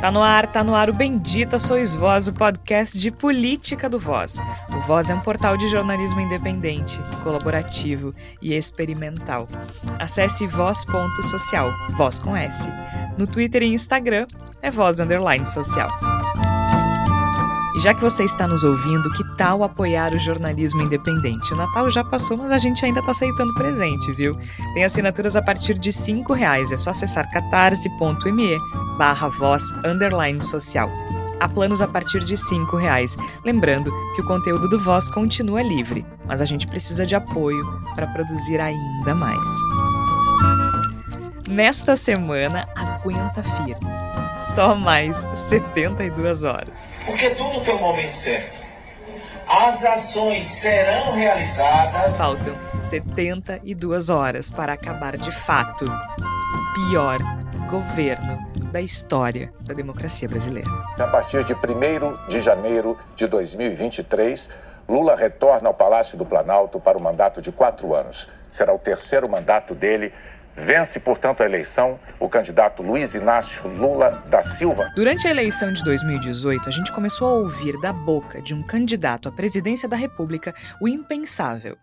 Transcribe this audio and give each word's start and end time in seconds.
Tá 0.00 0.12
no 0.12 0.22
ar, 0.22 0.46
tá 0.46 0.62
no 0.62 0.76
ar 0.76 0.88
o 0.88 0.92
Bendita 0.92 1.58
Sois 1.58 1.92
Voz, 1.92 2.28
o 2.28 2.32
podcast 2.32 2.96
de 2.96 3.10
política 3.10 3.88
do 3.88 3.98
Voz. 3.98 4.38
O 4.72 4.80
Voz 4.82 5.10
é 5.10 5.14
um 5.14 5.20
portal 5.20 5.56
de 5.56 5.68
jornalismo 5.68 6.20
independente, 6.20 7.00
colaborativo 7.24 8.14
e 8.40 8.54
experimental. 8.54 9.48
Acesse 9.98 10.46
voz.social, 10.46 11.72
voz 11.96 12.20
com 12.20 12.36
S. 12.36 12.68
No 13.18 13.26
Twitter 13.26 13.64
e 13.64 13.66
Instagram 13.66 14.26
é 14.62 14.70
voz 14.70 15.00
underline 15.00 15.46
social. 15.48 15.88
E 17.78 17.80
já 17.80 17.94
que 17.94 18.02
você 18.02 18.24
está 18.24 18.44
nos 18.44 18.64
ouvindo, 18.64 19.08
que 19.12 19.22
tal 19.36 19.62
apoiar 19.62 20.12
o 20.12 20.18
jornalismo 20.18 20.82
independente? 20.82 21.54
O 21.54 21.56
Natal 21.56 21.88
já 21.88 22.02
passou, 22.02 22.36
mas 22.36 22.50
a 22.50 22.58
gente 22.58 22.84
ainda 22.84 22.98
está 22.98 23.12
aceitando 23.12 23.54
presente, 23.54 24.10
viu? 24.14 24.34
Tem 24.74 24.84
assinaturas 24.84 25.36
a 25.36 25.42
partir 25.42 25.78
de 25.78 25.90
R$ 25.90 26.34
reais. 26.34 26.72
É 26.72 26.76
só 26.76 26.90
acessar 26.90 27.30
catarse.me 27.30 28.58
barra 28.98 29.28
voz 29.28 29.62
underline 29.86 30.42
social. 30.42 30.90
Há 31.38 31.48
planos 31.48 31.80
a 31.80 31.86
partir 31.86 32.18
de 32.18 32.34
R$ 32.34 32.80
reais. 32.80 33.16
Lembrando 33.44 33.92
que 34.16 34.22
o 34.22 34.26
conteúdo 34.26 34.68
do 34.68 34.80
Voz 34.80 35.08
continua 35.08 35.62
livre, 35.62 36.04
mas 36.26 36.40
a 36.40 36.44
gente 36.44 36.66
precisa 36.66 37.06
de 37.06 37.14
apoio 37.14 37.64
para 37.94 38.08
produzir 38.08 38.60
ainda 38.60 39.14
mais. 39.14 39.48
Nesta 41.48 41.96
semana, 41.96 42.68
aguenta 42.76 43.42
firme. 43.42 43.90
Só 44.54 44.74
mais 44.74 45.26
72 45.32 46.44
horas. 46.44 46.92
Porque 47.06 47.30
tudo 47.30 47.64
tem 47.64 47.74
um 47.74 47.80
momento 47.80 48.16
certo. 48.18 48.58
As 49.48 49.82
ações 49.82 50.50
serão 50.50 51.14
realizadas. 51.14 52.14
Faltam 52.18 52.54
72 52.82 54.10
horas 54.10 54.50
para 54.50 54.74
acabar 54.74 55.16
de 55.16 55.32
fato 55.32 55.86
o 55.86 56.74
pior 56.74 57.16
governo 57.66 58.46
da 58.70 58.82
história 58.82 59.50
da 59.62 59.72
democracia 59.72 60.28
brasileira. 60.28 60.70
A 61.00 61.06
partir 61.06 61.42
de 61.44 61.54
1 61.54 62.28
de 62.28 62.40
janeiro 62.42 62.98
de 63.16 63.26
2023, 63.26 64.50
Lula 64.86 65.16
retorna 65.16 65.68
ao 65.68 65.74
Palácio 65.74 66.18
do 66.18 66.26
Planalto 66.26 66.78
para 66.78 66.98
o 66.98 67.00
mandato 67.00 67.40
de 67.40 67.50
quatro 67.50 67.94
anos. 67.94 68.28
Será 68.50 68.74
o 68.74 68.78
terceiro 68.78 69.26
mandato 69.28 69.74
dele 69.74 70.12
Vence, 70.60 70.98
portanto, 70.98 71.40
a 71.40 71.46
eleição 71.46 72.00
o 72.18 72.28
candidato 72.28 72.82
Luiz 72.82 73.14
Inácio 73.14 73.68
Lula 73.68 74.24
da 74.26 74.42
Silva. 74.42 74.90
Durante 74.96 75.28
a 75.28 75.30
eleição 75.30 75.72
de 75.72 75.84
2018, 75.84 76.68
a 76.68 76.72
gente 76.72 76.92
começou 76.92 77.28
a 77.28 77.34
ouvir 77.34 77.80
da 77.80 77.92
boca 77.92 78.42
de 78.42 78.54
um 78.54 78.62
candidato 78.62 79.28
à 79.28 79.32
presidência 79.32 79.88
da 79.88 79.96
República 79.96 80.52
o 80.80 80.88
impensável. 80.88 81.76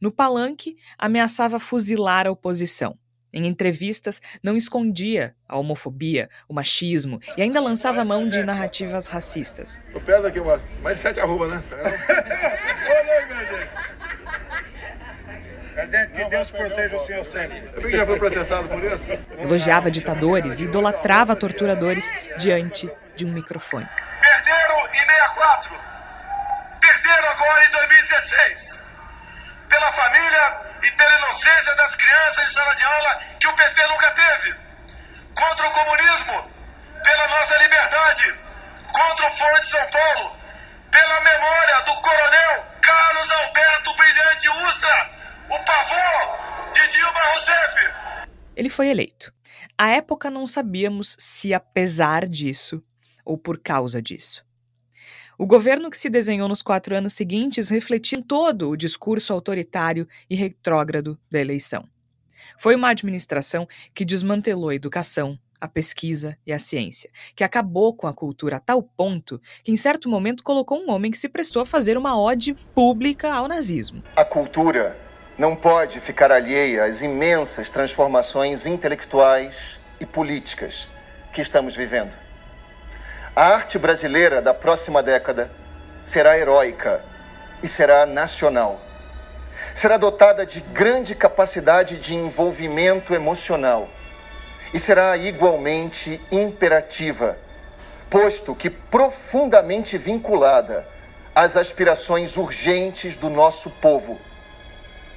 No 0.00 0.12
palanque, 0.12 0.76
ameaçava 0.96 1.58
fuzilar 1.58 2.28
a 2.28 2.30
oposição. 2.30 2.96
Em 3.32 3.46
entrevistas, 3.46 4.20
não 4.42 4.56
escondia 4.56 5.34
a 5.48 5.56
homofobia, 5.56 6.28
o 6.48 6.54
machismo 6.54 7.18
e 7.36 7.42
ainda 7.42 7.60
lançava 7.60 8.04
mão 8.04 8.28
de 8.28 8.44
narrativas 8.44 9.06
racistas. 9.06 9.80
Eu 9.92 10.00
peso 10.00 10.26
aqui 10.26 10.38
mais 10.82 10.96
de 10.96 11.02
sete 11.02 11.18
arroba, 11.18 11.48
né? 11.48 11.62
Que 15.92 16.24
Deus 16.24 16.50
proteja 16.50 16.96
o 16.96 16.98
senhor 17.00 17.22
sempre. 17.22 17.70
Eu 17.76 17.90
já 17.90 18.06
foi 18.06 18.18
processado 18.18 18.66
por 18.66 18.82
isso? 18.82 19.12
Elogiava 19.38 19.90
ditadores 19.90 20.58
e 20.60 20.64
idolatrava 20.64 21.36
torturadores 21.36 22.10
diante 22.38 22.90
de 23.14 23.26
um 23.26 23.28
microfone. 23.28 23.86
Perderam 24.18 24.86
em 24.86 25.04
64. 25.06 25.80
Perderam 26.80 27.28
agora 27.28 27.64
em 27.66 27.70
2016. 27.72 28.82
Pela 29.68 29.92
família 29.92 30.62
e 30.82 30.90
pela 30.92 31.18
inocência 31.18 31.76
das 31.76 31.94
crianças 31.94 32.46
em 32.46 32.50
sala 32.52 32.74
de 32.74 32.84
aula 32.84 33.20
que 33.38 33.46
o 33.48 33.52
PT 33.54 33.86
nunca 33.88 34.10
teve. 34.12 34.54
Contra 35.34 35.66
o 35.66 35.70
comunismo, 35.72 36.50
pela 37.04 37.28
nossa 37.28 37.56
liberdade. 37.58 38.34
Contra 38.94 39.26
o 39.26 39.30
Foro 39.36 39.60
de 39.60 39.70
São 39.70 39.90
Paulo, 39.90 40.36
pela 40.90 41.20
memória 41.20 41.80
do 41.82 41.94
coronel 41.96 42.64
Carlos 42.80 43.30
Alberto 43.30 43.94
Brilhante 43.94 44.48
Ustra 44.48 45.21
Dilma 46.92 47.20
Rousseff. 47.34 48.28
Ele 48.54 48.68
foi 48.68 48.88
eleito. 48.88 49.32
À 49.78 49.88
época 49.88 50.30
não 50.30 50.46
sabíamos 50.46 51.16
se 51.18 51.54
apesar 51.54 52.28
disso 52.28 52.82
ou 53.24 53.38
por 53.38 53.58
causa 53.58 54.02
disso. 54.02 54.44
O 55.38 55.46
governo 55.46 55.90
que 55.90 55.96
se 55.96 56.10
desenhou 56.10 56.48
nos 56.48 56.60
quatro 56.60 56.94
anos 56.94 57.14
seguintes 57.14 57.70
refletiu 57.70 58.22
todo 58.22 58.68
o 58.68 58.76
discurso 58.76 59.32
autoritário 59.32 60.06
e 60.28 60.34
retrógrado 60.34 61.18
da 61.30 61.40
eleição. 61.40 61.82
Foi 62.58 62.76
uma 62.76 62.90
administração 62.90 63.66
que 63.94 64.04
desmantelou 64.04 64.68
a 64.68 64.74
educação, 64.74 65.38
a 65.58 65.66
pesquisa 65.66 66.36
e 66.46 66.52
a 66.52 66.58
ciência, 66.58 67.10
que 67.34 67.42
acabou 67.42 67.94
com 67.94 68.06
a 68.06 68.12
cultura 68.12 68.56
a 68.56 68.60
tal 68.60 68.82
ponto 68.82 69.40
que, 69.64 69.72
em 69.72 69.76
certo 69.76 70.08
momento, 70.10 70.44
colocou 70.44 70.78
um 70.78 70.90
homem 70.90 71.10
que 71.10 71.18
se 71.18 71.28
prestou 71.28 71.62
a 71.62 71.66
fazer 71.66 71.96
uma 71.96 72.20
ode 72.20 72.52
pública 72.74 73.32
ao 73.32 73.48
nazismo. 73.48 74.02
A 74.14 74.24
cultura 74.24 75.01
não 75.38 75.56
pode 75.56 75.98
ficar 75.98 76.30
alheia 76.30 76.84
às 76.84 77.00
imensas 77.00 77.70
transformações 77.70 78.66
intelectuais 78.66 79.80
e 79.98 80.04
políticas 80.04 80.88
que 81.32 81.40
estamos 81.40 81.74
vivendo. 81.74 82.12
A 83.34 83.46
arte 83.46 83.78
brasileira 83.78 84.42
da 84.42 84.52
próxima 84.52 85.02
década 85.02 85.50
será 86.04 86.38
heróica 86.38 87.02
e 87.62 87.68
será 87.68 88.04
nacional. 88.04 88.78
Será 89.74 89.96
dotada 89.96 90.44
de 90.44 90.60
grande 90.60 91.14
capacidade 91.14 91.96
de 91.98 92.14
envolvimento 92.14 93.14
emocional 93.14 93.88
e 94.74 94.78
será 94.78 95.16
igualmente 95.16 96.20
imperativa, 96.30 97.38
posto 98.10 98.54
que 98.54 98.68
profundamente 98.68 99.96
vinculada 99.96 100.86
às 101.34 101.56
aspirações 101.56 102.36
urgentes 102.36 103.16
do 103.16 103.30
nosso 103.30 103.70
povo 103.70 104.20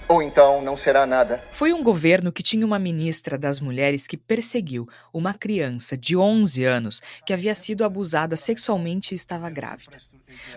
ou 0.08 0.22
então 0.22 0.62
não 0.62 0.78
será 0.78 1.06
nada. 1.06 1.44
Foi 1.52 1.74
um 1.74 1.84
governo 1.84 2.32
que 2.32 2.44
tinha 2.44 2.66
uma 2.66 2.80
ministra 2.80 3.38
das 3.38 3.60
mulheres 3.60 4.08
que 4.08 4.18
perseguiu 4.18 4.88
uma 5.14 5.34
criança 5.34 5.98
de 5.98 6.16
11 6.16 6.64
anos 6.64 7.02
que 7.26 7.34
havia 7.34 7.56
sido 7.56 7.84
abusada 7.84 8.36
sexualmente 8.36 9.14
e 9.14 9.16
estava 9.16 9.50
grávida. 9.50 9.98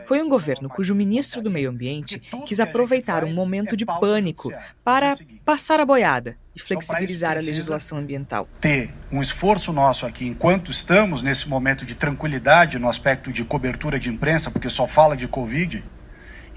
Foi 0.07 0.21
um 0.21 0.29
governo 0.29 0.69
cujo 0.69 0.95
ministro 0.95 1.41
do 1.41 1.51
Meio 1.51 1.71
Ambiente 1.71 2.21
quis 2.47 2.59
aproveitar 2.59 3.25
um 3.25 3.33
momento 3.33 3.77
de 3.77 3.87
pânico 3.87 4.53
para 4.83 5.15
passar 5.45 5.79
a 5.79 5.87
boiada 5.87 6.37
e 6.55 6.61
flexibilizar 6.61 7.37
a 7.37 7.41
legislação 7.41 7.99
ambiental. 7.99 8.49
Ter 8.61 8.91
um 9.13 9.21
esforço 9.21 9.73
nosso 9.73 10.05
aqui, 10.05 10.27
enquanto 10.27 10.71
estamos 10.71 11.23
nesse 11.23 11.49
momento 11.49 11.87
de 11.87 11.95
tranquilidade 11.95 12.79
no 12.79 12.89
aspecto 12.89 13.33
de 13.33 13.45
cobertura 13.45 14.01
de 14.01 14.11
imprensa, 14.11 14.51
porque 14.51 14.69
só 14.69 14.87
fala 14.87 15.17
de 15.17 15.29
Covid, 15.29 15.85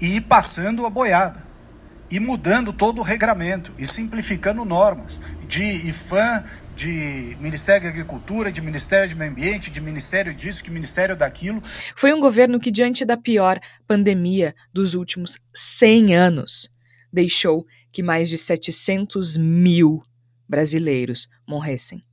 e 0.00 0.16
ir 0.16 0.22
passando 0.22 0.84
a 0.84 0.90
boiada 0.90 1.51
e 2.12 2.20
mudando 2.20 2.74
todo 2.74 2.98
o 2.98 3.02
regramento 3.02 3.72
e 3.78 3.86
simplificando 3.86 4.66
normas 4.66 5.18
de 5.48 5.64
IFAM, 5.88 6.44
de 6.76 7.34
Ministério 7.40 7.84
da 7.84 7.88
Agricultura, 7.88 8.52
de 8.52 8.60
Ministério 8.60 9.08
do 9.08 9.16
Meio 9.16 9.30
Ambiente, 9.30 9.70
de 9.70 9.80
Ministério 9.80 10.34
disso, 10.34 10.62
de 10.62 10.70
Ministério 10.70 11.16
daquilo. 11.16 11.62
Foi 11.96 12.12
um 12.12 12.20
governo 12.20 12.60
que, 12.60 12.70
diante 12.70 13.06
da 13.06 13.16
pior 13.16 13.58
pandemia 13.86 14.54
dos 14.74 14.92
últimos 14.92 15.38
100 15.54 16.14
anos, 16.14 16.70
deixou 17.10 17.64
que 17.90 18.02
mais 18.02 18.28
de 18.28 18.36
700 18.36 19.38
mil 19.38 20.02
brasileiros 20.46 21.30
morressem. 21.48 22.04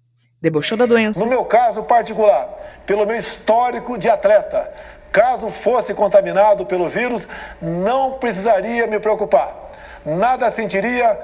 Debochou 0.42 0.78
da 0.78 0.86
doença. 0.86 1.20
No 1.20 1.30
meu 1.30 1.44
caso 1.44 1.84
particular, 1.84 2.48
pelo 2.86 3.06
meu 3.06 3.18
histórico 3.18 3.98
de 3.98 4.08
atleta, 4.08 4.74
caso 5.12 5.50
fosse 5.50 5.94
contaminado 5.94 6.66
pelo 6.66 6.88
vírus, 6.88 7.28
não 7.62 8.14
precisaria 8.18 8.88
me 8.88 8.98
preocupar 8.98 9.69
nada 10.06 10.52
sentiria 10.52 11.18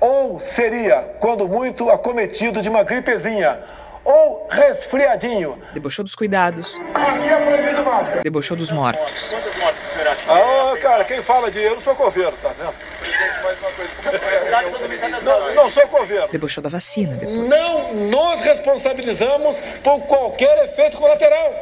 ou 0.00 0.40
seria, 0.40 1.14
quando 1.20 1.48
muito, 1.48 1.90
acometido 1.90 2.60
de 2.60 2.68
uma 2.68 2.82
gripezinha 2.82 3.60
ou 4.04 4.48
resfriadinho. 4.50 5.62
Debochou 5.72 6.04
dos 6.04 6.14
cuidados. 6.14 6.80
Aqui 6.94 7.28
é 7.28 7.36
proibido 7.36 7.84
máscara. 7.84 8.22
Debochou 8.22 8.56
dos 8.56 8.70
mortos. 8.70 9.28
Quantas 9.30 9.56
mortes 9.56 9.80
o 9.80 9.94
senhor 9.94 10.08
acha? 10.08 10.24
Ah, 10.28 10.76
cara, 10.80 11.04
quem 11.04 11.22
fala 11.22 11.50
de 11.50 11.60
eu 11.60 11.76
não 11.76 11.82
sou 11.82 11.94
coveiro, 11.94 12.32
tá 12.42 12.50
vendo? 12.58 12.74
Não, 15.22 15.54
não 15.54 15.70
sou 15.70 15.86
coveiro. 15.86 16.28
Debochou 16.32 16.62
da 16.62 16.68
vacina. 16.68 17.16
Depois. 17.16 17.48
Não 17.48 17.94
nos 17.94 18.40
responsabilizamos 18.40 19.56
por 19.82 20.00
qualquer 20.00 20.64
efeito 20.64 20.96
colateral. 20.96 21.54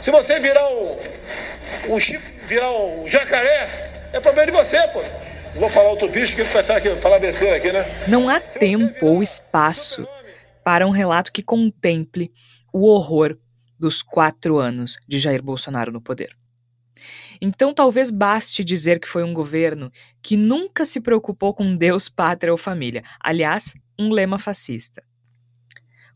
Se 0.00 0.10
você 0.10 0.38
virar 0.38 0.66
o, 0.68 0.98
o 1.88 2.00
Chico, 2.00 2.22
virar 2.44 2.70
o 2.70 3.04
jacaré, 3.06 3.90
é 4.12 4.20
problema 4.20 4.50
de 4.50 4.58
você, 4.58 4.78
pô. 4.88 5.02
Vou 5.54 5.68
falar 5.68 5.90
outro 5.90 6.08
bicho 6.08 6.34
que 6.34 6.42
ele 6.42 6.50
pensar 6.50 6.80
que 6.80 6.94
falar 6.96 7.18
besteira 7.18 7.56
aqui, 7.56 7.72
né? 7.72 7.84
Não 8.06 8.28
há 8.28 8.38
tempo 8.38 9.06
ou 9.06 9.22
espaço 9.22 10.06
para 10.64 10.86
um 10.86 10.90
relato 10.90 11.32
que 11.32 11.42
contemple 11.42 12.32
o 12.72 12.86
horror 12.86 13.36
dos 13.78 14.02
quatro 14.02 14.58
anos 14.58 14.96
de 15.08 15.18
Jair 15.18 15.42
Bolsonaro 15.42 15.90
no 15.90 16.00
poder. 16.00 16.36
Então 17.40 17.74
talvez 17.74 18.10
baste 18.10 18.62
dizer 18.62 19.00
que 19.00 19.08
foi 19.08 19.24
um 19.24 19.32
governo 19.32 19.90
que 20.22 20.36
nunca 20.36 20.84
se 20.84 21.00
preocupou 21.00 21.52
com 21.52 21.74
Deus, 21.74 22.08
pátria 22.08 22.52
ou 22.52 22.58
família. 22.58 23.02
Aliás, 23.18 23.74
um 23.98 24.10
lema 24.10 24.38
fascista. 24.38 25.02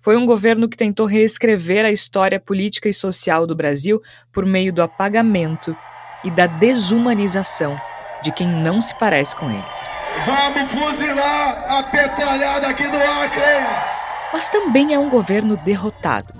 Foi 0.00 0.16
um 0.16 0.26
governo 0.26 0.68
que 0.68 0.76
tentou 0.76 1.06
reescrever 1.06 1.84
a 1.84 1.90
história 1.90 2.38
política 2.38 2.88
e 2.88 2.94
social 2.94 3.46
do 3.46 3.56
Brasil 3.56 4.00
por 4.30 4.44
meio 4.44 4.72
do 4.72 4.82
apagamento 4.82 5.74
e 6.22 6.30
da 6.30 6.46
desumanização 6.46 7.76
de 8.24 8.32
quem 8.32 8.48
não 8.48 8.80
se 8.80 8.94
parece 8.98 9.36
com 9.36 9.50
eles. 9.50 9.88
Vamos 10.24 10.72
fuzilar 10.72 11.64
a 11.68 11.82
petralhada 11.82 12.68
aqui 12.68 12.88
do 12.88 12.96
Acre! 12.96 13.94
Mas 14.32 14.48
também 14.48 14.94
é 14.94 14.98
um 14.98 15.10
governo 15.10 15.58
derrotado. 15.58 16.32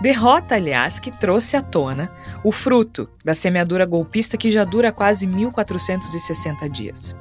Derrota, 0.00 0.56
aliás, 0.56 0.98
que 0.98 1.12
trouxe 1.12 1.56
à 1.56 1.62
tona 1.62 2.10
o 2.42 2.50
fruto 2.50 3.08
da 3.24 3.34
semeadura 3.34 3.86
golpista 3.86 4.36
que 4.36 4.50
já 4.50 4.64
dura 4.64 4.90
quase 4.90 5.28
1460 5.28 6.68
dias. 6.68 7.14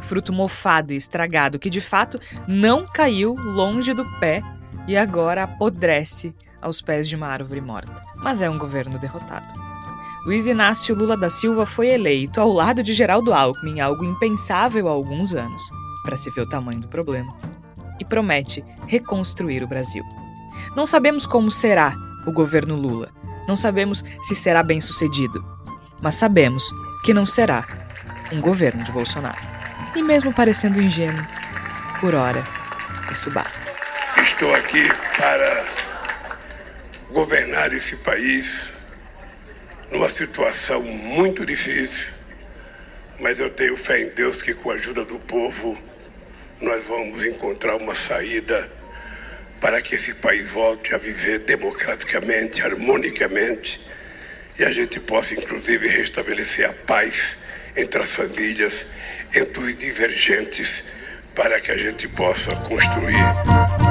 Fruto 0.00 0.32
mofado 0.32 0.92
e 0.92 0.96
estragado 0.96 1.58
que 1.58 1.68
de 1.68 1.80
fato 1.80 2.20
não 2.46 2.86
caiu 2.86 3.34
longe 3.34 3.92
do 3.92 4.04
pé 4.20 4.40
e 4.86 4.96
agora 4.96 5.42
apodrece 5.42 6.32
aos 6.62 6.80
pés 6.80 7.08
de 7.08 7.16
uma 7.16 7.26
árvore 7.26 7.60
morta. 7.60 8.00
Mas 8.14 8.40
é 8.40 8.48
um 8.48 8.56
governo 8.56 8.98
derrotado. 8.98 9.65
Luiz 10.26 10.48
Inácio 10.48 10.92
Lula 10.92 11.16
da 11.16 11.30
Silva 11.30 11.64
foi 11.64 11.86
eleito 11.86 12.40
ao 12.40 12.50
lado 12.50 12.82
de 12.82 12.92
Geraldo 12.92 13.32
Alckmin, 13.32 13.78
algo 13.78 14.04
impensável 14.04 14.88
há 14.88 14.90
alguns 14.90 15.32
anos, 15.32 15.62
para 16.02 16.16
se 16.16 16.30
ver 16.30 16.40
o 16.40 16.48
tamanho 16.48 16.80
do 16.80 16.88
problema, 16.88 17.32
e 18.00 18.04
promete 18.04 18.64
reconstruir 18.88 19.62
o 19.62 19.68
Brasil. 19.68 20.02
Não 20.74 20.84
sabemos 20.84 21.28
como 21.28 21.48
será 21.48 21.94
o 22.26 22.32
governo 22.32 22.74
Lula, 22.74 23.08
não 23.46 23.54
sabemos 23.54 24.04
se 24.20 24.34
será 24.34 24.64
bem 24.64 24.80
sucedido, 24.80 25.44
mas 26.02 26.16
sabemos 26.16 26.74
que 27.04 27.14
não 27.14 27.24
será 27.24 27.64
um 28.32 28.40
governo 28.40 28.82
de 28.82 28.90
Bolsonaro. 28.90 29.38
E 29.94 30.02
mesmo 30.02 30.34
parecendo 30.34 30.82
ingênuo, 30.82 31.24
por 32.00 32.16
hora, 32.16 32.44
isso 33.12 33.30
basta. 33.30 33.72
Estou 34.20 34.52
aqui 34.56 34.88
para 35.16 35.64
governar 37.12 37.72
esse 37.72 37.94
país 37.98 38.74
numa 39.90 40.08
situação 40.08 40.82
muito 40.82 41.46
difícil, 41.46 42.08
mas 43.20 43.40
eu 43.40 43.50
tenho 43.50 43.76
fé 43.76 44.00
em 44.00 44.08
Deus 44.10 44.42
que 44.42 44.54
com 44.54 44.70
a 44.70 44.74
ajuda 44.74 45.04
do 45.04 45.18
povo 45.18 45.78
nós 46.60 46.84
vamos 46.84 47.24
encontrar 47.24 47.76
uma 47.76 47.94
saída 47.94 48.70
para 49.60 49.80
que 49.80 49.94
esse 49.94 50.14
país 50.14 50.50
volte 50.50 50.94
a 50.94 50.98
viver 50.98 51.40
democraticamente, 51.40 52.62
harmonicamente 52.62 53.80
e 54.58 54.64
a 54.64 54.72
gente 54.72 54.98
possa 55.00 55.34
inclusive 55.34 55.86
restabelecer 55.86 56.68
a 56.68 56.72
paz 56.72 57.36
entre 57.76 58.02
as 58.02 58.10
famílias, 58.12 58.86
entre 59.34 59.60
os 59.60 59.76
divergentes, 59.76 60.82
para 61.34 61.60
que 61.60 61.70
a 61.70 61.76
gente 61.76 62.08
possa 62.08 62.54
construir 62.56 63.22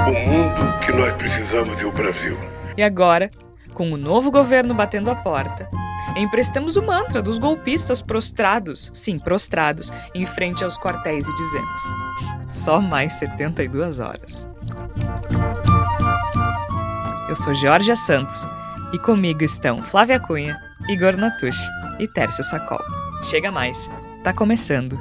o 0.08 0.14
mundo 0.28 0.80
que 0.84 0.92
nós 0.92 1.14
precisamos 1.14 1.80
e 1.82 1.86
o 1.86 1.92
Brasil. 1.92 2.38
E 2.76 2.82
agora, 2.82 3.30
com 3.74 3.92
o 3.92 3.98
novo 3.98 4.32
governo 4.32 4.74
batendo 4.74 5.12
a 5.12 5.16
porta, 5.16 5.70
emprestamos 6.16 6.76
o 6.76 6.82
mantra 6.82 7.22
dos 7.22 7.38
golpistas 7.38 8.02
prostrados, 8.02 8.90
sim, 8.94 9.18
prostrados, 9.18 9.92
em 10.14 10.26
frente 10.26 10.64
aos 10.64 10.78
quartéis 10.78 11.28
e 11.28 11.36
dizemos: 11.36 11.82
só 12.48 12.80
mais 12.80 13.14
72 13.14 14.00
horas. 14.00 14.48
Eu 17.28 17.36
sou 17.36 17.54
Georgia 17.54 17.96
Santos 17.96 18.48
e 18.94 19.00
comigo 19.00 19.44
estão 19.44 19.84
Flávia 19.84 20.20
Cunha, 20.20 20.60
Igor 20.88 21.18
Natush 21.18 21.60
e 22.00 22.08
Tércio 22.08 22.44
Sacol. 22.44 22.84
Chega 23.24 23.52
mais, 23.52 23.90
tá 24.24 24.32
começando 24.32 24.98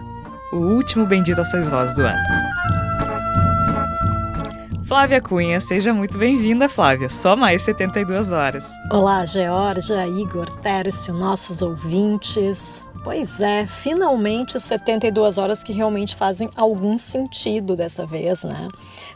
o 0.53 0.57
último 0.57 1.05
Bendita 1.05 1.45
Sois 1.45 1.69
Vós 1.69 1.95
do 1.95 2.03
ano. 2.03 2.54
Flávia 4.87 5.19
Cunha, 5.19 5.63
seja 5.63 5.95
muito 5.95 6.19
bem-vinda, 6.19 6.69
Flávia. 6.69 7.09
Só 7.09 7.35
mais 7.35 7.63
72 7.63 8.33
horas. 8.33 8.71
Olá, 8.93 9.25
Georgia, 9.25 10.07
Igor, 10.07 10.45
Tércio, 10.59 11.15
nossos 11.15 11.63
ouvintes. 11.63 12.85
Pois 13.03 13.41
é, 13.41 13.67
finalmente 13.67 14.61
72 14.61 15.39
horas 15.39 15.63
que 15.63 15.73
realmente 15.73 16.15
fazem 16.15 16.51
algum 16.55 16.99
sentido 16.99 17.75
dessa 17.75 18.07
vez, 18.07 18.45
né? 18.45 18.69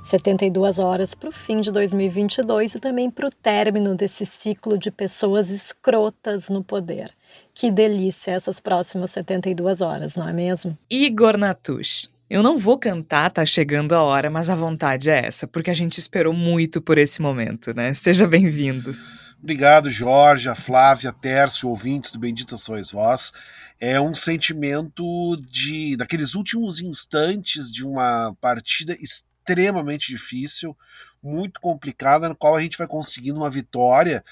72 0.03 0.79
horas 0.79 1.15
para 1.15 1.29
o 1.29 1.33
fim 1.33 1.61
de 1.61 1.71
2022 1.71 2.75
e 2.75 2.81
também 2.81 3.11
para 3.11 3.27
o 3.27 3.31
término 3.31 3.95
desse 3.95 4.25
ciclo 4.25 4.79
de 4.79 4.91
pessoas 4.91 5.51
escrotas 5.51 6.49
no 6.49 6.65
poder. 6.65 7.11
Que 7.53 7.71
delícia 7.71 8.33
essas 8.33 8.59
próximas 8.59 9.11
72 9.11 9.83
horas, 9.83 10.17
não 10.17 10.29
é 10.29 10.33
mesmo? 10.33 10.77
Igor 10.91 11.37
Natush, 11.37 12.11
eu 12.31 12.43
não 12.43 12.59
vou 12.59 12.79
cantar, 12.79 13.31
tá 13.31 13.47
chegando 13.47 13.95
a 13.95 14.03
hora, 14.03 14.29
mas 14.29 14.51
a 14.51 14.55
vontade 14.55 15.09
é 15.09 15.27
essa, 15.27 15.47
porque 15.47 15.71
a 15.71 15.75
gente 15.75 15.99
esperou 15.99 16.33
muito 16.33 16.81
por 16.81 16.99
esse 16.99 17.23
momento, 17.23 17.73
né? 17.75 17.95
Seja 17.95 18.27
bem-vindo. 18.27 18.97
Obrigado, 19.41 19.91
Jorge, 19.91 20.53
Flávia, 20.57 21.13
Tércio, 21.13 21.69
ouvintes 21.69 22.11
do 22.11 22.19
Bendita 22.19 22.57
Sois 22.57 22.91
Vós. 22.91 23.33
É 23.81 24.01
um 24.01 24.13
sentimento 24.13 25.37
de 25.49 25.97
daqueles 25.97 26.35
últimos 26.35 26.81
instantes 26.81 27.71
de 27.71 27.85
uma 27.85 28.35
partida 28.41 28.95
extremamente 29.01 30.09
difícil, 30.09 30.77
muito 31.23 31.61
complicada, 31.61 32.29
na 32.29 32.35
qual 32.35 32.57
a 32.57 32.61
gente 32.61 32.77
vai 32.77 32.87
conseguindo 32.87 33.39
uma 33.39 33.49
vitória 33.49 34.25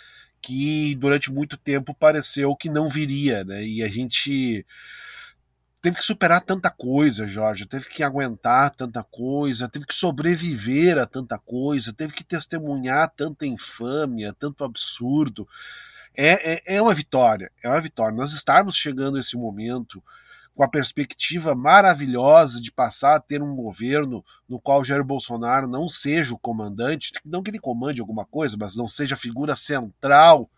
que 0.43 0.95
durante 0.97 1.33
muito 1.33 1.57
tempo 1.57 1.95
pareceu 1.95 2.55
que 2.55 2.69
não 2.69 2.89
viria, 2.89 3.45
né? 3.45 3.65
E 3.65 3.83
a 3.83 3.89
gente 3.89 4.67
teve 5.87 5.99
que 5.99 6.05
superar 6.05 6.41
tanta 6.41 6.69
coisa, 6.69 7.29
Jorge, 7.29 7.65
teve 7.65 7.87
que 7.87 8.03
aguentar 8.03 8.75
tanta 8.75 9.05
coisa, 9.05 9.69
teve 9.69 9.87
que 9.87 9.95
sobreviver 9.95 10.99
a 10.99 11.07
tanta 11.07 11.39
coisa, 11.39 11.93
teve 11.93 12.13
que 12.13 12.25
testemunhar 12.25 13.09
tanta 13.17 13.47
infâmia, 13.47 14.35
tanto 14.37 14.65
absurdo. 14.65 15.49
É, 16.13 16.55
é, 16.55 16.77
é 16.79 16.83
uma 16.83 16.93
vitória, 16.93 17.53
é 17.63 17.69
uma 17.69 17.81
vitória. 17.81 18.17
Nós 18.17 18.33
estarmos 18.33 18.75
chegando 18.75 19.17
a 19.17 19.21
esse 19.21 19.37
momento 19.37 20.03
com 20.57 20.65
a 20.65 20.69
perspectiva 20.69 21.55
maravilhosa 21.55 22.61
de 22.61 22.73
passar 22.73 23.15
a 23.15 23.21
ter 23.21 23.41
um 23.41 23.55
governo 23.55 24.25
no 24.49 24.61
qual 24.61 24.83
Jair 24.83 25.05
Bolsonaro 25.05 25.69
não 25.69 25.89
seja 25.89 26.35
o 26.35 26.39
comandante, 26.39 27.13
não 27.25 27.45
que 27.45 27.51
ele 27.51 27.61
comande 27.61 28.01
alguma 28.01 28.25
coisa, 28.25 28.57
mas 28.59 28.75
não 28.75 28.89
seja 28.89 29.15
a 29.15 29.19
figura 29.19 29.55
central 29.55 30.51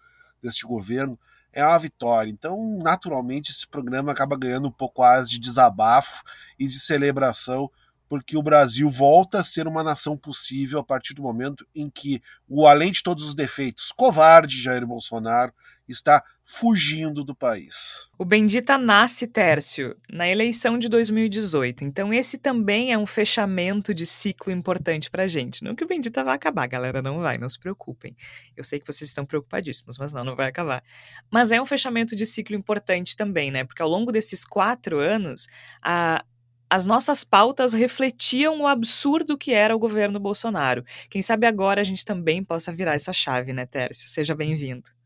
deste 0.42 0.64
governo, 0.64 1.18
é 1.58 1.66
uma 1.66 1.78
vitória. 1.78 2.30
Então, 2.30 2.78
naturalmente, 2.82 3.50
esse 3.50 3.66
programa 3.66 4.12
acaba 4.12 4.36
ganhando 4.36 4.68
um 4.68 4.72
pouco 4.72 5.02
as 5.02 5.28
de 5.28 5.40
desabafo 5.40 6.22
e 6.56 6.66
de 6.68 6.78
celebração, 6.78 7.68
porque 8.08 8.36
o 8.36 8.42
Brasil 8.42 8.88
volta 8.88 9.40
a 9.40 9.44
ser 9.44 9.66
uma 9.66 9.82
nação 9.82 10.16
possível 10.16 10.78
a 10.78 10.84
partir 10.84 11.14
do 11.14 11.22
momento 11.22 11.66
em 11.74 11.90
que 11.90 12.22
o 12.48 12.66
além 12.66 12.92
de 12.92 13.02
todos 13.02 13.24
os 13.24 13.34
defeitos, 13.34 13.90
covarde 13.90 14.60
Jair 14.60 14.86
Bolsonaro 14.86 15.52
está 15.88 16.22
fugindo 16.44 17.22
do 17.22 17.34
país. 17.34 18.08
O 18.18 18.24
Bendita 18.24 18.78
nasce, 18.78 19.26
Tércio, 19.26 19.94
na 20.10 20.26
eleição 20.26 20.78
de 20.78 20.88
2018. 20.88 21.84
Então, 21.84 22.12
esse 22.12 22.38
também 22.38 22.90
é 22.90 22.96
um 22.96 23.04
fechamento 23.04 23.92
de 23.92 24.06
ciclo 24.06 24.50
importante 24.50 25.10
pra 25.10 25.26
gente. 25.26 25.62
Não 25.62 25.74
que 25.74 25.84
o 25.84 25.86
Bendita 25.86 26.24
vai 26.24 26.34
acabar, 26.34 26.66
galera, 26.66 27.02
não 27.02 27.20
vai, 27.20 27.36
não 27.36 27.48
se 27.48 27.58
preocupem. 27.58 28.16
Eu 28.56 28.64
sei 28.64 28.80
que 28.80 28.86
vocês 28.86 29.10
estão 29.10 29.26
preocupadíssimos, 29.26 29.98
mas 29.98 30.14
não, 30.14 30.24
não 30.24 30.34
vai 30.34 30.48
acabar. 30.48 30.82
Mas 31.30 31.52
é 31.52 31.60
um 31.60 31.66
fechamento 31.66 32.16
de 32.16 32.24
ciclo 32.24 32.56
importante 32.56 33.14
também, 33.14 33.50
né? 33.50 33.64
Porque 33.64 33.82
ao 33.82 33.88
longo 33.88 34.10
desses 34.10 34.42
quatro 34.42 34.98
anos, 34.98 35.48
a, 35.82 36.24
as 36.70 36.86
nossas 36.86 37.24
pautas 37.24 37.72
refletiam 37.74 38.60
o 38.62 38.66
absurdo 38.66 39.36
que 39.36 39.52
era 39.52 39.76
o 39.76 39.78
governo 39.78 40.18
Bolsonaro. 40.18 40.82
Quem 41.10 41.20
sabe 41.20 41.46
agora 41.46 41.82
a 41.82 41.84
gente 41.84 42.06
também 42.06 42.42
possa 42.42 42.72
virar 42.72 42.94
essa 42.94 43.12
chave, 43.12 43.52
né, 43.52 43.66
Tércio? 43.66 44.08
Seja 44.08 44.34
bem-vindo. 44.34 44.97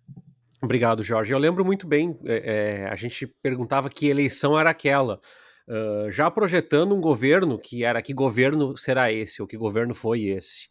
Obrigado, 0.63 1.03
Jorge. 1.03 1.33
Eu 1.33 1.39
lembro 1.39 1.65
muito 1.65 1.89
bem, 1.89 2.17
é, 2.25 2.87
a 2.89 2.95
gente 2.95 3.27
perguntava 3.27 3.89
que 3.89 4.07
eleição 4.07 4.57
era 4.59 4.71
aquela. 4.71 5.21
Uh, 5.67 6.11
já 6.11 6.31
projetando 6.31 6.95
um 6.95 7.01
governo 7.01 7.59
que 7.59 7.85
era 7.85 8.03
que 8.03 8.13
governo 8.13 8.77
será 8.77 9.13
esse, 9.13 9.43
ou 9.43 9.49
que 9.49 9.57
governo 9.57 9.93
foi 9.93 10.23
esse. 10.25 10.69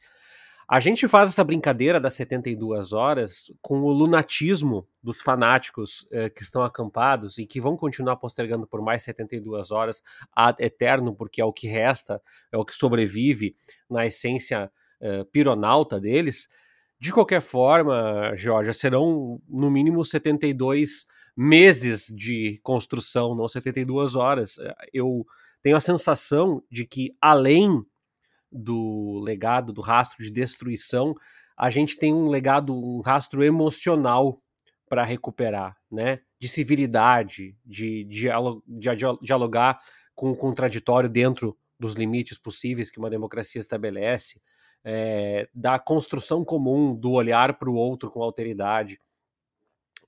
A 0.67 0.79
gente 0.79 1.05
faz 1.09 1.27
essa 1.27 1.43
brincadeira 1.43 1.99
das 1.99 2.13
72 2.13 2.93
horas 2.93 3.51
com 3.61 3.81
o 3.81 3.91
lunatismo 3.91 4.87
dos 5.03 5.19
fanáticos 5.19 6.07
que 6.33 6.43
estão 6.43 6.61
acampados 6.61 7.37
e 7.37 7.45
que 7.45 7.59
vão 7.59 7.75
continuar 7.75 8.15
postergando 8.15 8.65
por 8.65 8.81
mais 8.81 9.03
72 9.03 9.71
horas 9.71 10.01
ad 10.33 10.63
eterno, 10.63 11.13
porque 11.13 11.41
é 11.41 11.45
o 11.45 11.51
que 11.51 11.67
resta, 11.67 12.21
é 12.53 12.57
o 12.57 12.63
que 12.63 12.73
sobrevive 12.73 13.53
na 13.89 14.05
essência 14.05 14.71
uh, 15.01 15.25
pironauta 15.25 15.99
deles. 15.99 16.47
De 17.01 17.11
qualquer 17.11 17.41
forma, 17.41 18.31
Georgia, 18.35 18.71
serão 18.73 19.41
no 19.49 19.71
mínimo 19.71 20.05
72 20.05 21.07
meses 21.35 22.05
de 22.15 22.59
construção, 22.61 23.33
não 23.33 23.47
72 23.47 24.15
horas. 24.15 24.57
Eu 24.93 25.25
tenho 25.63 25.75
a 25.75 25.79
sensação 25.79 26.61
de 26.69 26.85
que, 26.85 27.17
além 27.19 27.83
do 28.51 29.19
legado, 29.23 29.73
do 29.73 29.81
rastro 29.81 30.23
de 30.23 30.29
destruição, 30.29 31.15
a 31.57 31.71
gente 31.71 31.97
tem 31.97 32.13
um 32.13 32.29
legado, 32.29 32.71
um 32.71 33.01
rastro 33.01 33.43
emocional 33.43 34.39
para 34.87 35.03
recuperar, 35.03 35.75
né? 35.91 36.19
De 36.39 36.47
civilidade, 36.47 37.57
de, 37.65 38.03
de, 38.03 38.29
de 38.67 38.89
dialogar 39.23 39.79
com 40.13 40.29
o 40.29 40.37
contraditório 40.37 41.09
dentro 41.09 41.57
dos 41.79 41.93
limites 41.93 42.37
possíveis 42.37 42.91
que 42.91 42.99
uma 42.99 43.09
democracia 43.09 43.57
estabelece 43.57 44.39
é, 44.83 45.47
da 45.53 45.77
construção 45.79 46.43
comum, 46.43 46.95
do 46.95 47.11
olhar 47.11 47.57
para 47.57 47.69
o 47.69 47.75
outro 47.75 48.09
com 48.09 48.21
alteridade. 48.21 48.99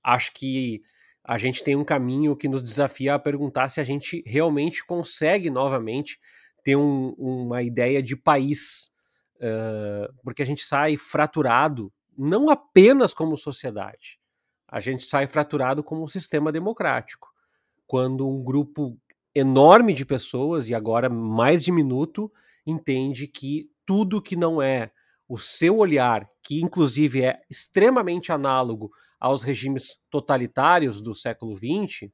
Acho 0.03 0.33
que 0.33 0.81
a 1.23 1.37
gente 1.37 1.63
tem 1.63 1.75
um 1.75 1.85
caminho 1.85 2.35
que 2.35 2.49
nos 2.49 2.61
desafia 2.61 3.15
a 3.15 3.19
perguntar 3.19 3.69
se 3.69 3.79
a 3.79 3.83
gente 3.83 4.23
realmente 4.25 4.85
consegue 4.85 5.49
novamente 5.49 6.19
ter 6.63 6.75
um, 6.75 7.13
uma 7.17 7.61
ideia 7.61 8.01
de 8.01 8.15
país, 8.15 8.93
uh, 9.35 10.13
porque 10.23 10.41
a 10.41 10.45
gente 10.45 10.63
sai 10.63 10.97
fraturado, 10.97 11.91
não 12.17 12.49
apenas 12.49 13.13
como 13.13 13.37
sociedade, 13.37 14.19
a 14.67 14.79
gente 14.79 15.05
sai 15.05 15.27
fraturado 15.27 15.83
como 15.83 16.03
um 16.03 16.07
sistema 16.07 16.51
democrático. 16.51 17.31
Quando 17.85 18.27
um 18.27 18.43
grupo 18.43 18.97
enorme 19.35 19.93
de 19.93 20.05
pessoas, 20.05 20.67
e 20.67 20.75
agora 20.75 21.09
mais 21.09 21.63
diminuto, 21.63 22.31
entende 22.65 23.27
que 23.27 23.69
tudo 23.85 24.21
que 24.21 24.35
não 24.35 24.61
é 24.61 24.91
o 25.27 25.37
seu 25.37 25.77
olhar, 25.77 26.27
que 26.43 26.61
inclusive 26.61 27.23
é 27.23 27.41
extremamente 27.49 28.31
análogo 28.31 28.91
aos 29.19 29.41
regimes 29.41 29.97
totalitários 30.09 31.01
do 31.01 31.15
século 31.15 31.55
XX, 31.55 32.11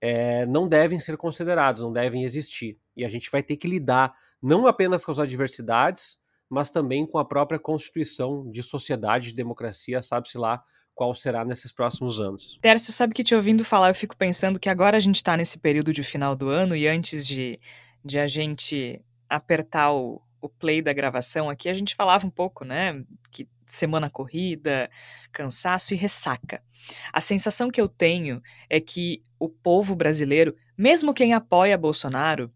é, 0.00 0.46
não 0.46 0.68
devem 0.68 1.00
ser 1.00 1.16
considerados, 1.16 1.82
não 1.82 1.92
devem 1.92 2.24
existir. 2.24 2.78
E 2.96 3.04
a 3.04 3.08
gente 3.08 3.30
vai 3.30 3.42
ter 3.42 3.56
que 3.56 3.66
lidar 3.66 4.14
não 4.40 4.66
apenas 4.66 5.04
com 5.04 5.10
as 5.10 5.18
adversidades, 5.18 6.18
mas 6.48 6.70
também 6.70 7.06
com 7.06 7.18
a 7.18 7.24
própria 7.24 7.58
constituição 7.58 8.50
de 8.50 8.62
sociedade, 8.62 9.28
de 9.28 9.34
democracia, 9.34 10.02
sabe-se 10.02 10.38
lá 10.38 10.62
qual 10.94 11.14
será 11.14 11.44
nesses 11.44 11.72
próximos 11.72 12.20
anos. 12.20 12.58
Tércio, 12.62 12.92
sabe 12.92 13.14
que 13.14 13.24
te 13.24 13.34
ouvindo 13.34 13.64
falar, 13.64 13.88
eu 13.88 13.94
fico 13.94 14.16
pensando 14.16 14.60
que 14.60 14.68
agora 14.68 14.96
a 14.96 15.00
gente 15.00 15.16
está 15.16 15.36
nesse 15.36 15.58
período 15.58 15.92
de 15.92 16.04
final 16.04 16.36
do 16.36 16.48
ano 16.48 16.76
e 16.76 16.86
antes 16.86 17.26
de, 17.26 17.58
de 18.04 18.18
a 18.18 18.28
gente 18.28 19.02
apertar 19.28 19.92
o, 19.92 20.22
o 20.44 20.48
play 20.50 20.82
da 20.82 20.92
gravação 20.92 21.48
aqui, 21.48 21.70
a 21.70 21.74
gente 21.74 21.94
falava 21.94 22.26
um 22.26 22.30
pouco, 22.30 22.66
né, 22.66 23.02
que 23.30 23.48
semana 23.66 24.10
corrida, 24.10 24.90
cansaço 25.32 25.94
e 25.94 25.96
ressaca. 25.96 26.62
A 27.10 27.18
sensação 27.18 27.70
que 27.70 27.80
eu 27.80 27.88
tenho 27.88 28.42
é 28.68 28.78
que 28.78 29.22
o 29.38 29.48
povo 29.48 29.96
brasileiro, 29.96 30.54
mesmo 30.76 31.14
quem 31.14 31.32
apoia 31.32 31.78
Bolsonaro, 31.78 32.52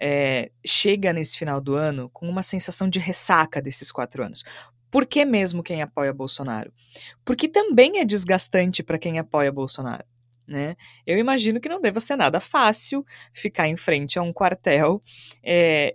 é, 0.00 0.52
chega 0.64 1.12
nesse 1.12 1.36
final 1.36 1.60
do 1.60 1.74
ano 1.74 2.08
com 2.10 2.28
uma 2.28 2.44
sensação 2.44 2.88
de 2.88 3.00
ressaca 3.00 3.60
desses 3.60 3.90
quatro 3.90 4.22
anos. 4.22 4.44
Por 4.88 5.04
que 5.04 5.24
mesmo 5.24 5.60
quem 5.60 5.82
apoia 5.82 6.14
Bolsonaro? 6.14 6.72
Porque 7.24 7.48
também 7.48 7.98
é 7.98 8.04
desgastante 8.04 8.80
para 8.80 8.96
quem 8.96 9.18
apoia 9.18 9.50
Bolsonaro. 9.50 10.04
Né? 10.46 10.76
Eu 11.04 11.18
imagino 11.18 11.60
que 11.60 11.68
não 11.68 11.78
deva 11.78 12.00
ser 12.00 12.16
nada 12.16 12.40
fácil 12.40 13.04
ficar 13.34 13.68
em 13.68 13.76
frente 13.76 14.18
a 14.18 14.22
um 14.22 14.32
quartel 14.32 15.02
é, 15.42 15.94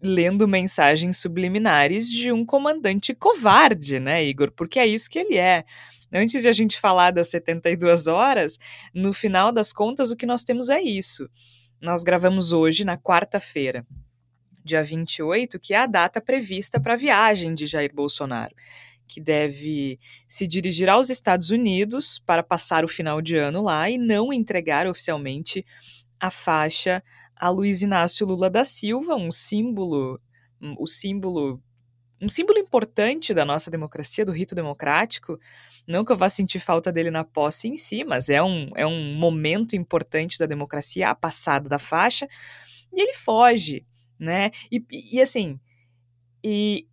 lendo 0.00 0.46
mensagens 0.46 1.18
subliminares 1.18 2.10
de 2.10 2.30
um 2.30 2.44
comandante 2.44 3.14
covarde, 3.14 3.98
né, 3.98 4.24
Igor? 4.24 4.52
Porque 4.52 4.78
é 4.78 4.86
isso 4.86 5.10
que 5.10 5.18
ele 5.18 5.36
é. 5.36 5.64
Antes 6.12 6.42
de 6.42 6.48
a 6.48 6.52
gente 6.52 6.78
falar 6.78 7.10
das 7.10 7.28
72 7.28 8.06
horas, 8.06 8.58
no 8.94 9.12
final 9.12 9.52
das 9.52 9.72
contas, 9.72 10.10
o 10.10 10.16
que 10.16 10.24
nós 10.24 10.42
temos 10.42 10.70
é 10.70 10.80
isso. 10.80 11.28
Nós 11.80 12.02
gravamos 12.02 12.52
hoje, 12.52 12.84
na 12.84 12.96
quarta-feira, 12.96 13.86
dia 14.64 14.82
28, 14.82 15.58
que 15.58 15.74
é 15.74 15.78
a 15.78 15.86
data 15.86 16.20
prevista 16.20 16.80
para 16.80 16.94
a 16.94 16.96
viagem 16.96 17.54
de 17.54 17.66
Jair 17.66 17.94
Bolsonaro, 17.94 18.54
que 19.06 19.20
deve 19.20 19.98
se 20.26 20.46
dirigir 20.46 20.88
aos 20.88 21.10
Estados 21.10 21.50
Unidos 21.50 22.20
para 22.24 22.42
passar 22.42 22.84
o 22.84 22.88
final 22.88 23.20
de 23.20 23.36
ano 23.36 23.62
lá 23.62 23.88
e 23.88 23.98
não 23.98 24.32
entregar 24.32 24.86
oficialmente 24.86 25.64
a 26.20 26.30
faixa 26.30 27.02
a 27.38 27.48
Luiz 27.48 27.82
Inácio 27.82 28.26
Lula 28.26 28.50
da 28.50 28.64
Silva, 28.64 29.14
um 29.14 29.30
símbolo, 29.30 30.20
um, 30.60 30.74
o 30.78 30.86
símbolo, 30.86 31.62
um 32.20 32.28
símbolo 32.28 32.58
importante 32.58 33.32
da 33.32 33.44
nossa 33.44 33.70
democracia, 33.70 34.24
do 34.24 34.32
rito 34.32 34.54
democrático. 34.54 35.38
Não 35.86 36.04
que 36.04 36.12
eu 36.12 36.16
vá 36.16 36.28
sentir 36.28 36.58
falta 36.58 36.92
dele 36.92 37.10
na 37.10 37.24
posse 37.24 37.68
em 37.68 37.76
si, 37.76 38.04
mas 38.04 38.28
é 38.28 38.42
um, 38.42 38.70
é 38.74 38.86
um 38.86 39.14
momento 39.14 39.74
importante 39.74 40.38
da 40.38 40.46
democracia, 40.46 41.10
a 41.10 41.14
passada 41.14 41.68
da 41.68 41.78
faixa, 41.78 42.28
e 42.92 43.00
ele 43.00 43.14
foge, 43.14 43.86
né? 44.18 44.50
E, 44.70 44.84
e 44.90 45.20
assim, 45.20 45.58
e, 46.44 46.86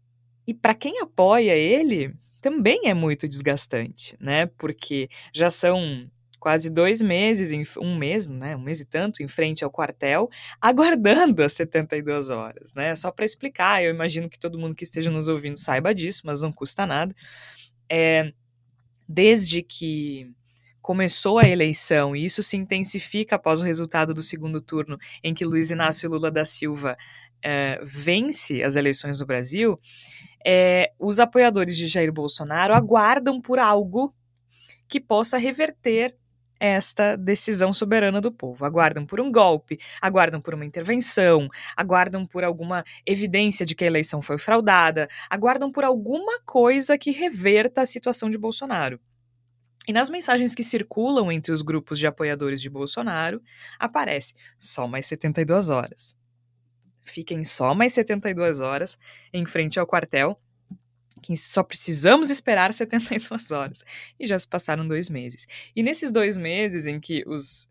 e 0.47 0.53
para 0.53 0.73
quem 0.73 1.01
apoia 1.01 1.53
ele, 1.53 2.13
também 2.41 2.81
é 2.85 2.93
muito 2.93 3.27
desgastante, 3.27 4.15
né? 4.19 4.45
Porque 4.45 5.09
já 5.33 5.49
são 5.49 6.09
quase 6.45 6.69
dois 6.69 7.01
meses, 7.01 7.51
um 7.79 7.97
mês, 7.97 8.27
né, 8.27 8.55
um 8.55 8.59
mês 8.59 8.79
e 8.79 8.85
tanto, 8.85 9.23
em 9.23 9.27
frente 9.27 9.63
ao 9.63 9.71
quartel, 9.71 10.29
aguardando 10.61 11.41
as 11.41 11.53
72 11.53 12.29
horas, 12.29 12.71
né? 12.75 12.93
Só 12.93 13.09
para 13.09 13.25
explicar, 13.25 13.83
eu 13.83 13.89
imagino 13.89 14.29
que 14.29 14.37
todo 14.37 14.59
mundo 14.59 14.75
que 14.75 14.83
esteja 14.83 15.09
nos 15.09 15.27
ouvindo 15.27 15.57
saiba 15.57 15.91
disso, 15.91 16.21
mas 16.23 16.43
não 16.43 16.53
custa 16.53 16.85
nada. 16.85 17.15
É, 17.89 18.31
desde 19.09 19.63
que 19.63 20.31
começou 20.83 21.39
a 21.39 21.49
eleição, 21.49 22.15
e 22.15 22.23
isso 22.23 22.43
se 22.43 22.55
intensifica 22.55 23.37
após 23.37 23.59
o 23.59 23.63
resultado 23.63 24.13
do 24.13 24.21
segundo 24.21 24.61
turno, 24.61 24.99
em 25.23 25.33
que 25.33 25.43
Luiz 25.43 25.71
Inácio 25.71 26.07
Lula 26.11 26.29
da 26.29 26.45
Silva 26.45 26.95
é, 27.43 27.81
vence 27.83 28.61
as 28.61 28.75
eleições 28.75 29.19
no 29.19 29.25
Brasil, 29.25 29.79
é, 30.45 30.91
os 30.99 31.19
apoiadores 31.19 31.75
de 31.75 31.87
Jair 31.87 32.13
Bolsonaro 32.13 32.75
aguardam 32.75 33.41
por 33.41 33.57
algo 33.57 34.13
que 34.87 34.99
possa 34.99 35.39
reverter 35.39 36.15
esta 36.59 37.15
decisão 37.15 37.73
soberana 37.73 38.21
do 38.21 38.31
povo. 38.31 38.65
Aguardam 38.65 39.05
por 39.05 39.19
um 39.19 39.31
golpe, 39.31 39.79
aguardam 40.01 40.41
por 40.41 40.53
uma 40.53 40.65
intervenção, 40.65 41.47
aguardam 41.75 42.25
por 42.25 42.43
alguma 42.43 42.83
evidência 43.05 43.65
de 43.65 43.75
que 43.75 43.83
a 43.83 43.87
eleição 43.87 44.21
foi 44.21 44.37
fraudada, 44.37 45.07
aguardam 45.29 45.71
por 45.71 45.83
alguma 45.83 46.39
coisa 46.41 46.97
que 46.97 47.11
reverta 47.11 47.81
a 47.81 47.85
situação 47.85 48.29
de 48.29 48.37
Bolsonaro. 48.37 48.99
E 49.87 49.93
nas 49.93 50.09
mensagens 50.09 50.55
que 50.55 50.63
circulam 50.63 51.31
entre 51.31 51.51
os 51.51 51.61
grupos 51.61 51.99
de 51.99 52.07
apoiadores 52.07 52.59
de 52.59 52.69
Bolsonaro, 52.69 53.41
aparece 53.79 54.33
só 54.57 54.87
mais 54.87 55.05
72 55.05 55.69
horas. 55.69 56.15
Fiquem 57.03 57.43
só 57.43 57.75
mais 57.75 57.93
72 57.93 58.61
horas 58.61 58.97
em 59.31 59.45
frente 59.45 59.79
ao 59.79 59.85
quartel 59.85 60.39
que 61.25 61.35
só 61.35 61.63
precisamos 61.63 62.29
esperar 62.29 62.71
72 62.73 63.51
horas. 63.51 63.83
E 64.19 64.27
já 64.27 64.37
se 64.37 64.47
passaram 64.47 64.87
dois 64.87 65.09
meses. 65.09 65.47
E 65.75 65.81
nesses 65.81 66.11
dois 66.11 66.37
meses 66.37 66.85
em 66.85 66.99
que 66.99 67.23
os 67.25 67.67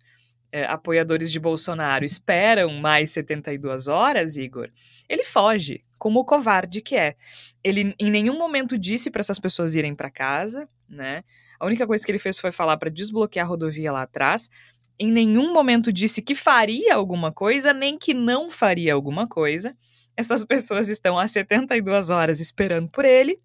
é, 0.51 0.65
apoiadores 0.65 1.31
de 1.31 1.39
Bolsonaro 1.39 2.05
esperam 2.05 2.73
mais 2.81 3.11
72 3.11 3.87
horas, 3.87 4.37
Igor, 4.37 4.71
ele 5.09 5.23
foge, 5.23 5.85
como 5.97 6.21
o 6.21 6.25
covarde 6.25 6.81
que 6.81 6.97
é. 6.97 7.15
Ele 7.63 7.95
em 7.99 8.11
nenhum 8.11 8.37
momento 8.37 8.77
disse 8.77 9.11
para 9.11 9.21
essas 9.21 9.39
pessoas 9.39 9.77
irem 9.77 9.95
para 9.95 10.11
casa, 10.11 10.69
né? 10.89 11.23
A 11.61 11.67
única 11.67 11.87
coisa 11.87 12.05
que 12.05 12.11
ele 12.11 12.19
fez 12.19 12.39
foi 12.39 12.51
falar 12.51 12.77
para 12.77 12.91
desbloquear 12.91 13.47
a 13.47 13.49
rodovia 13.49 13.93
lá 13.93 14.03
atrás. 14.03 14.51
Em 14.99 15.11
nenhum 15.11 15.53
momento 15.53 15.93
disse 15.93 16.21
que 16.21 16.35
faria 16.35 16.95
alguma 16.95 17.33
coisa, 17.33 17.73
nem 17.73 17.97
que 17.97 18.15
não 18.15 18.51
faria 18.51 18.95
alguma 18.95 19.29
coisa. 19.29 19.77
Essas 20.17 20.45
pessoas 20.45 20.89
estão 20.89 21.19
há 21.19 21.27
72 21.27 22.11
horas 22.11 22.41
esperando 22.41 22.89
por 22.89 23.05
ele, 23.05 23.41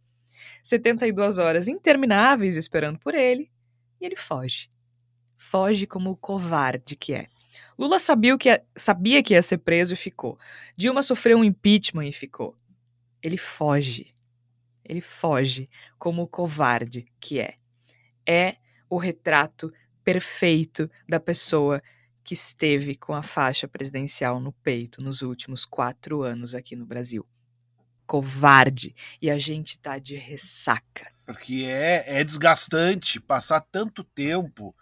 72 0.64 1.40
horas 1.40 1.68
intermináveis 1.68 2.56
esperando 2.56 3.00
por 3.00 3.16
ele, 3.16 3.52
e 4.00 4.06
ele 4.06 4.16
foge. 4.16 4.70
Foge 5.36 5.88
como 5.88 6.12
o 6.12 6.18
covarde 6.18 6.96
que 6.96 7.14
é. 7.14 7.28
Lula 7.78 7.98
sabia, 7.98 8.38
que 8.38 8.50
ia, 8.50 8.64
sabia 8.76 9.24
que 9.24 9.34
ia 9.34 9.42
ser 9.42 9.60
preso 9.60 9.94
e 9.94 9.98
ficou. 9.98 10.38
Dilma 10.76 11.02
sofreu 11.02 11.38
um 11.38 11.44
impeachment 11.44 12.08
e 12.08 12.12
ficou. 12.12 12.56
Ele 13.22 13.38
foge. 13.38 14.14
Ele 14.84 15.02
foge 15.02 15.70
como 15.98 16.24
o 16.24 16.28
covarde 16.28 17.08
que 17.20 17.40
é. 17.40 17.56
É 18.28 18.58
o 18.90 18.98
retrato 18.98 19.72
perfeito 20.04 20.90
da 21.08 21.20
pessoa 21.20 21.82
que 22.30 22.36
esteve 22.36 22.94
com 22.94 23.16
a 23.16 23.24
faixa 23.24 23.68
presidencial 23.68 24.40
no 24.40 24.52
peito 24.52 25.02
nos 25.02 25.24
últimos 25.24 25.66
quatro 25.66 26.22
anos 26.22 26.54
aqui 26.54 26.76
no 26.76 26.86
Brasil. 26.86 27.28
Covarde. 28.06 28.96
E 29.20 29.32
a 29.32 29.40
gente 29.40 29.80
tá 29.80 29.98
de 29.98 30.16
ressaca. 30.16 31.12
Porque 31.26 31.64
é, 31.66 32.20
é 32.20 32.24
desgastante 32.24 33.20
passar 33.20 33.62
tanto 33.72 34.04
tempo 34.04 34.76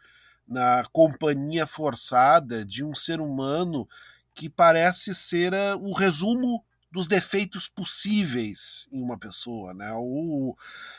na 0.46 0.84
companhia 0.92 1.66
forçada 1.66 2.66
de 2.66 2.84
um 2.84 2.94
ser 2.94 3.22
humano 3.22 3.88
que 4.34 4.50
parece 4.50 5.16
ser 5.16 5.54
uh, 5.54 5.78
o 5.80 5.94
resumo 5.94 6.62
dos 6.92 7.08
defeitos 7.08 7.70
possíveis 7.70 8.90
em 8.92 9.02
uma 9.02 9.18
pessoa, 9.18 9.74
né? 9.74 9.94
O 9.94 10.54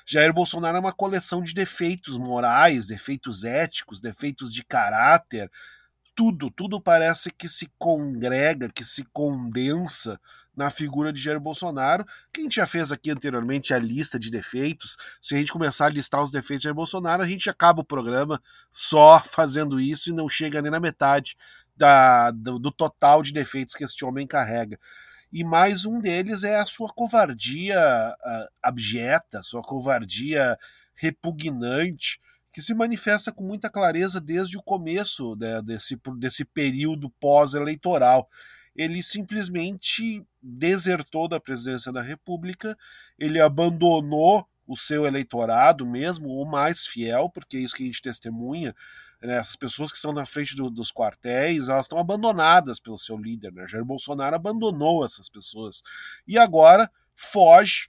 Jair 0.07 0.33
Bolsonaro 0.33 0.79
é 0.79 0.81
uma 0.81 0.95
coleção 0.95 1.43
de 1.43 1.53
defeitos 1.53 2.17
morais, 2.17 2.87
defeitos 2.87 3.45
éticos, 3.45 4.01
defeitos 4.01 4.51
de 4.51 4.65
caráter, 4.65 5.51
tudo, 6.19 6.51
tudo 6.51 6.81
parece 6.81 7.31
que 7.31 7.49
se 7.49 7.71
congrega, 7.79 8.69
que 8.69 8.83
se 8.83 9.05
condensa 9.13 10.21
na 10.57 10.69
figura 10.69 11.13
de 11.13 11.23
Jair 11.23 11.39
Bolsonaro, 11.39 12.05
que 12.33 12.41
a 12.41 12.43
gente 12.43 12.57
já 12.57 12.67
fez 12.67 12.91
aqui 12.91 13.13
anteriormente 13.13 13.73
a 13.73 13.79
lista 13.79 14.19
de 14.19 14.29
defeitos. 14.29 14.97
Se 15.21 15.37
a 15.37 15.39
gente 15.39 15.53
começar 15.53 15.87
a 15.87 15.91
listar 15.91 16.21
os 16.21 16.33
defeitos 16.33 16.63
de 16.63 16.65
Jair 16.65 16.75
Bolsonaro, 16.75 17.23
a 17.23 17.29
gente 17.29 17.49
acaba 17.49 17.83
o 17.83 17.85
programa 17.85 18.43
só 18.69 19.23
fazendo 19.25 19.79
isso 19.79 20.11
e 20.11 20.13
não 20.13 20.29
chega 20.29 20.61
nem 20.61 20.73
na 20.73 20.81
metade 20.81 21.37
da, 21.77 22.33
do, 22.33 22.59
do 22.59 22.73
total 22.73 23.23
de 23.23 23.33
defeitos 23.33 23.77
que 23.77 23.85
este 23.85 24.05
homem 24.05 24.27
carrega. 24.27 24.77
e 25.33 25.45
mais 25.45 25.85
um 25.87 26.01
deles 26.01 26.43
é 26.43 26.59
a 26.59 26.67
sua 26.67 26.89
covardia 26.89 27.79
uh, 27.79 28.49
abjeta, 28.61 29.41
sua 29.41 29.63
covardia 29.63 30.59
repugnante, 30.97 32.19
que 32.59 32.63
se 32.63 32.75
manifesta 32.75 33.31
com 33.31 33.45
muita 33.45 33.71
clareza 33.71 34.21
desde 34.21 34.59
o 34.59 34.63
começo 34.65 35.37
né, 35.37 35.63
desse, 35.63 35.97
desse 36.17 36.45
período 36.45 37.09
pós-eleitoral. 37.09 38.29
Ele 38.75 39.01
simplesmente 39.01 40.27
desertou 40.43 41.29
da 41.29 41.39
presidência 41.39 41.93
da 41.93 42.03
República, 42.03 42.77
ele 43.17 43.41
abandonou 43.41 44.45
o 44.67 44.77
seu 44.77 45.07
eleitorado 45.07 45.87
mesmo, 45.87 46.31
o 46.31 46.45
mais 46.45 46.85
fiel, 46.85 47.31
porque 47.31 47.59
é 47.59 47.61
isso 47.61 47.77
que 47.77 47.85
a 47.85 47.87
gente 47.87 48.03
testemunha, 48.03 48.75
né, 49.23 49.37
essas 49.37 49.55
pessoas 49.55 49.93
que 49.93 49.97
estão 49.97 50.13
na 50.13 50.27
frente 50.27 50.57
do, 50.57 50.69
dos 50.69 50.91
quartéis, 50.91 51.69
elas 51.69 51.85
estão 51.85 52.01
abandonadas 52.01 52.81
pelo 52.81 52.99
seu 52.99 53.17
líder, 53.17 53.53
né? 53.53 53.69
Jair 53.69 53.85
Bolsonaro 53.85 54.35
abandonou 54.35 55.05
essas 55.05 55.29
pessoas 55.29 55.81
e 56.27 56.37
agora 56.37 56.91
foge 57.15 57.89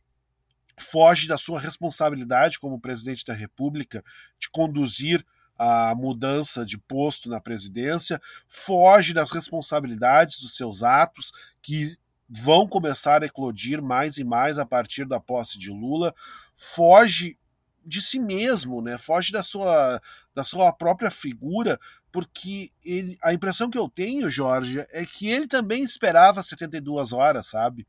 foge 0.79 1.27
da 1.27 1.37
sua 1.37 1.59
responsabilidade 1.59 2.59
como 2.59 2.79
presidente 2.79 3.25
da 3.25 3.33
República 3.33 4.03
de 4.39 4.49
conduzir 4.49 5.25
a 5.57 5.93
mudança 5.93 6.65
de 6.65 6.77
posto 6.77 7.29
na 7.29 7.41
presidência, 7.41 8.21
foge 8.47 9.13
das 9.13 9.29
responsabilidades 9.29 10.39
dos 10.39 10.55
seus 10.55 10.83
atos 10.83 11.33
que 11.61 11.97
vão 12.29 12.65
começar 12.65 13.23
a 13.23 13.25
eclodir 13.25 13.81
mais 13.81 14.17
e 14.17 14.23
mais 14.23 14.57
a 14.57 14.65
partir 14.65 15.05
da 15.05 15.19
posse 15.19 15.59
de 15.59 15.69
Lula, 15.69 16.15
foge 16.55 17.37
de 17.85 18.01
si 18.01 18.19
mesmo, 18.19 18.81
né? 18.81 18.97
Foge 18.97 19.31
da 19.31 19.41
sua, 19.41 20.01
da 20.33 20.43
sua 20.43 20.71
própria 20.71 21.09
figura, 21.09 21.79
porque 22.11 22.69
ele, 22.85 23.17
a 23.21 23.33
impressão 23.33 23.69
que 23.69 23.77
eu 23.77 23.89
tenho, 23.89 24.29
Jorge, 24.29 24.85
é 24.91 25.05
que 25.05 25.27
ele 25.27 25.47
também 25.47 25.83
esperava 25.83 26.43
72 26.43 27.11
horas, 27.13 27.47
sabe? 27.47 27.87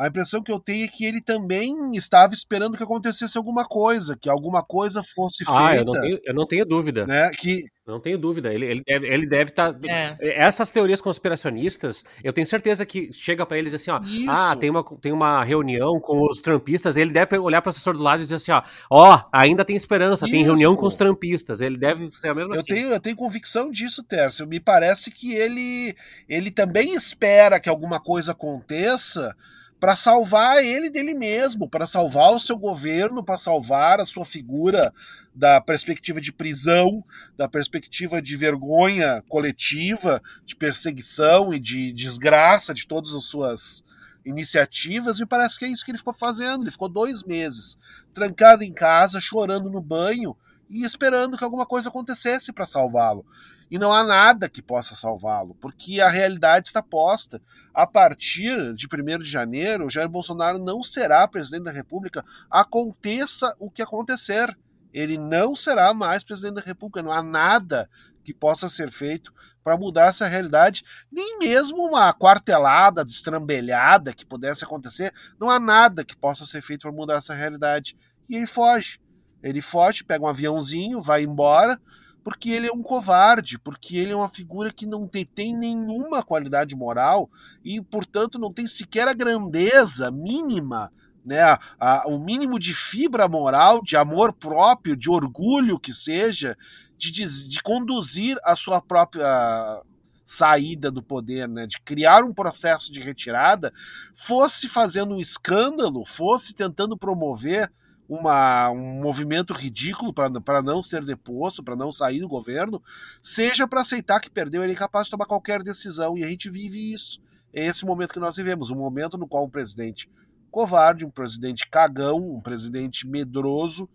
A 0.00 0.06
impressão 0.06 0.42
que 0.42 0.50
eu 0.50 0.58
tenho 0.58 0.86
é 0.86 0.88
que 0.88 1.04
ele 1.04 1.20
também 1.20 1.92
estava 1.92 2.32
esperando 2.32 2.74
que 2.74 2.82
acontecesse 2.82 3.36
alguma 3.36 3.66
coisa, 3.66 4.16
que 4.16 4.30
alguma 4.30 4.62
coisa 4.62 5.02
fosse 5.02 5.44
feita. 5.44 5.60
Ah, 5.60 5.76
eu 5.76 5.84
não 5.84 5.92
tenho, 5.92 6.20
eu 6.24 6.34
não 6.34 6.46
tenho 6.46 6.64
dúvida. 6.64 7.06
Né, 7.06 7.30
que 7.38 7.64
não 7.86 8.00
tenho 8.00 8.16
dúvida. 8.16 8.50
Ele, 8.54 8.64
ele 8.64 8.82
deve 8.82 9.06
ele 9.06 9.26
deve 9.26 9.50
estar. 9.50 9.74
Tá, 9.74 9.78
é. 9.86 10.16
Essas 10.20 10.70
teorias 10.70 11.02
conspiracionistas, 11.02 12.02
eu 12.24 12.32
tenho 12.32 12.46
certeza 12.46 12.86
que 12.86 13.12
chega 13.12 13.44
para 13.44 13.58
ele 13.58 13.68
e 13.68 13.70
diz 13.72 13.82
assim: 13.82 13.90
ó, 13.90 14.00
Isso. 14.00 14.30
ah, 14.30 14.56
tem 14.56 14.70
uma, 14.70 14.82
tem 15.02 15.12
uma 15.12 15.44
reunião 15.44 16.00
com 16.00 16.24
os 16.24 16.40
trampistas. 16.40 16.96
Ele 16.96 17.12
deve 17.12 17.36
olhar 17.36 17.60
para 17.60 17.68
o 17.68 17.70
assessor 17.70 17.94
do 17.94 18.02
lado 18.02 18.20
e 18.20 18.22
dizer 18.22 18.36
assim: 18.36 18.52
ó, 18.52 18.62
ó, 18.90 19.22
ainda 19.30 19.66
tem 19.66 19.76
esperança, 19.76 20.24
Isso. 20.24 20.32
tem 20.32 20.42
reunião 20.42 20.74
com 20.76 20.86
os 20.86 20.94
trampistas. 20.94 21.60
Ele 21.60 21.76
deve 21.76 22.10
ser 22.16 22.30
a 22.30 22.34
mesma 22.34 22.54
eu 22.54 22.60
assim. 22.60 22.72
Tenho, 22.72 22.88
eu 22.88 23.00
tenho 23.00 23.16
convicção 23.16 23.70
disso, 23.70 24.02
Tércio. 24.02 24.46
Me 24.46 24.60
parece 24.60 25.10
que 25.10 25.34
ele, 25.34 25.94
ele 26.26 26.50
também 26.50 26.94
espera 26.94 27.60
que 27.60 27.68
alguma 27.68 28.00
coisa 28.00 28.32
aconteça 28.32 29.36
para 29.80 29.96
salvar 29.96 30.62
ele 30.62 30.90
dele 30.90 31.14
mesmo, 31.14 31.66
para 31.66 31.86
salvar 31.86 32.34
o 32.34 32.38
seu 32.38 32.58
governo, 32.58 33.24
para 33.24 33.38
salvar 33.38 33.98
a 33.98 34.04
sua 34.04 34.26
figura 34.26 34.92
da 35.34 35.58
perspectiva 35.58 36.20
de 36.20 36.30
prisão, 36.30 37.02
da 37.34 37.48
perspectiva 37.48 38.20
de 38.20 38.36
vergonha 38.36 39.24
coletiva, 39.26 40.22
de 40.44 40.54
perseguição 40.54 41.54
e 41.54 41.58
de 41.58 41.92
desgraça 41.92 42.74
de 42.74 42.86
todas 42.86 43.14
as 43.14 43.24
suas 43.24 43.82
iniciativas. 44.22 45.18
Me 45.18 45.24
parece 45.24 45.58
que 45.58 45.64
é 45.64 45.68
isso 45.68 45.82
que 45.82 45.90
ele 45.90 45.98
ficou 45.98 46.12
fazendo. 46.12 46.62
Ele 46.62 46.70
ficou 46.70 46.88
dois 46.88 47.24
meses 47.24 47.78
trancado 48.12 48.62
em 48.62 48.74
casa, 48.74 49.18
chorando 49.18 49.70
no 49.70 49.80
banho 49.80 50.36
e 50.68 50.82
esperando 50.82 51.38
que 51.38 51.44
alguma 51.44 51.64
coisa 51.64 51.88
acontecesse 51.88 52.52
para 52.52 52.66
salvá-lo 52.66 53.24
e 53.70 53.78
não 53.78 53.92
há 53.92 54.02
nada 54.02 54.48
que 54.48 54.60
possa 54.60 54.94
salvá-lo, 54.94 55.54
porque 55.54 56.00
a 56.00 56.08
realidade 56.08 56.68
está 56.68 56.82
posta. 56.82 57.40
A 57.72 57.86
partir 57.86 58.74
de 58.74 58.86
1 58.86 59.18
de 59.18 59.30
janeiro, 59.30 59.88
Jair 59.88 60.08
Bolsonaro 60.08 60.58
não 60.58 60.82
será 60.82 61.26
presidente 61.28 61.64
da 61.64 61.70
República, 61.70 62.24
aconteça 62.50 63.54
o 63.60 63.70
que 63.70 63.80
acontecer. 63.80 64.58
Ele 64.92 65.16
não 65.16 65.54
será 65.54 65.94
mais 65.94 66.24
presidente 66.24 66.56
da 66.56 66.62
República, 66.62 67.00
não 67.00 67.12
há 67.12 67.22
nada 67.22 67.88
que 68.24 68.34
possa 68.34 68.68
ser 68.68 68.90
feito 68.90 69.32
para 69.62 69.76
mudar 69.76 70.06
essa 70.06 70.26
realidade, 70.26 70.84
nem 71.10 71.38
mesmo 71.38 71.86
uma 71.86 72.12
quartelada, 72.12 73.04
destrambelhada 73.04 74.12
que 74.12 74.26
pudesse 74.26 74.64
acontecer, 74.64 75.12
não 75.38 75.48
há 75.48 75.60
nada 75.60 76.04
que 76.04 76.16
possa 76.16 76.44
ser 76.44 76.60
feito 76.60 76.82
para 76.82 76.92
mudar 76.92 77.16
essa 77.16 77.34
realidade. 77.34 77.96
E 78.28 78.36
ele 78.36 78.46
foge. 78.46 79.00
Ele 79.42 79.62
foge, 79.62 80.04
pega 80.04 80.24
um 80.24 80.28
aviãozinho, 80.28 81.00
vai 81.00 81.22
embora, 81.22 81.80
porque 82.22 82.50
ele 82.50 82.68
é 82.68 82.72
um 82.72 82.82
covarde, 82.82 83.58
porque 83.58 83.96
ele 83.96 84.12
é 84.12 84.16
uma 84.16 84.28
figura 84.28 84.72
que 84.72 84.86
não 84.86 85.06
tem, 85.06 85.24
tem 85.24 85.56
nenhuma 85.56 86.22
qualidade 86.22 86.74
moral 86.76 87.30
e, 87.64 87.80
portanto, 87.80 88.38
não 88.38 88.52
tem 88.52 88.66
sequer 88.66 89.08
a 89.08 89.14
grandeza 89.14 90.10
mínima, 90.10 90.92
né, 91.24 91.58
a, 91.78 92.04
o 92.06 92.18
mínimo 92.18 92.58
de 92.58 92.74
fibra 92.74 93.28
moral, 93.28 93.82
de 93.82 93.96
amor 93.96 94.32
próprio, 94.32 94.96
de 94.96 95.10
orgulho 95.10 95.78
que 95.78 95.92
seja, 95.92 96.56
de, 96.96 97.10
de, 97.10 97.48
de 97.48 97.62
conduzir 97.62 98.38
a 98.44 98.54
sua 98.54 98.80
própria 98.80 99.82
saída 100.26 100.90
do 100.90 101.02
poder, 101.02 101.48
né, 101.48 101.66
de 101.66 101.80
criar 101.80 102.22
um 102.22 102.32
processo 102.32 102.92
de 102.92 103.00
retirada, 103.00 103.72
fosse 104.14 104.68
fazendo 104.68 105.14
um 105.14 105.20
escândalo, 105.20 106.04
fosse 106.06 106.54
tentando 106.54 106.96
promover 106.96 107.70
uma, 108.10 108.68
um 108.70 109.00
movimento 109.00 109.52
ridículo 109.52 110.12
para 110.12 110.60
não 110.60 110.82
ser 110.82 111.04
deposto, 111.04 111.62
para 111.62 111.76
não 111.76 111.92
sair 111.92 112.18
do 112.18 112.26
governo, 112.26 112.82
seja 113.22 113.68
para 113.68 113.82
aceitar 113.82 114.18
que 114.18 114.28
perdeu, 114.28 114.64
ele 114.64 114.72
é 114.72 114.74
incapaz 114.74 115.04
de 115.04 115.12
tomar 115.12 115.26
qualquer 115.26 115.62
decisão. 115.62 116.18
E 116.18 116.24
a 116.24 116.28
gente 116.28 116.50
vive 116.50 116.92
isso. 116.92 117.22
É 117.54 117.64
esse 117.64 117.86
momento 117.86 118.12
que 118.12 118.18
nós 118.18 118.34
vivemos, 118.34 118.68
um 118.68 118.76
momento 118.76 119.16
no 119.16 119.28
qual 119.28 119.44
um 119.44 119.48
presidente 119.48 120.10
covarde, 120.50 121.06
um 121.06 121.10
presidente 121.10 121.68
cagão, 121.68 122.18
um 122.18 122.40
presidente 122.40 123.06
medroso, 123.06 123.88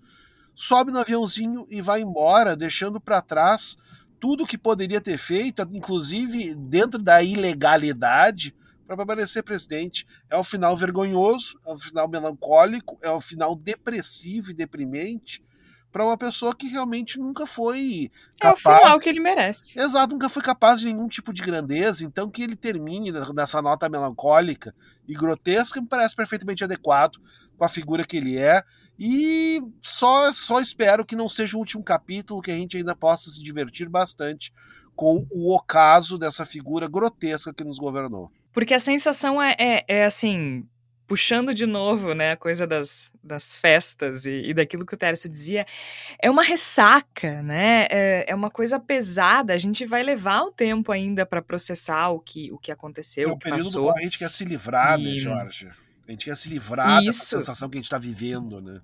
sobe 0.56 0.92
no 0.92 1.00
aviãozinho 1.00 1.68
e 1.70 1.82
vai 1.82 2.00
embora, 2.00 2.56
deixando 2.56 3.02
para 3.02 3.22
trás 3.22 3.76
tudo 4.18 4.48
que 4.48 4.58
poderia 4.58 5.02
ter 5.02 5.18
feito, 5.18 5.62
inclusive 5.74 6.56
dentro 6.56 7.04
da 7.04 7.22
ilegalidade, 7.22 8.56
para 8.86 8.98
permanecer 8.98 9.44
presidente. 9.44 10.06
É 10.30 10.38
um 10.38 10.44
final 10.44 10.76
vergonhoso, 10.76 11.60
é 11.66 11.74
um 11.74 11.78
final 11.78 12.08
melancólico, 12.08 12.98
é 13.02 13.12
um 13.12 13.22
final 13.22 13.56
depressivo 13.56 14.52
e 14.52 14.54
deprimente 14.54 15.44
para 15.96 16.04
uma 16.04 16.18
pessoa 16.18 16.54
que 16.54 16.68
realmente 16.68 17.18
nunca 17.18 17.48
foi 17.48 18.12
capaz. 18.38 18.66
É 18.66 18.70
o 18.70 18.82
final 18.82 19.00
que 19.00 19.08
ele 19.08 19.22
merece. 19.22 19.80
Exato, 19.80 20.14
nunca 20.14 20.28
foi 20.28 20.44
capaz 20.44 20.82
de 20.82 20.88
nenhum 20.88 21.08
tipo 21.08 21.32
de 21.32 21.42
grandeza. 21.42 22.06
Então 22.06 22.30
que 22.30 22.44
ele 22.44 22.58
termine 22.58 23.14
nessa 23.34 23.62
nota 23.62 23.88
melancólica 23.88 24.76
e 25.08 25.14
grotesca 25.14 25.80
me 25.80 25.88
parece 25.88 26.14
perfeitamente 26.14 26.66
adequado 26.66 27.16
com 27.58 27.64
a 27.64 27.70
figura 27.70 28.04
que 28.04 28.18
ele 28.18 28.38
é. 28.38 28.62
E 29.00 29.62
só, 29.82 30.34
só 30.34 30.60
espero 30.60 31.06
que 31.06 31.16
não 31.16 31.30
seja 31.30 31.56
o 31.56 31.60
último 31.62 31.82
capítulo, 31.82 32.42
que 32.42 32.52
a 32.52 32.56
gente 32.56 32.76
ainda 32.76 32.94
possa 32.94 33.30
se 33.30 33.42
divertir 33.42 33.88
bastante 33.88 34.52
com 34.98 35.26
o 35.32 35.56
ocaso 35.56 36.18
dessa 36.18 36.46
figura 36.46 36.90
grotesca 36.90 37.54
que 37.54 37.64
nos 37.64 37.78
governou. 37.78 38.30
Porque 38.56 38.74
a 38.74 38.80
sensação 38.80 39.42
é, 39.42 39.54
é, 39.60 39.86
é 39.86 40.06
assim, 40.06 40.66
puxando 41.06 41.54
de 41.54 41.66
novo, 41.66 42.14
né, 42.14 42.32
a 42.32 42.38
coisa 42.38 42.66
das, 42.66 43.12
das 43.22 43.54
festas 43.54 44.26
e, 44.26 44.44
e, 44.46 44.54
daquilo 44.54 44.86
que 44.86 44.94
o 44.94 44.98
Tércio 44.98 45.30
dizia, 45.30 45.66
é 46.18 46.32
uma 46.32 46.42
ressaca, 46.42 47.44
né, 47.44 47.86
é, 47.90 48.26
é 48.30 48.34
uma 48.34 48.50
coisa 48.50 48.80
pesada, 48.80 49.54
a 49.54 49.58
gente 49.58 49.86
vai 49.86 50.02
levar 50.04 50.42
um 50.44 50.54
tempo 50.54 50.94
ainda 50.94 51.26
para 51.26 51.42
processar 51.42 52.12
o 52.12 52.20
que, 52.22 52.50
o 52.50 52.58
que 52.58 52.72
aconteceu, 52.72 53.30
é 53.30 53.34
o 53.34 53.38
que 53.38 53.50
passou. 53.50 53.92
a 53.92 54.00
gente 54.00 54.18
quer 54.18 54.32
se 54.32 54.46
livrar, 54.46 54.98
né, 54.98 55.04
e... 55.04 55.14
né, 55.16 55.20
Jorge? 55.20 55.68
A 56.08 56.12
gente 56.12 56.24
quer 56.24 56.38
se 56.38 56.48
livrar 56.48 57.04
Isso. 57.04 57.20
dessa 57.20 57.40
sensação 57.40 57.68
que 57.70 57.76
a 57.76 57.80
gente 57.80 57.86
está 57.86 57.98
vivendo, 57.98 58.62
né? 58.62 58.80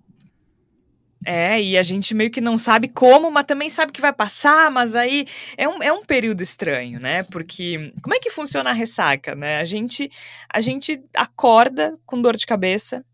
É, 1.26 1.62
e 1.62 1.78
a 1.78 1.84
gente 1.84 2.16
meio 2.16 2.32
que 2.32 2.42
não 2.42 2.58
sabe 2.58 2.88
como, 2.88 3.30
mas 3.30 3.46
também 3.46 3.70
sabe 3.70 3.92
que 3.92 4.02
vai 4.02 4.12
passar, 4.12 4.72
mas 4.72 4.96
aí 4.96 5.28
é 5.56 5.68
um, 5.68 5.84
é 5.84 5.94
um 5.94 6.04
período 6.04 6.42
estranho, 6.42 7.00
né? 7.00 7.22
Porque 7.24 7.94
como 8.02 8.16
é 8.16 8.20
que 8.20 8.32
funciona 8.32 8.72
a 8.72 8.74
ressaca, 8.74 9.36
né? 9.36 9.60
A 9.60 9.66
gente, 9.66 10.10
a 10.52 10.60
gente 10.60 11.00
acorda 11.16 11.98
com 12.08 12.22
dor 12.22 12.36
de 12.36 12.48
cabeça, 12.48 13.06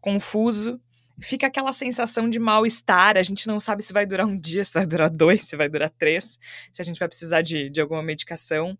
confuso, 0.00 0.80
fica 1.20 1.46
aquela 1.46 1.72
sensação 1.72 2.28
de 2.28 2.38
mal-estar, 2.38 3.16
a 3.16 3.22
gente 3.22 3.46
não 3.46 3.58
sabe 3.60 3.82
se 3.82 3.92
vai 3.92 4.04
durar 4.04 4.26
um 4.26 4.38
dia, 4.38 4.64
se 4.64 4.74
vai 4.74 4.86
durar 4.86 5.08
dois, 5.08 5.44
se 5.44 5.56
vai 5.56 5.68
durar 5.68 5.90
três, 5.90 6.38
se 6.72 6.82
a 6.82 6.84
gente 6.84 6.98
vai 6.98 7.08
precisar 7.08 7.42
de, 7.42 7.70
de 7.70 7.80
alguma 7.80 8.02
medicação. 8.02 8.76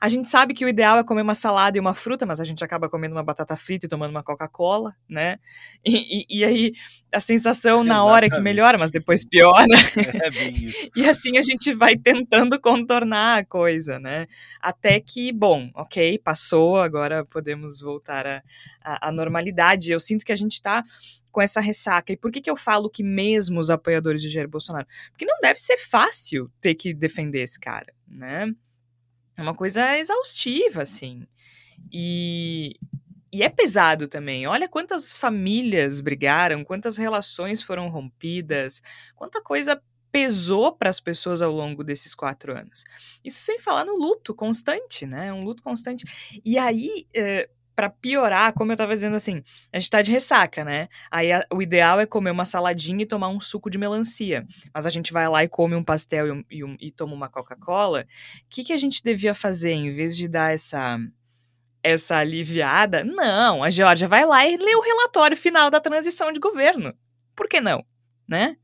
A 0.00 0.08
gente 0.08 0.28
sabe 0.28 0.54
que 0.54 0.64
o 0.64 0.68
ideal 0.68 0.98
é 0.98 1.04
comer 1.04 1.22
uma 1.22 1.34
salada 1.34 1.76
e 1.76 1.80
uma 1.80 1.94
fruta, 1.94 2.26
mas 2.26 2.40
a 2.40 2.44
gente 2.44 2.64
acaba 2.64 2.88
comendo 2.88 3.14
uma 3.14 3.22
batata 3.22 3.56
frita 3.56 3.86
e 3.86 3.88
tomando 3.88 4.10
uma 4.10 4.22
Coca-Cola, 4.22 4.94
né? 5.08 5.38
E, 5.84 6.20
e, 6.20 6.38
e, 6.38 6.44
aí 6.44 6.72
a 7.12 7.20
sensação 7.20 7.82
na 7.82 8.04
hora 8.04 8.26
é 8.26 8.30
que 8.30 8.40
melhora, 8.40 8.78
mas 8.78 8.90
depois 8.90 9.24
piora. 9.24 9.66
É 10.22 10.30
bem 10.30 10.52
isso. 10.52 10.90
e 10.96 11.08
assim 11.08 11.38
a 11.38 11.42
gente 11.42 11.72
vai 11.72 11.96
tentando 11.96 12.60
contornar 12.60 13.38
a 13.38 13.44
coisa, 13.44 13.98
né? 13.98 14.26
Até 14.60 15.00
que, 15.00 15.32
bom, 15.32 15.70
ok, 15.74 16.18
passou, 16.18 16.80
agora 16.80 17.24
podemos 17.24 17.80
voltar 17.80 18.42
à 18.82 19.12
normalidade. 19.12 19.92
Eu 19.92 20.00
sinto 20.00 20.24
que 20.24 20.32
a 20.32 20.36
gente 20.36 20.52
está 20.52 20.84
com 21.30 21.40
essa 21.40 21.60
ressaca. 21.60 22.12
E 22.12 22.16
por 22.16 22.30
que, 22.30 22.40
que 22.40 22.50
eu 22.50 22.56
falo 22.56 22.90
que 22.90 23.02
mesmo 23.02 23.60
os 23.60 23.70
apoiadores 23.70 24.20
de 24.20 24.28
Jair 24.28 24.48
Bolsonaro? 24.48 24.86
Porque 25.10 25.24
não 25.24 25.38
deve 25.40 25.58
ser 25.58 25.76
fácil 25.76 26.50
ter 26.60 26.74
que 26.74 26.92
defender 26.92 27.40
esse 27.40 27.58
cara, 27.58 27.92
né? 28.06 28.52
É 29.40 29.42
uma 29.42 29.54
coisa 29.54 29.96
exaustiva, 29.98 30.82
assim. 30.82 31.26
E, 31.90 32.74
e 33.32 33.42
é 33.42 33.48
pesado 33.48 34.06
também. 34.06 34.46
Olha 34.46 34.68
quantas 34.68 35.16
famílias 35.16 36.02
brigaram, 36.02 36.62
quantas 36.62 36.98
relações 36.98 37.62
foram 37.62 37.88
rompidas, 37.88 38.82
quanta 39.16 39.42
coisa 39.42 39.82
pesou 40.12 40.72
para 40.72 40.90
as 40.90 41.00
pessoas 41.00 41.40
ao 41.40 41.50
longo 41.50 41.82
desses 41.82 42.14
quatro 42.14 42.52
anos. 42.54 42.84
Isso 43.24 43.40
sem 43.40 43.58
falar 43.58 43.86
no 43.86 43.96
luto 43.96 44.34
constante, 44.34 45.06
né? 45.06 45.32
Um 45.32 45.42
luto 45.42 45.62
constante. 45.62 46.04
E 46.44 46.58
aí, 46.58 47.06
eh, 47.16 47.48
para 47.80 47.88
piorar, 47.88 48.52
como 48.52 48.72
eu 48.72 48.74
estava 48.74 48.92
dizendo 48.92 49.16
assim, 49.16 49.42
a 49.72 49.78
gente 49.78 49.88
tá 49.88 50.02
de 50.02 50.12
ressaca, 50.12 50.62
né? 50.62 50.90
Aí 51.10 51.32
a, 51.32 51.46
o 51.50 51.62
ideal 51.62 51.98
é 51.98 52.04
comer 52.04 52.30
uma 52.30 52.44
saladinha 52.44 53.02
e 53.02 53.06
tomar 53.06 53.28
um 53.28 53.40
suco 53.40 53.70
de 53.70 53.78
melancia. 53.78 54.46
Mas 54.74 54.84
a 54.84 54.90
gente 54.90 55.14
vai 55.14 55.26
lá 55.26 55.42
e 55.42 55.48
come 55.48 55.74
um 55.74 55.82
pastel 55.82 56.26
e, 56.26 56.30
um, 56.30 56.44
e, 56.50 56.62
um, 56.62 56.76
e 56.78 56.90
toma 56.90 57.14
uma 57.14 57.30
Coca-Cola. 57.30 58.02
O 58.02 58.04
que, 58.50 58.64
que 58.64 58.74
a 58.74 58.76
gente 58.76 59.02
devia 59.02 59.32
fazer 59.32 59.72
em 59.72 59.90
vez 59.92 60.14
de 60.14 60.28
dar 60.28 60.52
essa 60.52 60.98
essa 61.82 62.18
aliviada? 62.18 63.02
Não, 63.02 63.64
a 63.64 63.70
Georgia 63.70 64.06
vai 64.06 64.26
lá 64.26 64.46
e 64.46 64.58
lê 64.58 64.74
o 64.76 64.82
relatório 64.82 65.34
final 65.34 65.70
da 65.70 65.80
transição 65.80 66.30
de 66.32 66.38
governo. 66.38 66.92
Por 67.34 67.48
que 67.48 67.62
não? 67.62 67.82
Né? 68.28 68.58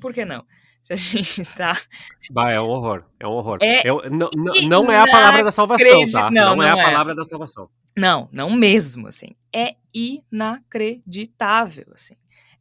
Por 0.00 0.14
que 0.14 0.24
não? 0.24 0.44
Se 0.84 0.92
a 0.92 0.96
gente 0.96 1.44
tá. 1.56 1.76
Bah, 2.30 2.52
é 2.52 2.60
um 2.60 2.68
horror. 2.68 3.02
É 3.18 3.26
um 3.26 3.32
horror. 3.32 3.58
É 3.62 3.80
Eu, 3.84 4.00
não, 4.08 4.30
não 4.68 4.92
é 4.92 5.00
a 5.00 5.08
palavra 5.08 5.42
da 5.42 5.50
salvação, 5.50 6.06
tá? 6.12 6.30
Não, 6.30 6.50
não, 6.50 6.56
não 6.56 6.62
é 6.62 6.70
a 6.70 6.78
é. 6.78 6.84
palavra 6.84 7.16
da 7.16 7.24
salvação. 7.24 7.68
Não, 7.96 8.28
não 8.32 8.50
mesmo, 8.50 9.06
assim. 9.08 9.34
É 9.52 9.74
inacreditável, 9.94 11.86
assim. 11.92 12.14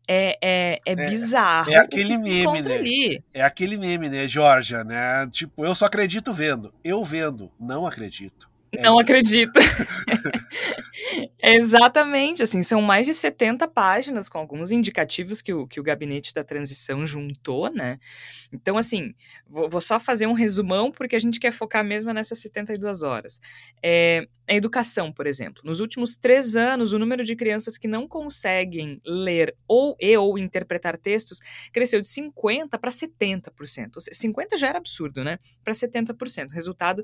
É, 0.07 0.39
é, 0.41 0.81
é, 0.87 0.91
é 0.93 0.95
bizarro. 0.95 1.71
É 1.71 1.77
aquele 1.77 2.17
meme, 2.17 2.61
né? 2.63 2.75
Ali. 2.75 3.23
É 3.31 3.43
aquele 3.43 3.77
meme, 3.77 4.09
né, 4.09 4.27
Georgia, 4.27 4.83
né? 4.83 5.27
Tipo, 5.27 5.63
eu 5.63 5.75
só 5.75 5.85
acredito 5.85 6.33
vendo. 6.33 6.73
Eu 6.83 7.03
vendo, 7.05 7.51
não 7.59 7.85
acredito. 7.85 8.48
É 8.71 8.81
não 8.81 8.99
acredito. 8.99 9.59
Exatamente, 11.41 12.43
assim, 12.43 12.61
são 12.61 12.81
mais 12.81 13.05
de 13.05 13.13
70 13.13 13.67
páginas 13.67 14.29
com 14.29 14.37
alguns 14.37 14.71
indicativos 14.71 15.41
que 15.41 15.53
o, 15.53 15.65
que 15.67 15.79
o 15.79 15.83
gabinete 15.83 16.33
da 16.33 16.43
transição 16.43 17.05
juntou, 17.05 17.71
né? 17.71 17.97
Então, 18.51 18.77
assim, 18.77 19.13
vou, 19.47 19.69
vou 19.69 19.81
só 19.81 19.99
fazer 19.99 20.27
um 20.27 20.33
resumão 20.33 20.91
porque 20.91 21.15
a 21.15 21.19
gente 21.19 21.39
quer 21.39 21.51
focar 21.51 21.83
mesmo 21.83 22.11
nessas 22.13 22.39
72 22.39 23.01
horas. 23.01 23.39
É, 23.83 24.27
a 24.49 24.53
educação, 24.53 25.11
por 25.11 25.27
exemplo. 25.27 25.61
Nos 25.63 25.79
últimos 25.79 26.17
três 26.17 26.55
anos, 26.55 26.91
o 26.91 26.99
número 26.99 27.23
de 27.23 27.35
crianças 27.35 27.77
que 27.77 27.87
não 27.87 28.07
conseguem 28.07 28.99
ler 29.05 29.55
ou 29.67 29.95
e 29.99 30.17
ou 30.17 30.37
interpretar 30.37 30.97
textos 30.97 31.39
cresceu 31.71 32.01
de 32.01 32.07
50% 32.07 32.69
para 32.79 32.89
70%. 32.89 33.51
50% 34.11 34.57
já 34.57 34.67
era 34.67 34.79
absurdo, 34.79 35.23
né? 35.23 35.37
Para 35.63 35.73
70%. 35.73 36.51
Resultado, 36.51 37.03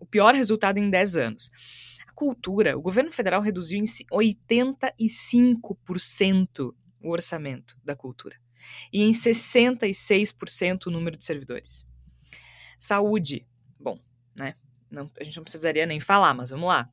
o 0.00 0.04
pior 0.04 0.34
resultado 0.34 0.78
em 0.78 0.90
10 0.90 0.99
anos 1.16 1.50
cultura, 2.20 2.76
o 2.76 2.82
governo 2.82 3.10
federal 3.10 3.40
reduziu 3.40 3.78
em 3.78 3.84
85% 3.84 6.74
o 7.02 7.10
orçamento 7.10 7.78
da 7.82 7.96
cultura 7.96 8.36
e 8.92 9.02
em 9.02 9.12
66% 9.12 10.88
o 10.88 10.90
número 10.90 11.16
de 11.16 11.24
servidores. 11.24 11.86
Saúde, 12.78 13.46
bom, 13.78 13.98
né? 14.38 14.54
Não, 14.90 15.10
a 15.18 15.24
gente 15.24 15.38
não 15.38 15.44
precisaria 15.44 15.86
nem 15.86 15.98
falar, 15.98 16.34
mas 16.34 16.50
vamos 16.50 16.68
lá. 16.68 16.90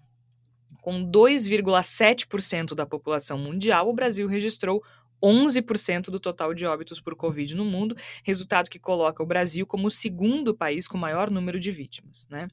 Com 0.81 1.03
2,7% 1.03 2.73
da 2.73 2.85
população 2.85 3.37
mundial, 3.37 3.89
o 3.89 3.93
Brasil 3.93 4.29
registrou 4.29 4.81
11% 5.21 6.05
do 6.05 6.21
total 6.21 6.53
de 6.53 6.65
óbitos 6.65 7.01
por 7.01 7.17
Covid 7.17 7.53
no 7.55 7.65
mundo, 7.65 7.97
resultado 8.23 8.69
que 8.69 8.79
coloca 8.79 9.21
o 9.21 9.25
Brasil 9.25 9.65
como 9.65 9.87
o 9.87 9.91
segundo 9.91 10.55
país 10.55 10.87
com 10.87 10.97
maior 10.97 11.29
número 11.29 11.59
de 11.59 11.69
vítimas. 11.71 12.25
Né? 12.29 12.47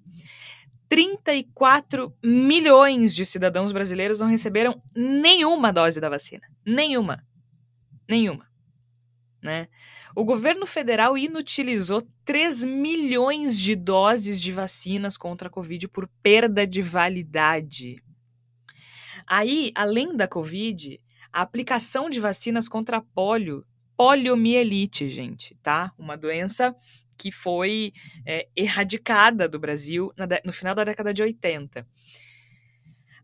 34 0.89 2.15
milhões 2.23 3.15
de 3.15 3.25
cidadãos 3.25 3.73
brasileiros 3.73 4.21
não 4.21 4.29
receberam 4.29 4.81
nenhuma 4.95 5.73
dose 5.73 6.01
da 6.01 6.09
vacina. 6.09 6.47
Nenhuma. 6.65 7.25
Nenhuma. 8.09 8.47
Né? 9.43 9.69
O 10.17 10.25
governo 10.25 10.67
federal 10.67 11.19
inutilizou 11.19 12.03
3 12.25 12.65
milhões 12.65 13.59
de 13.59 13.75
doses 13.75 14.41
de 14.41 14.53
vacinas 14.53 15.17
contra 15.17 15.49
a 15.49 15.51
Covid 15.51 15.89
por 15.89 16.09
perda 16.23 16.67
de 16.67 16.81
validade. 16.81 18.03
Aí, 19.27 19.73
além 19.75 20.17
da 20.17 20.29
Covid, 20.29 21.01
a 21.33 21.43
aplicação 21.43 22.09
de 22.09 22.21
vacinas 22.21 22.69
contra 22.69 23.01
polio, 23.01 23.67
poliomielite, 23.97 25.11
gente, 25.11 25.55
tá? 25.57 25.93
Uma 25.99 26.17
doença 26.17 26.75
que 27.17 27.31
foi 27.31 27.93
é, 28.27 28.49
erradicada 28.57 29.49
do 29.49 29.59
Brasil 29.59 30.13
no 30.45 30.53
final 30.53 30.75
da 30.75 30.85
década 30.85 31.13
de 31.13 31.23
80. 31.23 31.87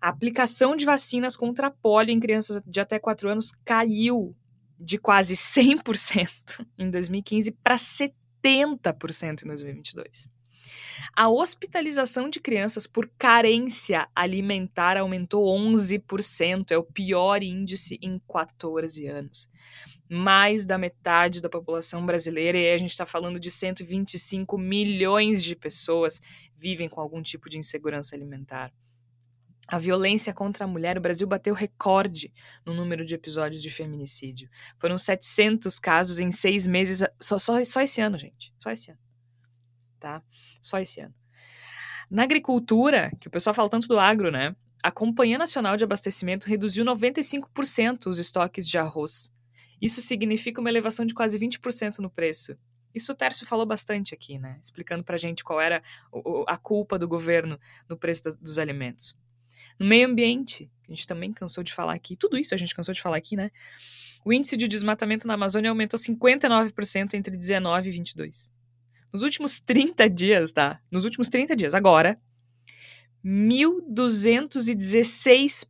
A 0.00 0.08
aplicação 0.08 0.74
de 0.74 0.84
vacinas 0.84 1.36
contra 1.36 1.70
polio 1.70 2.14
em 2.14 2.20
crianças 2.20 2.62
de 2.66 2.80
até 2.80 2.98
4 2.98 3.28
anos 3.28 3.52
caiu 3.64 4.34
de 4.78 4.96
quase 4.96 5.34
100% 5.34 6.66
em 6.78 6.90
2015 6.90 7.52
para 7.62 7.76
70% 7.76 9.42
em 9.44 9.46
2022. 9.46 10.28
A 11.14 11.28
hospitalização 11.28 12.30
de 12.30 12.40
crianças 12.40 12.86
por 12.86 13.10
carência 13.18 14.08
alimentar 14.14 14.96
aumentou 14.96 15.46
11%, 15.54 16.70
é 16.70 16.78
o 16.78 16.84
pior 16.84 17.42
índice 17.42 17.98
em 18.00 18.18
14 18.26 19.06
anos 19.06 19.48
mais 20.10 20.64
da 20.64 20.76
metade 20.76 21.40
da 21.40 21.48
população 21.48 22.04
brasileira, 22.04 22.58
e 22.58 22.72
a 22.72 22.76
gente 22.76 22.90
está 22.90 23.06
falando 23.06 23.38
de 23.38 23.48
125 23.48 24.58
milhões 24.58 25.40
de 25.44 25.54
pessoas 25.54 26.20
vivem 26.56 26.88
com 26.88 27.00
algum 27.00 27.22
tipo 27.22 27.48
de 27.48 27.58
insegurança 27.58 28.16
alimentar. 28.16 28.72
A 29.68 29.78
violência 29.78 30.34
contra 30.34 30.64
a 30.64 30.68
mulher, 30.68 30.98
o 30.98 31.00
Brasil 31.00 31.28
bateu 31.28 31.54
recorde 31.54 32.32
no 32.66 32.74
número 32.74 33.04
de 33.04 33.14
episódios 33.14 33.62
de 33.62 33.70
feminicídio. 33.70 34.50
Foram 34.76 34.98
700 34.98 35.78
casos 35.78 36.18
em 36.18 36.32
seis 36.32 36.66
meses, 36.66 37.04
só, 37.20 37.38
só, 37.38 37.62
só 37.62 37.80
esse 37.80 38.00
ano, 38.00 38.18
gente. 38.18 38.52
Só 38.58 38.72
esse 38.72 38.90
ano. 38.90 39.00
Tá? 40.00 40.24
Só 40.60 40.80
esse 40.80 41.00
ano. 41.00 41.14
Na 42.10 42.24
agricultura, 42.24 43.12
que 43.20 43.28
o 43.28 43.30
pessoal 43.30 43.54
fala 43.54 43.68
tanto 43.68 43.86
do 43.86 43.96
agro, 43.96 44.32
né? 44.32 44.56
A 44.82 44.90
Companhia 44.90 45.38
Nacional 45.38 45.76
de 45.76 45.84
Abastecimento 45.84 46.48
reduziu 46.48 46.84
95% 46.84 48.08
os 48.08 48.18
estoques 48.18 48.66
de 48.66 48.76
arroz 48.76 49.30
isso 49.80 50.02
significa 50.02 50.60
uma 50.60 50.68
elevação 50.68 51.06
de 51.06 51.14
quase 51.14 51.38
20% 51.38 51.98
no 51.98 52.10
preço. 52.10 52.56
Isso 52.94 53.12
o 53.12 53.14
Tércio 53.14 53.46
falou 53.46 53.64
bastante 53.64 54.12
aqui, 54.14 54.38
né? 54.38 54.58
Explicando 54.62 55.02
pra 55.04 55.16
gente 55.16 55.42
qual 55.44 55.60
era 55.60 55.82
a 56.46 56.56
culpa 56.56 56.98
do 56.98 57.06
governo 57.06 57.60
no 57.88 57.96
preço 57.96 58.22
dos 58.40 58.58
alimentos. 58.58 59.14
No 59.78 59.86
meio 59.86 60.08
ambiente, 60.08 60.68
a 60.86 60.92
gente 60.92 61.06
também 61.06 61.32
cansou 61.32 61.64
de 61.64 61.72
falar 61.72 61.94
aqui, 61.94 62.16
tudo 62.16 62.36
isso 62.36 62.54
a 62.54 62.58
gente 62.58 62.74
cansou 62.74 62.92
de 62.92 63.00
falar 63.00 63.16
aqui, 63.16 63.36
né? 63.36 63.50
O 64.24 64.32
índice 64.32 64.56
de 64.56 64.66
desmatamento 64.68 65.26
na 65.26 65.34
Amazônia 65.34 65.70
aumentou 65.70 65.98
59% 65.98 67.14
entre 67.14 67.36
19 67.36 67.88
e 67.88 67.92
22. 67.92 68.52
Nos 69.12 69.22
últimos 69.22 69.60
30 69.60 70.08
dias, 70.10 70.52
tá? 70.52 70.80
Nos 70.90 71.04
últimos 71.04 71.28
30 71.28 71.54
dias, 71.56 71.74
agora, 71.74 72.20
1.216 73.24 75.66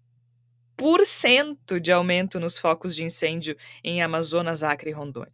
de 1.80 1.92
aumento 1.92 2.40
nos 2.40 2.58
focos 2.58 2.96
de 2.96 3.04
incêndio 3.04 3.56
em 3.84 4.02
Amazonas, 4.02 4.62
Acre 4.62 4.90
e 4.90 4.92
Rondônia. 4.92 5.32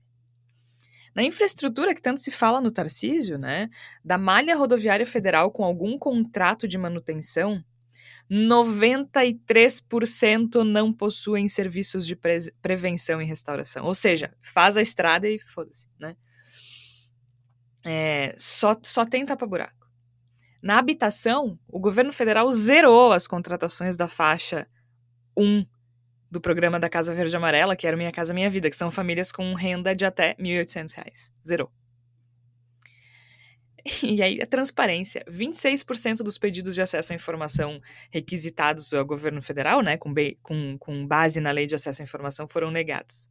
Na 1.14 1.22
infraestrutura 1.22 1.94
que 1.94 2.02
tanto 2.02 2.20
se 2.20 2.30
fala 2.30 2.60
no 2.60 2.70
Tarcísio, 2.70 3.38
né, 3.38 3.70
da 4.04 4.18
malha 4.18 4.56
rodoviária 4.56 5.06
federal 5.06 5.50
com 5.50 5.64
algum 5.64 5.98
contrato 5.98 6.68
de 6.68 6.76
manutenção, 6.76 7.64
93% 8.30 10.62
não 10.64 10.92
possuem 10.92 11.48
serviços 11.48 12.06
de 12.06 12.14
pre 12.16 12.52
prevenção 12.60 13.22
e 13.22 13.24
restauração. 13.24 13.86
Ou 13.86 13.94
seja, 13.94 14.34
faz 14.42 14.76
a 14.76 14.82
estrada 14.82 15.26
e 15.28 15.38
foda-se, 15.38 15.88
né? 15.98 16.14
É, 17.84 18.34
só, 18.36 18.76
só 18.82 19.06
tem 19.06 19.24
tapa-buraco. 19.24 19.86
Na 20.60 20.78
habitação, 20.78 21.56
o 21.68 21.78
governo 21.78 22.12
federal 22.12 22.50
zerou 22.50 23.12
as 23.12 23.28
contratações 23.28 23.94
da 23.94 24.08
faixa 24.08 24.66
1 25.36 25.64
do 26.30 26.40
programa 26.40 26.78
da 26.78 26.88
Casa 26.88 27.14
Verde 27.14 27.36
Amarela, 27.36 27.76
que 27.76 27.86
era 27.86 27.96
Minha 27.96 28.12
Casa 28.12 28.34
Minha 28.34 28.50
Vida, 28.50 28.68
que 28.68 28.76
são 28.76 28.90
famílias 28.90 29.30
com 29.30 29.54
renda 29.54 29.94
de 29.94 30.04
até 30.04 30.36
R$ 30.38 30.44
1.800. 30.44 31.30
Zerou. 31.46 31.70
E 34.02 34.20
aí, 34.20 34.42
a 34.42 34.46
transparência. 34.46 35.24
26% 35.30 36.16
dos 36.16 36.38
pedidos 36.38 36.74
de 36.74 36.82
acesso 36.82 37.12
à 37.12 37.16
informação 37.16 37.80
requisitados 38.10 38.92
ao 38.92 39.04
governo 39.04 39.40
federal, 39.40 39.80
né, 39.80 39.96
com, 39.96 40.12
com, 40.42 40.76
com 40.78 41.06
base 41.06 41.40
na 41.40 41.52
lei 41.52 41.66
de 41.66 41.74
acesso 41.76 42.02
à 42.02 42.04
informação, 42.04 42.48
foram 42.48 42.70
negados 42.70 43.30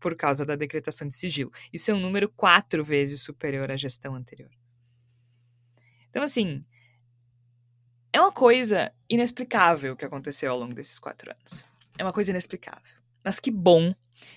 por 0.00 0.16
causa 0.16 0.44
da 0.44 0.56
decretação 0.56 1.08
de 1.08 1.14
sigilo. 1.14 1.50
Isso 1.72 1.90
é 1.90 1.94
um 1.94 2.00
número 2.00 2.28
quatro 2.28 2.84
vezes 2.84 3.22
superior 3.22 3.70
à 3.70 3.76
gestão 3.76 4.14
anterior. 4.14 4.50
Então, 6.10 6.22
assim, 6.22 6.64
é 8.16 8.20
uma 8.20 8.32
coisa 8.32 8.90
inexplicável 9.10 9.92
o 9.92 9.96
que 9.96 10.04
aconteceu 10.04 10.50
ao 10.50 10.58
longo 10.58 10.72
desses 10.72 10.98
quatro 10.98 11.30
anos. 11.30 11.66
É 11.98 12.02
uma 12.02 12.14
coisa 12.14 12.30
inexplicável. 12.30 12.96
Mas 13.22 13.38
que 13.38 13.50
bom 13.50 13.94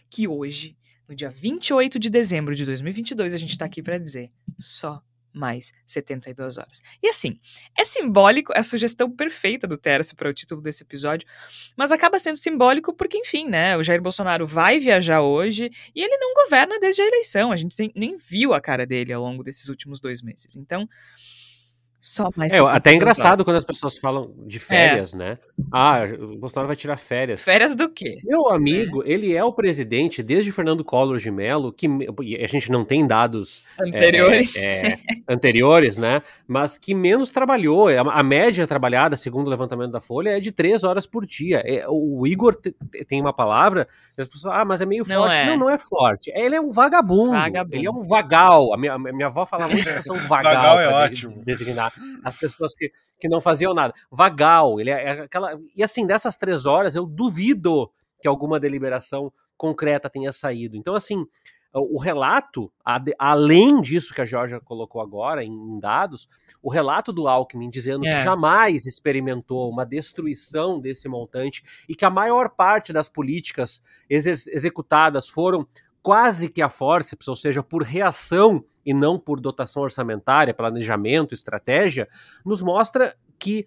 que 0.09 0.27
hoje, 0.27 0.77
no 1.07 1.15
dia 1.15 1.29
28 1.29 1.97
de 1.97 2.09
dezembro 2.09 2.53
de 2.53 2.65
2022, 2.65 3.33
a 3.33 3.37
gente 3.37 3.51
está 3.51 3.63
aqui 3.63 3.81
para 3.81 3.97
dizer: 3.97 4.31
só 4.57 5.01
mais 5.31 5.71
72 5.85 6.57
horas. 6.57 6.81
E 7.01 7.07
assim, 7.07 7.39
é 7.77 7.85
simbólico, 7.85 8.51
é 8.53 8.59
a 8.59 8.63
sugestão 8.63 9.09
perfeita 9.09 9.65
do 9.65 9.77
Tércio 9.77 10.13
para 10.13 10.27
o 10.27 10.33
título 10.33 10.61
desse 10.61 10.83
episódio, 10.83 11.25
mas 11.77 11.93
acaba 11.93 12.19
sendo 12.19 12.35
simbólico 12.35 12.93
porque, 12.93 13.17
enfim, 13.17 13.47
né, 13.47 13.77
o 13.77 13.83
Jair 13.83 14.01
Bolsonaro 14.01 14.45
vai 14.45 14.79
viajar 14.79 15.21
hoje 15.21 15.71
e 15.95 16.01
ele 16.01 16.17
não 16.17 16.33
governa 16.33 16.77
desde 16.79 17.01
a 17.01 17.07
eleição, 17.07 17.49
a 17.51 17.55
gente 17.55 17.93
nem 17.95 18.17
viu 18.17 18.53
a 18.53 18.59
cara 18.59 18.85
dele 18.85 19.13
ao 19.13 19.23
longo 19.23 19.41
desses 19.41 19.69
últimos 19.69 20.01
dois 20.01 20.21
meses. 20.21 20.57
Então, 20.57 20.89
só 21.99 22.29
mais. 22.35 22.53
É, 22.53 22.59
até 22.59 22.91
é 22.91 22.95
engraçado 22.95 23.43
quando 23.43 23.57
as 23.57 23.65
pessoas 23.65 23.97
falam 23.97 24.33
de 24.47 24.57
é. 24.57 24.59
férias, 24.59 25.13
é. 25.13 25.17
né? 25.17 25.37
Ah, 25.71 26.03
o 26.17 26.37
Bolsonaro 26.37 26.67
vai 26.67 26.75
tirar 26.75 26.95
férias. 26.95 27.43
Férias 27.43 27.75
do 27.75 27.89
quê? 27.89 28.19
Meu 28.23 28.47
amigo, 28.47 29.03
é. 29.03 29.11
ele 29.11 29.35
é 29.35 29.43
o 29.43 29.51
presidente 29.51 30.23
desde 30.23 30.51
Fernando 30.51 30.83
Collor 30.83 31.17
de 31.17 31.29
Mello, 31.29 31.73
que 31.73 31.87
a 32.41 32.47
gente 32.47 32.71
não 32.71 32.85
tem 32.85 33.05
dados 33.05 33.63
anteriores, 33.79 34.55
é, 34.55 34.93
é 34.93 34.99
anteriores, 35.27 35.97
né? 35.97 36.21
Mas 36.47 36.77
que 36.77 36.95
menos 36.95 37.31
trabalhou. 37.31 37.89
A, 37.89 38.23
média 38.23 38.65
trabalhada, 38.65 39.17
segundo 39.17 39.47
o 39.47 39.49
levantamento 39.49 39.91
da 39.91 39.99
Folha, 39.99 40.37
é 40.37 40.39
de 40.39 40.51
três 40.51 40.83
horas 40.83 41.05
por 41.05 41.25
dia. 41.25 41.63
o 41.89 42.25
Igor 42.25 42.55
tem 43.07 43.19
uma 43.19 43.33
palavra, 43.33 43.87
as 44.17 44.27
pessoas 44.27 44.55
ah, 44.55 44.63
mas 44.63 44.79
é 44.79 44.85
meio 44.85 45.03
não 45.07 45.23
forte. 45.23 45.45
Não, 45.45 45.57
não 45.57 45.69
é 45.69 45.77
forte. 45.77 46.31
Ele 46.33 46.55
é 46.55 46.61
um 46.61 46.71
vagabundo. 46.71 47.31
vagabundo. 47.31 47.75
Ele 47.75 47.87
é 47.87 47.91
um 47.91 48.01
vagal. 48.01 48.73
A 48.73 48.77
minha, 48.77 48.93
a 48.93 48.97
minha 48.97 49.27
avó 49.27 49.45
fala 49.45 49.67
muito 49.67 49.83
que 49.83 50.01
são 50.03 50.15
vagal. 50.15 50.53
vagal 50.53 50.79
é 50.79 50.87
ótimo. 51.05 51.41
Designar 51.43 51.88
as 52.23 52.35
pessoas 52.35 52.73
que, 52.73 52.91
que 53.19 53.27
não 53.27 53.41
faziam 53.41 53.73
nada. 53.73 53.93
Vagal, 54.11 54.79
ele 54.79 54.89
é, 54.89 55.03
é 55.03 55.11
aquela. 55.21 55.59
E 55.75 55.83
assim, 55.83 56.05
dessas 56.05 56.35
três 56.35 56.65
horas, 56.65 56.95
eu 56.95 57.05
duvido 57.05 57.91
que 58.21 58.27
alguma 58.27 58.59
deliberação 58.59 59.31
concreta 59.57 60.09
tenha 60.09 60.31
saído. 60.31 60.77
Então, 60.77 60.95
assim, 60.95 61.25
o 61.71 61.99
relato, 61.99 62.71
além 63.17 63.79
disso 63.81 64.13
que 64.13 64.21
a 64.21 64.25
Georgia 64.25 64.59
colocou 64.59 65.01
agora 65.01 65.43
em 65.43 65.79
dados, 65.79 66.27
o 66.63 66.69
relato 66.69 67.13
do 67.13 67.27
Alckmin 67.27 67.69
dizendo 67.69 68.05
é. 68.07 68.09
que 68.09 68.23
jamais 68.23 68.85
experimentou 68.85 69.69
uma 69.69 69.85
destruição 69.85 70.79
desse 70.79 71.07
montante 71.07 71.63
e 71.87 71.93
que 71.93 72.05
a 72.05 72.09
maior 72.09 72.49
parte 72.49 72.91
das 72.91 73.07
políticas 73.07 73.83
executadas 74.09 75.29
foram 75.29 75.67
quase 76.01 76.49
que 76.49 76.61
a 76.61 76.69
forceps, 76.69 77.27
ou 77.27 77.35
seja, 77.35 77.61
por 77.61 77.83
reação 77.83 78.63
e 78.89 78.93
não 78.93 79.19
por 79.19 79.39
dotação 79.39 79.83
orçamentária, 79.83 80.51
planejamento, 80.51 81.35
estratégia, 81.35 82.09
nos 82.43 82.59
mostra 82.59 83.15
que 83.37 83.63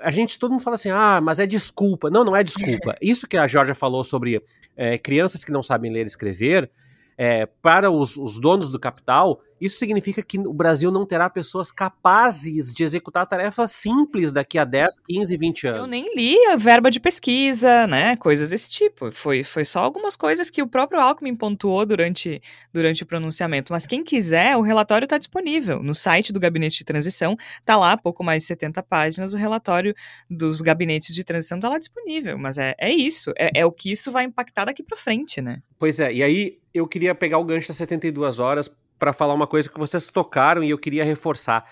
a 0.00 0.12
gente, 0.12 0.38
todo 0.38 0.52
mundo 0.52 0.62
fala 0.62 0.76
assim, 0.76 0.90
ah, 0.90 1.20
mas 1.20 1.40
é 1.40 1.46
desculpa. 1.46 2.08
Não, 2.08 2.24
não 2.24 2.36
é 2.36 2.44
desculpa. 2.44 2.94
Isso 3.02 3.26
que 3.26 3.36
a 3.36 3.48
Georgia 3.48 3.74
falou 3.74 4.04
sobre 4.04 4.40
é, 4.76 4.96
crianças 4.96 5.42
que 5.42 5.50
não 5.50 5.60
sabem 5.60 5.92
ler 5.92 6.04
e 6.04 6.06
escrever, 6.06 6.70
é, 7.16 7.46
para 7.46 7.90
os, 7.90 8.16
os, 8.16 8.40
donos 8.40 8.68
do 8.68 8.78
capital, 8.78 9.40
isso 9.60 9.78
significa 9.78 10.22
que 10.22 10.38
o 10.38 10.52
Brasil 10.52 10.90
não 10.90 11.06
terá 11.06 11.30
pessoas 11.30 11.70
capazes 11.70 12.72
de 12.72 12.82
executar 12.82 13.26
tarefas 13.26 13.72
simples 13.72 14.32
daqui 14.32 14.58
a 14.58 14.64
10, 14.64 14.98
15, 14.98 15.36
20 15.36 15.66
anos. 15.68 15.80
Eu 15.80 15.86
nem 15.86 16.14
li 16.14 16.36
a 16.46 16.56
verba 16.56 16.90
de 16.90 17.00
pesquisa, 17.00 17.86
né? 17.86 18.16
Coisas 18.16 18.48
desse 18.48 18.70
tipo. 18.70 19.12
Foi, 19.12 19.44
foi 19.44 19.64
só 19.64 19.82
algumas 19.82 20.16
coisas 20.16 20.50
que 20.50 20.60
o 20.62 20.66
próprio 20.66 21.00
Alckmin 21.00 21.36
pontuou 21.36 21.86
durante, 21.86 22.42
durante 22.72 23.02
o 23.04 23.06
pronunciamento. 23.06 23.72
Mas 23.72 23.86
quem 23.86 24.02
quiser, 24.02 24.56
o 24.56 24.60
relatório 24.60 25.06
está 25.06 25.16
disponível. 25.16 25.82
No 25.82 25.94
site 25.94 26.32
do 26.32 26.40
Gabinete 26.40 26.78
de 26.78 26.84
Transição, 26.84 27.36
tá 27.64 27.76
lá, 27.76 27.96
pouco 27.96 28.24
mais 28.24 28.42
de 28.42 28.48
70 28.48 28.82
páginas, 28.82 29.32
o 29.34 29.36
relatório 29.36 29.94
dos 30.28 30.60
gabinetes 30.60 31.14
de 31.14 31.24
transição 31.24 31.58
está 31.58 31.68
lá 31.68 31.78
disponível. 31.78 32.36
Mas 32.36 32.58
é, 32.58 32.74
é 32.78 32.90
isso. 32.90 33.32
É, 33.38 33.60
é 33.60 33.66
o 33.66 33.72
que 33.72 33.90
isso 33.90 34.10
vai 34.10 34.24
impactar 34.24 34.64
daqui 34.64 34.82
para 34.82 34.96
frente, 34.96 35.40
né? 35.40 35.62
Pois 35.78 36.00
é, 36.00 36.12
e 36.12 36.22
aí 36.22 36.58
eu 36.74 36.88
queria 36.88 37.14
pegar 37.14 37.38
o 37.38 37.44
gancho 37.44 37.68
das 37.68 37.76
72 37.76 38.40
horas 38.40 38.68
para 38.98 39.12
falar 39.12 39.32
uma 39.32 39.46
coisa 39.46 39.70
que 39.70 39.78
vocês 39.78 40.08
tocaram 40.08 40.62
e 40.64 40.70
eu 40.70 40.78
queria 40.78 41.04
reforçar. 41.04 41.64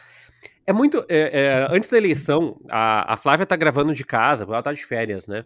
É 0.64 0.72
muito. 0.72 1.04
É, 1.08 1.40
é, 1.42 1.66
antes 1.70 1.90
da 1.90 1.96
eleição, 1.96 2.60
a, 2.70 3.14
a 3.14 3.16
Flávia 3.16 3.44
tá 3.44 3.56
gravando 3.56 3.92
de 3.92 4.04
casa, 4.04 4.44
ela 4.44 4.62
tá 4.62 4.72
de 4.72 4.84
férias, 4.84 5.26
né? 5.26 5.44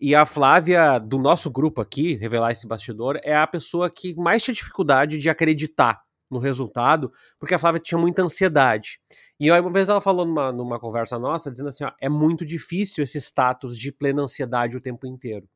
E 0.00 0.14
a 0.14 0.26
Flávia, 0.26 0.98
do 0.98 1.18
nosso 1.18 1.50
grupo 1.50 1.80
aqui, 1.80 2.14
revelar 2.16 2.50
esse 2.50 2.66
bastidor, 2.66 3.18
é 3.22 3.36
a 3.36 3.46
pessoa 3.46 3.90
que 3.90 4.14
mais 4.16 4.42
tinha 4.42 4.54
dificuldade 4.54 5.18
de 5.18 5.30
acreditar 5.30 6.02
no 6.30 6.38
resultado, 6.38 7.12
porque 7.38 7.54
a 7.54 7.58
Flávia 7.58 7.80
tinha 7.80 7.98
muita 7.98 8.22
ansiedade. 8.22 8.98
E 9.38 9.50
aí, 9.50 9.60
uma 9.60 9.70
vez 9.70 9.88
ela 9.88 10.00
falou 10.00 10.26
numa, 10.26 10.50
numa 10.52 10.80
conversa 10.80 11.18
nossa, 11.18 11.50
dizendo 11.50 11.68
assim: 11.68 11.84
ó, 11.84 11.92
é 12.00 12.08
muito 12.08 12.44
difícil 12.44 13.04
esse 13.04 13.20
status 13.20 13.78
de 13.78 13.92
plena 13.92 14.22
ansiedade 14.22 14.76
o 14.76 14.80
tempo 14.80 15.06
inteiro. 15.06 15.48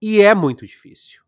E 0.00 0.22
é 0.22 0.34
muito 0.34 0.66
difícil. 0.66 1.22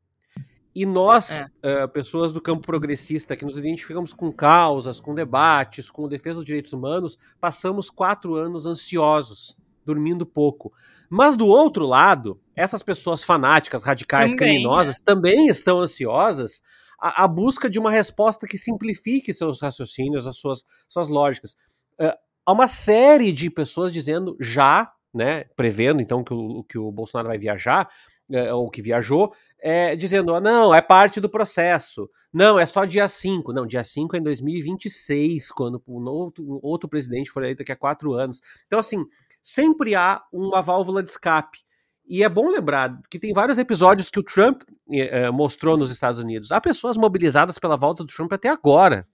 E 0.74 0.86
nós, 0.86 1.32
é. 1.32 1.84
uh, 1.84 1.88
pessoas 1.88 2.32
do 2.32 2.40
campo 2.40 2.66
progressista, 2.66 3.36
que 3.36 3.44
nos 3.44 3.58
identificamos 3.58 4.12
com 4.12 4.32
causas, 4.32 5.00
com 5.00 5.14
debates, 5.14 5.90
com 5.90 6.08
defesa 6.08 6.36
dos 6.36 6.44
direitos 6.44 6.72
humanos, 6.72 7.18
passamos 7.38 7.90
quatro 7.90 8.36
anos 8.36 8.64
ansiosos, 8.64 9.56
dormindo 9.84 10.24
pouco. 10.24 10.72
Mas 11.10 11.36
do 11.36 11.46
outro 11.46 11.84
lado, 11.84 12.40
essas 12.56 12.82
pessoas 12.82 13.22
fanáticas, 13.22 13.82
radicais, 13.82 14.32
também, 14.32 14.48
criminosas, 14.48 14.98
é. 14.98 15.04
também 15.04 15.46
estão 15.46 15.80
ansiosas 15.80 16.62
à, 16.98 17.24
à, 17.24 17.28
busca 17.28 17.68
de 17.68 17.78
uma 17.78 17.90
resposta 17.90 18.46
que 18.46 18.56
simplifique 18.56 19.34
seus 19.34 19.60
raciocínios, 19.60 20.26
as 20.26 20.38
suas, 20.38 20.64
suas 20.88 21.08
lógicas. 21.08 21.52
Uh, 22.00 22.16
há 22.46 22.52
uma 22.52 22.66
série 22.66 23.30
de 23.30 23.50
pessoas 23.50 23.92
dizendo 23.92 24.36
já, 24.40 24.90
né, 25.12 25.44
prevendo 25.54 26.00
então 26.00 26.24
que 26.24 26.32
o, 26.32 26.64
que 26.64 26.78
o 26.78 26.90
Bolsonaro 26.90 27.28
vai 27.28 27.36
viajar, 27.36 27.90
é, 28.32 28.52
ou 28.52 28.70
que 28.70 28.80
viajou, 28.80 29.32
é, 29.58 29.94
dizendo: 29.94 30.34
ah, 30.34 30.40
não, 30.40 30.74
é 30.74 30.80
parte 30.80 31.20
do 31.20 31.28
processo. 31.28 32.08
Não, 32.32 32.58
é 32.58 32.66
só 32.66 32.84
dia 32.84 33.06
5. 33.06 33.52
Não, 33.52 33.66
dia 33.66 33.84
5 33.84 34.16
é 34.16 34.18
em 34.18 34.22
2026, 34.22 35.50
quando 35.50 35.82
um 35.86 36.08
outro, 36.08 36.60
outro 36.62 36.88
presidente 36.88 37.30
for 37.30 37.42
eleito 37.42 37.58
daqui 37.58 37.72
a 37.72 37.76
quatro 37.76 38.14
anos. 38.14 38.40
Então, 38.66 38.78
assim, 38.78 39.04
sempre 39.42 39.94
há 39.94 40.22
uma 40.32 40.62
válvula 40.62 41.02
de 41.02 41.10
escape. 41.10 41.58
E 42.06 42.22
é 42.22 42.28
bom 42.28 42.48
lembrar 42.48 43.00
que 43.10 43.18
tem 43.18 43.32
vários 43.32 43.58
episódios 43.58 44.10
que 44.10 44.18
o 44.18 44.24
Trump 44.24 44.62
é, 44.90 45.30
mostrou 45.30 45.76
nos 45.76 45.90
Estados 45.90 46.18
Unidos. 46.18 46.50
Há 46.50 46.60
pessoas 46.60 46.96
mobilizadas 46.96 47.58
pela 47.58 47.76
volta 47.76 48.02
do 48.02 48.12
Trump 48.12 48.32
até 48.32 48.48
agora. 48.48 49.06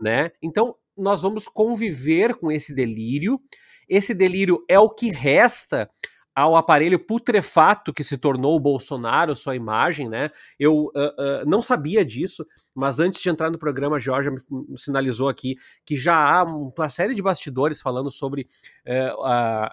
Né? 0.00 0.32
Então, 0.42 0.74
nós 0.96 1.22
vamos 1.22 1.46
conviver 1.46 2.34
com 2.34 2.50
esse 2.50 2.74
delírio. 2.74 3.40
Esse 3.88 4.12
delírio 4.12 4.64
é 4.68 4.78
o 4.78 4.90
que 4.90 5.10
resta 5.10 5.88
ao 6.38 6.54
aparelho 6.54 7.00
putrefato 7.00 7.92
que 7.92 8.04
se 8.04 8.16
tornou 8.16 8.54
o 8.54 8.60
Bolsonaro, 8.60 9.34
sua 9.34 9.56
imagem, 9.56 10.08
né? 10.08 10.30
Eu 10.56 10.84
uh, 10.84 11.42
uh, 11.42 11.44
não 11.44 11.60
sabia 11.60 12.04
disso, 12.04 12.46
mas 12.72 13.00
antes 13.00 13.20
de 13.20 13.28
entrar 13.28 13.50
no 13.50 13.58
programa, 13.58 13.96
a 13.96 13.98
Georgia 13.98 14.30
me, 14.30 14.38
sinalizou 14.76 15.28
aqui 15.28 15.56
que 15.84 15.96
já 15.96 16.14
há 16.14 16.44
uma 16.44 16.88
série 16.88 17.12
de 17.12 17.20
bastidores 17.20 17.80
falando 17.80 18.08
sobre 18.08 18.46
uh, 18.86 19.68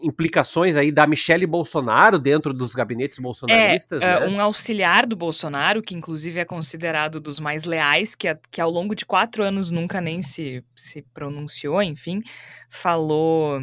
implicações 0.00 0.76
aí 0.76 0.90
da 0.90 1.06
Michelle 1.06 1.46
Bolsonaro 1.46 2.18
dentro 2.18 2.52
dos 2.52 2.74
gabinetes 2.74 3.20
bolsonaristas. 3.20 4.02
É, 4.02 4.18
né? 4.18 4.26
um 4.26 4.40
auxiliar 4.40 5.06
do 5.06 5.14
Bolsonaro, 5.14 5.80
que 5.80 5.94
inclusive 5.94 6.40
é 6.40 6.44
considerado 6.44 7.20
dos 7.20 7.38
mais 7.38 7.62
leais, 7.62 8.16
que, 8.16 8.26
que 8.50 8.60
ao 8.60 8.70
longo 8.70 8.92
de 8.92 9.06
quatro 9.06 9.44
anos 9.44 9.70
nunca 9.70 10.00
nem 10.00 10.20
se, 10.20 10.64
se 10.74 11.02
pronunciou, 11.14 11.80
enfim, 11.80 12.20
falou 12.68 13.60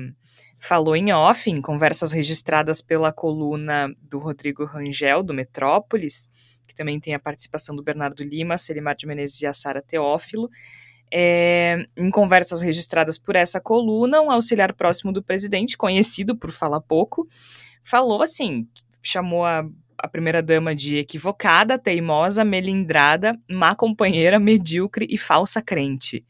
falou 0.66 0.96
em 0.96 1.14
off, 1.14 1.50
em 1.50 1.62
conversas 1.62 2.12
registradas 2.12 2.82
pela 2.82 3.14
coluna 3.14 3.94
do 4.02 4.18
Rodrigo 4.18 4.66
Rangel, 4.66 5.22
do 5.22 5.34
Metrópolis, 5.34 6.32
que 6.68 6.74
também 6.74 7.00
tem 7.00 7.14
a 7.14 7.20
participação 7.20 7.76
do 7.76 7.84
Bernardo 7.84 8.24
Lima, 8.24 8.58
Selimar 8.58 8.96
de 8.96 9.06
Menezes 9.06 9.42
e 9.42 9.46
a 9.46 9.54
Sara 9.54 9.82
Teófilo. 9.82 10.50
É, 11.14 11.86
em 11.96 12.10
conversas 12.10 12.64
registradas 12.64 13.18
por 13.18 13.36
essa 13.36 13.62
coluna, 13.62 14.22
um 14.22 14.32
auxiliar 14.32 14.74
próximo 14.74 15.14
do 15.14 15.22
presidente, 15.22 15.78
conhecido 15.78 16.36
por 16.36 16.52
falar 16.52 16.82
pouco, 16.82 17.28
falou 17.84 18.24
assim: 18.24 18.68
chamou 19.04 19.46
a, 19.46 19.64
a 20.00 20.08
primeira-dama 20.08 20.74
de 20.74 20.98
equivocada, 20.98 21.78
teimosa, 21.78 22.44
melindrada, 22.44 23.40
má 23.48 23.76
companheira, 23.76 24.40
medíocre 24.40 25.06
e 25.12 25.18
falsa 25.18 25.62
crente. 25.62 26.26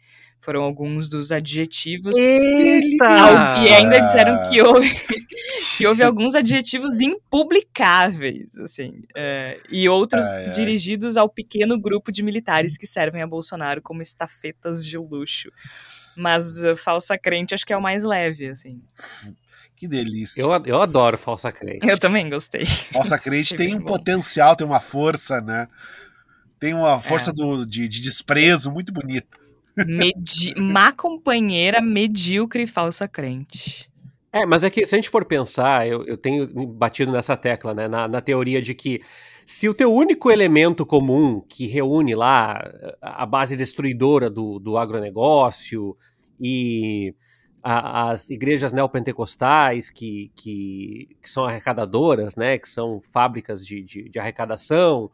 Foram 0.46 0.62
alguns 0.62 1.10
dos 1.10 1.32
adjetivos. 1.32 2.16
Eita! 2.16 3.64
E 3.64 3.74
ainda 3.74 4.00
disseram 4.00 4.44
que 4.44 4.62
houve, 4.62 4.88
que 5.76 5.88
houve 5.88 6.04
alguns 6.04 6.36
adjetivos 6.36 7.02
impublicáveis, 7.02 8.56
assim. 8.60 9.02
É, 9.18 9.60
e 9.72 9.90
outros 9.90 10.24
ai, 10.26 10.46
ai. 10.46 10.52
dirigidos 10.52 11.18
ao 11.18 11.28
pequeno 11.28 11.80
grupo 11.80 12.12
de 12.12 12.22
militares 12.22 12.78
que 12.78 12.86
servem 12.86 13.24
a 13.24 13.28
Bolsonaro 13.28 13.82
como 13.82 14.04
estafetas 14.04 14.86
de 14.86 15.00
luxo. 15.00 15.50
Mas 16.16 16.64
uh, 16.64 16.78
falsa 16.78 17.18
crente 17.18 17.56
acho 17.56 17.66
que 17.66 17.74
é 17.74 17.78
o 17.78 17.82
mais 17.82 18.04
leve, 18.04 18.50
assim. 18.50 18.84
Que 19.76 19.88
delícia. 19.88 20.44
Eu, 20.44 20.52
eu 20.64 20.80
adoro 20.80 21.18
falsa 21.18 21.52
crente. 21.52 21.88
Eu 21.88 21.98
também 21.98 22.30
gostei. 22.30 22.68
Falsa 22.68 23.18
crente 23.18 23.56
tem 23.58 23.74
um 23.74 23.80
bom. 23.80 23.86
potencial, 23.86 24.56
tem 24.56 24.68
uma 24.68 24.80
força, 24.80 25.42
né? 25.42 25.68
Tem 26.60 26.76
uma 26.76 27.00
força 27.00 27.32
é. 27.32 27.34
do, 27.34 27.66
de, 27.66 27.90
de 27.90 28.00
desprezo 28.00 28.70
muito 28.70 28.94
bonita. 28.94 29.44
Medi 29.86 30.54
má 30.56 30.92
companheira, 30.92 31.82
medíocre 31.82 32.64
e 32.64 32.68
falsa 32.68 33.08
crente. 33.08 33.90
É, 34.32 34.46
mas 34.46 34.64
é 34.64 34.70
que 34.70 34.86
se 34.86 34.94
a 34.94 34.98
gente 34.98 35.10
for 35.10 35.24
pensar, 35.24 35.88
eu, 35.88 36.04
eu 36.06 36.18
tenho 36.18 36.68
batido 36.68 37.12
nessa 37.12 37.38
tecla, 37.38 37.74
né? 37.74 37.88
Na, 37.88 38.06
na 38.06 38.20
teoria 38.20 38.62
de 38.62 38.74
que 38.74 39.02
Se 39.46 39.70
o 39.70 39.74
teu 39.74 39.94
único 39.94 40.30
elemento 40.30 40.86
comum 40.86 41.42
que 41.48 41.68
reúne 41.68 42.14
lá 42.16 42.62
a 43.02 43.26
base 43.26 43.56
destruidora 43.56 44.30
do, 44.30 44.60
do 44.60 44.78
agronegócio 44.78 45.96
e 46.40 47.16
a, 47.64 48.12
as 48.12 48.30
igrejas 48.30 48.74
neopentecostais 48.74 49.90
que, 49.90 50.32
que, 50.36 51.18
que, 51.22 51.30
são 51.30 51.46
arrecadadoras, 51.46 52.36
né, 52.36 52.58
que 52.58 52.68
são 52.68 53.02
fábricas 53.02 53.66
de, 53.66 53.82
de, 53.84 54.10
de 54.10 54.20
arrecadação, 54.20 55.10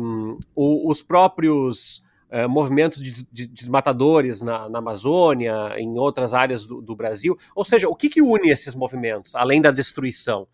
um, 0.00 0.38
os 0.54 1.02
próprios 1.02 2.04
uh, 2.32 2.48
movimentos 2.48 3.02
de, 3.02 3.26
de 3.30 3.46
desmatadores 3.46 4.42
na, 4.42 4.68
na, 4.68 4.78
Amazônia, 4.78 5.74
em 5.78 5.98
outras 5.98 6.34
áreas 6.34 6.64
do, 6.64 6.80
do 6.80 6.96
Brasil. 6.96 7.36
Ou 7.54 7.64
seja, 7.64 7.88
o 7.88 7.94
que, 7.94 8.08
que 8.08 8.22
une 8.22 8.50
esses 8.50 8.74
movimentos, 8.74 9.34
além 9.34 9.60
da 9.60 9.70
destruição? 9.70 10.46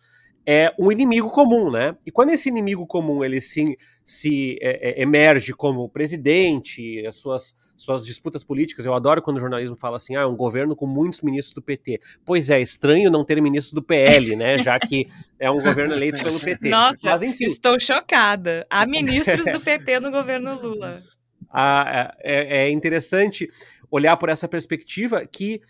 é 0.46 0.74
um 0.78 0.92
inimigo 0.92 1.30
comum, 1.30 1.70
né? 1.70 1.96
E 2.04 2.10
quando 2.10 2.30
esse 2.30 2.50
inimigo 2.50 2.86
comum 2.86 3.24
ele 3.24 3.40
se, 3.40 3.78
se 4.04 4.58
é, 4.60 4.90
é, 4.90 5.02
emerge 5.02 5.54
como 5.54 5.88
presidente, 5.88 7.02
as 7.06 7.16
suas 7.16 7.54
suas 7.76 8.04
disputas 8.04 8.44
políticas. 8.44 8.86
Eu 8.86 8.94
adoro 8.94 9.20
quando 9.20 9.36
o 9.38 9.40
jornalismo 9.40 9.76
fala 9.76 9.96
assim: 9.96 10.16
ah, 10.16 10.20
é 10.20 10.26
um 10.26 10.36
governo 10.36 10.76
com 10.76 10.86
muitos 10.86 11.20
ministros 11.22 11.54
do 11.54 11.62
PT. 11.62 12.00
Pois 12.24 12.50
é, 12.50 12.60
estranho 12.60 13.10
não 13.10 13.24
ter 13.24 13.40
ministros 13.40 13.72
do 13.72 13.82
PL, 13.82 14.36
né? 14.36 14.58
Já 14.62 14.78
que 14.78 15.08
é 15.38 15.50
um 15.50 15.58
governo 15.58 15.94
eleito 15.94 16.22
pelo 16.22 16.38
PT. 16.38 16.68
Nossa, 16.68 17.10
Mas, 17.10 17.22
enfim. 17.22 17.44
estou 17.44 17.78
chocada. 17.78 18.66
Há 18.70 18.86
ministros 18.86 19.46
do 19.46 19.60
PT 19.60 20.00
no 20.00 20.10
governo 20.10 20.60
Lula. 20.60 21.02
Ah, 21.54 22.12
é, 22.20 22.64
é 22.64 22.70
interessante 22.70 23.48
olhar 23.90 24.16
por 24.16 24.28
essa 24.28 24.48
perspectiva 24.48 25.24
que 25.24 25.62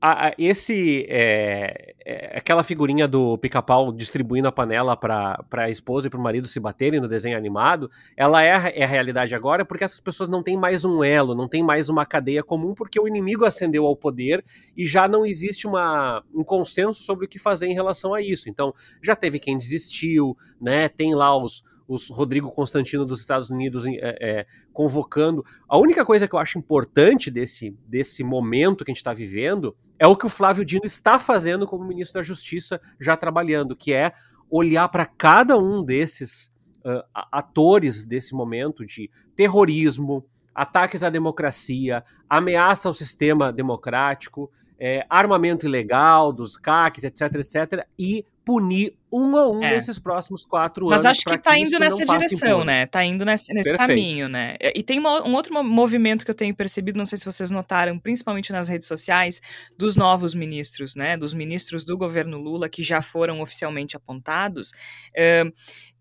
a, 0.00 0.26
a, 0.26 0.34
esse 0.36 1.06
é, 1.08 1.94
é, 2.04 2.36
aquela 2.36 2.64
figurinha 2.64 3.06
do 3.06 3.38
pica-pau 3.38 3.92
distribuindo 3.92 4.48
a 4.48 4.52
panela 4.52 4.96
para 4.96 5.38
a 5.52 5.70
esposa 5.70 6.08
e 6.08 6.10
para 6.10 6.18
o 6.18 6.22
marido 6.22 6.48
se 6.48 6.58
baterem 6.58 6.98
no 6.98 7.06
desenho 7.06 7.38
animado, 7.38 7.88
ela 8.16 8.42
é 8.42 8.52
a, 8.52 8.68
é 8.70 8.82
a 8.82 8.86
realidade 8.86 9.32
agora 9.32 9.64
porque 9.64 9.84
essas 9.84 10.00
pessoas 10.00 10.28
não 10.28 10.42
têm 10.42 10.56
mais 10.56 10.84
um 10.84 11.04
elo, 11.04 11.36
não 11.36 11.46
tem 11.46 11.62
mais 11.62 11.88
uma 11.88 12.04
cadeia 12.04 12.42
comum 12.42 12.74
porque 12.74 12.98
o 12.98 13.06
inimigo 13.06 13.44
ascendeu 13.44 13.86
ao 13.86 13.94
poder 13.94 14.44
e 14.76 14.84
já 14.84 15.06
não 15.06 15.24
existe 15.24 15.68
uma, 15.68 16.24
um 16.34 16.42
consenso 16.42 17.00
sobre 17.04 17.26
o 17.26 17.28
que 17.28 17.38
fazer 17.38 17.68
em 17.68 17.74
relação 17.74 18.12
a 18.12 18.20
isso. 18.20 18.50
Então, 18.50 18.74
já 19.00 19.14
teve 19.14 19.38
quem 19.38 19.56
desistiu, 19.56 20.36
né? 20.60 20.88
Tem 20.88 21.14
lá 21.14 21.36
os 21.36 21.62
os 21.86 22.08
Rodrigo 22.10 22.50
Constantino 22.50 23.04
dos 23.04 23.20
Estados 23.20 23.50
Unidos 23.50 23.86
é, 23.86 24.16
é, 24.20 24.46
convocando. 24.72 25.44
A 25.68 25.78
única 25.78 26.04
coisa 26.04 26.26
que 26.26 26.34
eu 26.34 26.38
acho 26.38 26.58
importante 26.58 27.30
desse, 27.30 27.76
desse 27.86 28.22
momento 28.22 28.84
que 28.84 28.90
a 28.90 28.94
gente 28.94 28.98
está 28.98 29.12
vivendo 29.12 29.76
é 29.98 30.06
o 30.06 30.16
que 30.16 30.26
o 30.26 30.28
Flávio 30.28 30.64
Dino 30.64 30.84
está 30.84 31.18
fazendo 31.18 31.66
como 31.66 31.84
ministro 31.84 32.20
da 32.20 32.22
Justiça, 32.22 32.80
já 33.00 33.16
trabalhando, 33.16 33.76
que 33.76 33.92
é 33.92 34.12
olhar 34.50 34.88
para 34.88 35.06
cada 35.06 35.56
um 35.56 35.82
desses 35.84 36.52
uh, 36.84 37.02
atores 37.30 38.04
desse 38.04 38.34
momento 38.34 38.84
de 38.84 39.10
terrorismo, 39.34 40.26
ataques 40.54 41.02
à 41.02 41.08
democracia, 41.08 42.04
ameaça 42.28 42.88
ao 42.88 42.94
sistema 42.94 43.52
democrático, 43.52 44.50
é, 44.78 45.06
armamento 45.08 45.64
ilegal 45.64 46.32
dos 46.32 46.56
CACs, 46.56 47.04
etc, 47.04 47.34
etc, 47.36 47.86
e 47.98 48.26
punir 48.44 48.94
um 49.12 49.36
a 49.36 49.48
um 49.48 49.62
é. 49.62 49.70
nesses 49.70 49.98
próximos 49.98 50.44
quatro 50.44 50.86
Mas 50.86 51.04
anos. 51.04 51.04
Mas 51.04 51.10
acho 51.18 51.24
que 51.24 51.38
tá 51.38 51.58
indo 51.58 51.78
nessa 51.78 52.04
direção, 52.04 52.64
né? 52.64 52.86
Tá 52.86 53.04
indo 53.04 53.24
nesse, 53.24 53.52
nesse 53.52 53.76
caminho, 53.76 54.28
né? 54.28 54.56
E 54.74 54.82
tem 54.82 54.98
uma, 54.98 55.26
um 55.26 55.34
outro 55.34 55.62
movimento 55.62 56.24
que 56.24 56.30
eu 56.30 56.34
tenho 56.34 56.54
percebido, 56.54 56.96
não 56.96 57.06
sei 57.06 57.18
se 57.18 57.24
vocês 57.24 57.50
notaram, 57.50 57.98
principalmente 57.98 58.52
nas 58.52 58.68
redes 58.68 58.88
sociais, 58.88 59.40
dos 59.76 59.96
novos 59.96 60.34
ministros, 60.34 60.94
né? 60.94 61.16
Dos 61.16 61.34
ministros 61.34 61.84
do 61.84 61.96
governo 61.96 62.38
Lula 62.38 62.68
que 62.68 62.82
já 62.82 63.02
foram 63.02 63.40
oficialmente 63.40 63.96
apontados, 63.96 64.72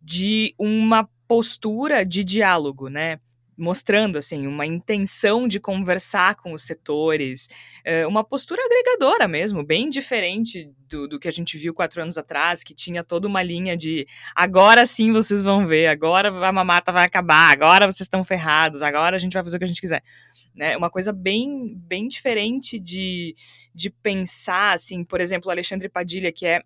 de 0.02 0.56
uma 0.58 1.08
postura 1.28 2.06
de 2.06 2.24
diálogo, 2.24 2.90
né? 2.90 3.20
Mostrando 3.62 4.18
assim 4.18 4.48
uma 4.48 4.66
intenção 4.66 5.48
de 5.48 5.60
conversar 5.60 6.36
com 6.36 6.52
os 6.52 6.64
setores, 6.64 7.48
é, 7.86 8.08
uma 8.08 8.24
postura 8.24 8.60
agregadora 8.66 9.28
mesmo, 9.28 9.64
bem 9.64 9.88
diferente 9.88 10.74
do, 10.90 11.08
do 11.08 11.20
que 11.20 11.28
a 11.28 11.32
gente 11.32 11.58
viu 11.60 11.72
quatro 11.72 12.02
anos 12.02 12.18
atrás, 12.18 12.64
que 12.64 12.74
tinha 12.74 13.04
toda 13.04 13.28
uma 13.28 13.44
linha 13.44 13.78
de 13.78 14.08
agora 14.36 14.84
sim 14.86 15.12
vocês 15.12 15.44
vão 15.44 15.68
ver, 15.68 15.86
agora 15.88 16.30
a 16.30 16.52
mamata 16.52 16.92
vai 16.92 17.06
acabar, 17.06 17.52
agora 17.52 17.86
vocês 17.86 18.02
estão 18.02 18.24
ferrados, 18.24 18.82
agora 18.82 19.16
a 19.16 19.20
gente 19.20 19.34
vai 19.34 19.44
fazer 19.44 19.58
o 19.58 19.60
que 19.60 19.66
a 19.66 19.68
gente 19.68 19.82
quiser. 19.82 20.02
Né, 20.54 20.76
uma 20.76 20.90
coisa 20.90 21.14
bem, 21.14 21.76
bem 21.78 22.10
diferente 22.10 22.78
de, 22.78 23.36
de 23.74 23.90
pensar, 23.90 24.74
assim, 24.74 25.02
por 25.04 25.22
exemplo, 25.22 25.50
Alexandre 25.50 25.88
Padilha, 25.88 26.30
que 26.30 26.46
é, 26.46 26.62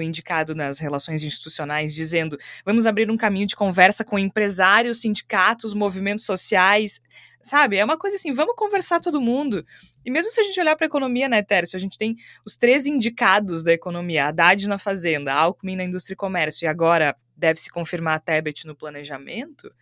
indicado 0.00 0.54
nas 0.54 0.78
relações 0.78 1.22
institucionais, 1.22 1.94
dizendo 1.94 2.38
vamos 2.64 2.86
abrir 2.86 3.10
um 3.10 3.16
caminho 3.16 3.46
de 3.46 3.56
conversa 3.56 4.04
com 4.04 4.18
empresários, 4.18 5.00
sindicatos, 5.00 5.74
movimentos 5.74 6.24
sociais, 6.24 7.00
sabe? 7.42 7.76
É 7.76 7.84
uma 7.84 7.98
coisa 7.98 8.16
assim, 8.16 8.32
vamos 8.32 8.54
conversar 8.56 9.00
todo 9.00 9.20
mundo. 9.20 9.64
E 10.04 10.10
mesmo 10.10 10.30
se 10.30 10.40
a 10.40 10.44
gente 10.44 10.60
olhar 10.60 10.76
para 10.76 10.86
a 10.86 10.88
economia, 10.88 11.28
né, 11.28 11.42
Tércio, 11.42 11.76
a 11.76 11.80
gente 11.80 11.98
tem 11.98 12.16
os 12.44 12.56
três 12.56 12.86
indicados 12.86 13.62
da 13.62 13.72
economia, 13.72 14.26
Haddad 14.26 14.68
na 14.68 14.78
fazenda, 14.78 15.32
Alckmin 15.32 15.76
na 15.76 15.84
indústria 15.84 16.14
e 16.14 16.16
comércio, 16.16 16.64
e 16.64 16.68
agora 16.68 17.16
deve-se 17.36 17.70
confirmar 17.70 18.16
a 18.16 18.20
Tebet 18.20 18.66
no 18.66 18.76
planejamento, 18.76 19.72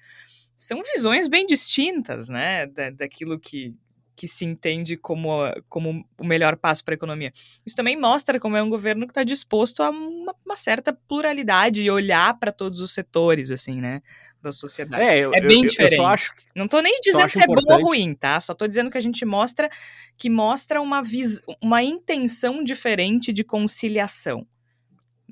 são 0.56 0.82
visões 0.82 1.26
bem 1.26 1.46
distintas, 1.46 2.28
né, 2.28 2.66
da, 2.66 2.90
daquilo 2.90 3.38
que, 3.38 3.74
que 4.20 4.28
se 4.28 4.44
entende 4.44 4.98
como, 4.98 5.30
como 5.66 6.06
o 6.18 6.24
melhor 6.26 6.54
passo 6.54 6.84
para 6.84 6.92
a 6.92 6.94
economia. 6.96 7.32
Isso 7.64 7.74
também 7.74 7.98
mostra 7.98 8.38
como 8.38 8.54
é 8.54 8.62
um 8.62 8.68
governo 8.68 9.06
que 9.06 9.12
está 9.12 9.22
disposto 9.22 9.82
a 9.82 9.88
uma, 9.88 10.34
uma, 10.44 10.56
certa 10.58 10.92
pluralidade 10.92 11.82
e 11.82 11.90
olhar 11.90 12.38
para 12.38 12.52
todos 12.52 12.82
os 12.82 12.92
setores, 12.92 13.50
assim, 13.50 13.80
né? 13.80 14.02
Da 14.42 14.52
sociedade. 14.52 15.02
É, 15.02 15.20
eu, 15.20 15.32
é 15.32 15.40
bem 15.40 15.62
eu, 15.62 15.68
diferente. 15.70 15.96
Eu 15.96 16.06
acho, 16.06 16.34
não 16.54 16.66
estou 16.66 16.82
nem 16.82 17.00
dizendo 17.00 17.30
se 17.30 17.42
é 17.42 17.46
bom 17.46 17.62
ou 17.66 17.82
ruim, 17.82 18.12
tá? 18.14 18.38
Só 18.40 18.52
estou 18.52 18.68
dizendo 18.68 18.90
que 18.90 18.98
a 18.98 19.00
gente 19.00 19.24
mostra 19.24 19.70
que 20.18 20.28
mostra 20.28 20.82
uma, 20.82 21.02
vis, 21.02 21.40
uma 21.62 21.82
intenção 21.82 22.62
diferente 22.62 23.32
de 23.32 23.42
conciliação. 23.42 24.46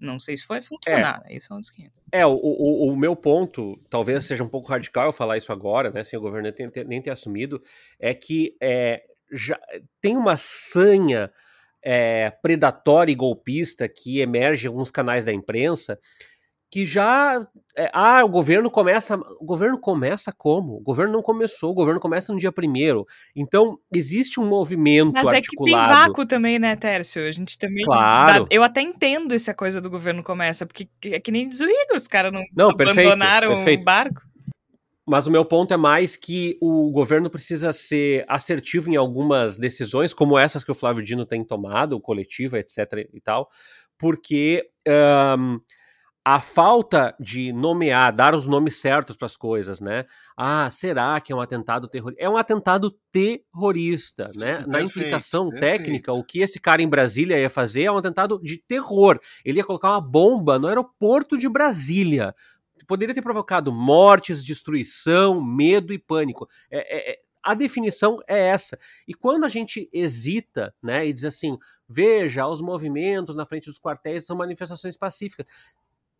Não 0.01 0.19
sei 0.19 0.37
se 0.37 0.45
foi 0.45 0.61
funcionar, 0.61 1.23
é, 1.27 1.37
isso 1.37 1.53
é 1.53 1.57
um 1.57 1.61
dos 1.61 1.71
500. 1.71 2.01
É, 2.13 2.27
o, 2.27 2.33
o, 2.33 2.93
o, 2.93 2.97
meu 2.97 3.15
ponto, 3.15 3.79
talvez 3.91 4.25
seja 4.25 4.45
um 4.45 4.49
pouco 4.49 4.69
radical 4.69 5.07
eu 5.07 5.13
falar 5.13 5.37
isso 5.37 5.53
agora, 5.53 5.91
né, 5.91 6.03
sem 6.03 6.19
o 6.19 6.23
governo 6.23 6.53
nem 6.57 6.71
ter, 6.71 6.87
nem 6.87 7.03
ter 7.03 7.11
assumido, 7.11 7.63
é 7.99 8.15
que 8.15 8.57
é, 8.61 9.03
já 9.33 9.59
tem 10.01 10.17
uma 10.17 10.37
sanha 10.37 11.31
é, 11.83 12.31
predatória 12.43 13.13
e 13.13 13.17
golpista 13.17 13.89
que 13.89 14.21
emerge 14.21 14.67
em 14.67 14.69
alguns 14.69 14.91
canais 14.91 15.25
da 15.25 15.33
imprensa 15.33 15.99
que 16.71 16.85
já 16.85 17.47
é, 17.77 17.91
ah 17.95 18.23
o 18.25 18.29
governo 18.29 18.71
começa 18.71 19.17
o 19.41 19.45
governo 19.45 19.79
começa 19.79 20.33
como 20.33 20.77
o 20.77 20.81
governo 20.81 21.13
não 21.15 21.23
começou 21.23 21.71
o 21.71 21.75
governo 21.75 22.01
começa 22.01 22.33
no 22.33 22.39
dia 22.39 22.53
primeiro 22.53 23.07
então 23.35 23.79
existe 23.93 24.39
um 24.39 24.47
movimento 24.47 25.13
mas 25.13 25.27
articulado. 25.27 25.39
é 25.39 25.41
que 25.41 25.89
tem 25.89 25.97
vácuo 25.97 26.27
também 26.27 26.59
né 26.59 26.77
Tércio 26.77 27.27
a 27.27 27.33
gente 27.33 27.57
também 27.59 27.85
claro. 27.85 28.47
eu 28.51 28.63
até 28.63 28.83
entendo 28.83 29.35
essa 29.35 29.55
coisa 29.55 29.81
do 29.81 29.89
governo 29.89 30.23
começa 30.23 30.67
porque 30.67 30.89
é 31.05 31.19
que 31.19 31.31
nem 31.31 31.49
Igor 31.49 31.97
os 31.97 32.07
caras 32.07 32.33
não, 32.33 32.45
não 32.55 32.71
abandonaram 32.71 33.49
perfeito, 33.49 33.65
perfeito. 33.65 33.81
o 33.81 33.85
barco 33.85 34.29
mas 35.09 35.27
o 35.27 35.31
meu 35.31 35.43
ponto 35.43 35.73
é 35.73 35.77
mais 35.79 36.17
que 36.17 36.59
o 36.61 36.91
governo 36.91 37.31
precisa 37.31 37.73
ser 37.73 38.27
assertivo 38.29 38.91
em 38.91 38.97
algumas 38.97 39.57
decisões, 39.57 40.13
como 40.13 40.39
essas 40.39 40.63
que 40.63 40.71
o 40.71 40.75
Flávio 40.75 41.03
Dino 41.03 41.25
tem 41.25 41.43
tomado, 41.43 41.99
coletiva, 41.99 42.59
etc. 42.59 43.09
e 43.11 43.19
tal, 43.19 43.49
porque 43.97 44.69
um, 45.39 45.59
a 46.31 46.43
falta 46.43 47.17
de 47.19 47.55
nomear, 47.55 48.13
dar 48.15 48.35
os 48.35 48.47
nomes 48.47 48.77
certos 48.77 49.17
para 49.17 49.25
as 49.25 49.35
coisas, 49.35 49.81
né? 49.81 50.05
Ah, 50.37 50.69
será 50.71 51.19
que 51.23 51.33
é 51.33 51.35
um 51.35 51.41
atentado 51.41 51.89
terrorista? 51.89 52.23
É 52.23 52.29
um 52.29 52.37
atentado 52.37 52.91
terrorista, 53.11 54.27
Sim, 54.27 54.41
né? 54.41 54.53
Perfeito, 54.57 54.71
Na 54.71 54.83
implicação 54.83 55.49
perfeito. 55.49 55.79
técnica, 55.79 56.13
o 56.13 56.23
que 56.23 56.41
esse 56.41 56.61
cara 56.61 56.83
em 56.83 56.89
Brasília 56.89 57.41
ia 57.41 57.49
fazer 57.49 57.85
é 57.85 57.91
um 57.91 57.97
atentado 57.97 58.39
de 58.43 58.59
terror. 58.59 59.19
Ele 59.43 59.61
ia 59.61 59.65
colocar 59.65 59.91
uma 59.93 60.03
bomba 60.03 60.59
no 60.59 60.69
aeroporto 60.69 61.39
de 61.39 61.49
Brasília. 61.49 62.35
Poderia 62.87 63.15
ter 63.15 63.23
provocado 63.23 63.73
mortes, 63.73 64.45
destruição, 64.45 65.43
medo 65.43 65.95
e 65.95 65.99
pânico. 65.99 66.47
É, 66.71 66.79
é, 66.95 67.13
é 67.13 67.19
a 67.43 67.55
definição 67.55 68.19
é 68.29 68.49
essa. 68.49 68.79
E 69.07 69.15
quando 69.15 69.45
a 69.45 69.49
gente 69.49 69.89
hesita, 69.91 70.75
né, 70.83 71.07
e 71.07 71.13
diz 71.15 71.25
assim, 71.25 71.57
veja, 71.89 72.47
os 72.47 72.61
movimentos 72.61 73.35
na 73.35 73.47
frente 73.47 73.65
dos 73.65 73.79
quartéis 73.79 74.27
são 74.27 74.37
manifestações 74.37 74.99
pacíficas 74.99 75.47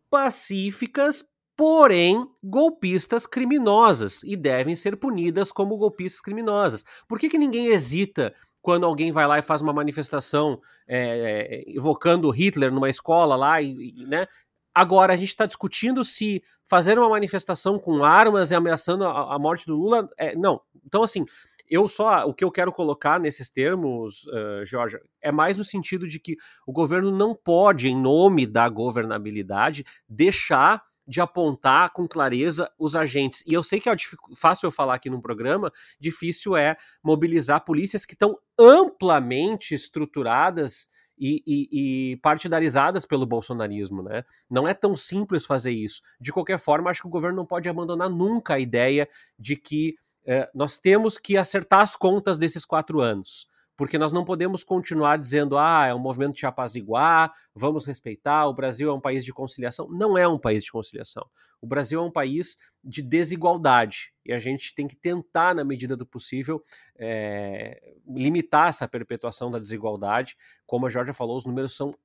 pacíficas, 0.09 1.25
porém 1.55 2.25
golpistas 2.43 3.25
criminosas 3.27 4.23
e 4.23 4.37
devem 4.37 4.75
ser 4.75 4.95
punidas 4.95 5.51
como 5.51 5.77
golpistas 5.77 6.21
criminosas. 6.21 6.85
Por 7.07 7.19
que, 7.19 7.29
que 7.29 7.37
ninguém 7.37 7.67
hesita 7.67 8.33
quando 8.61 8.85
alguém 8.85 9.11
vai 9.11 9.27
lá 9.27 9.39
e 9.39 9.41
faz 9.41 9.61
uma 9.61 9.73
manifestação 9.73 10.59
é, 10.87 11.63
evocando 11.67 12.29
Hitler 12.29 12.71
numa 12.71 12.89
escola 12.89 13.35
lá, 13.35 13.61
e, 13.61 13.71
e 13.71 14.05
né? 14.05 14.27
Agora 14.73 15.13
a 15.13 15.17
gente 15.17 15.29
está 15.29 15.45
discutindo 15.45 16.05
se 16.05 16.41
fazer 16.65 16.97
uma 16.97 17.09
manifestação 17.09 17.79
com 17.79 18.03
armas 18.03 18.51
e 18.51 18.55
ameaçando 18.55 19.03
a, 19.05 19.35
a 19.35 19.39
morte 19.39 19.65
do 19.65 19.75
Lula. 19.75 20.07
É, 20.17 20.35
não. 20.35 20.61
Então, 20.85 21.03
assim, 21.03 21.25
eu 21.69 21.87
só. 21.87 22.25
O 22.25 22.33
que 22.33 22.43
eu 22.43 22.51
quero 22.51 22.71
colocar 22.71 23.19
nesses 23.19 23.49
termos, 23.49 24.25
uh, 24.27 24.65
Jorge, 24.65 24.97
é 25.21 25.31
mais 25.31 25.57
no 25.57 25.63
sentido 25.63 26.07
de 26.07 26.19
que 26.19 26.35
o 26.65 26.71
governo 26.71 27.11
não 27.11 27.35
pode, 27.35 27.87
em 27.87 27.95
nome 27.95 28.47
da 28.47 28.67
governabilidade, 28.67 29.85
deixar 30.07 30.83
de 31.07 31.19
apontar 31.19 31.91
com 31.91 32.07
clareza 32.07 32.71
os 32.77 32.95
agentes. 32.95 33.43
E 33.47 33.53
eu 33.53 33.63
sei 33.63 33.79
que 33.79 33.89
é 33.89 33.95
fácil 34.35 34.67
eu 34.67 34.71
falar 34.71 34.93
aqui 34.93 35.09
num 35.09 35.19
programa, 35.19 35.71
difícil 35.99 36.55
é 36.55 36.77
mobilizar 37.03 37.65
polícias 37.65 38.05
que 38.05 38.13
estão 38.13 38.37
amplamente 38.59 39.73
estruturadas 39.73 40.87
e, 41.17 41.43
e, 41.45 42.11
e, 42.11 42.17
partidarizadas 42.17 43.05
pelo 43.05 43.25
bolsonarismo, 43.25 44.01
né? 44.01 44.23
Não 44.49 44.67
é 44.67 44.73
tão 44.73 44.95
simples 44.95 45.45
fazer 45.45 45.71
isso. 45.71 46.01
De 46.21 46.31
qualquer 46.31 46.57
forma, 46.57 46.89
acho 46.89 47.01
que 47.01 47.07
o 47.07 47.11
governo 47.11 47.37
não 47.37 47.45
pode 47.45 47.67
abandonar 47.67 48.09
nunca 48.09 48.53
a 48.53 48.59
ideia 48.59 49.09
de 49.37 49.57
que 49.57 49.95
eh, 50.29 50.49
nós 50.53 50.77
temos 50.79 51.17
que 51.17 51.37
acertar 51.37 51.81
as 51.81 51.95
contas 51.95 52.37
desses 52.37 52.63
quatro 52.63 53.01
anos 53.01 53.47
porque 53.79 53.97
nós 53.97 54.11
não 54.11 54.25
podemos 54.25 54.61
continuar 54.61 55.17
dizendo, 55.17 55.57
ah, 55.57 55.85
é 55.85 55.95
um 55.95 55.99
movimento 55.99 56.35
de 56.35 56.45
apaziguar, 56.45 57.31
vamos 57.55 57.85
respeitar, 57.85 58.45
o 58.45 58.53
Brasil 58.53 58.89
é 58.89 58.93
um 58.93 58.99
país 58.99 59.23
de 59.23 59.31
conciliação. 59.31 59.87
Não 59.89 60.17
é 60.17 60.27
um 60.27 60.37
país 60.37 60.65
de 60.65 60.69
conciliação. 60.69 61.25
O 61.61 61.65
Brasil 61.65 61.97
é 62.01 62.03
um 62.03 62.11
país 62.11 62.57
de 62.83 63.01
desigualdade 63.01 64.11
e 64.25 64.33
a 64.33 64.37
gente 64.37 64.75
tem 64.75 64.85
que 64.85 64.97
tentar, 64.97 65.55
na 65.55 65.63
medida 65.63 65.95
do 65.95 66.05
possível, 66.05 66.61
é, 66.97 67.95
limitar 68.05 68.67
essa 68.67 68.85
perpetuação 68.85 69.49
da 69.49 69.59
desigualdade. 69.59 70.35
Como 70.67 70.85
a 70.85 70.89
Jorge 70.89 71.13
falou, 71.13 71.37
os 71.37 71.45
números 71.45 71.73
são 71.73 71.95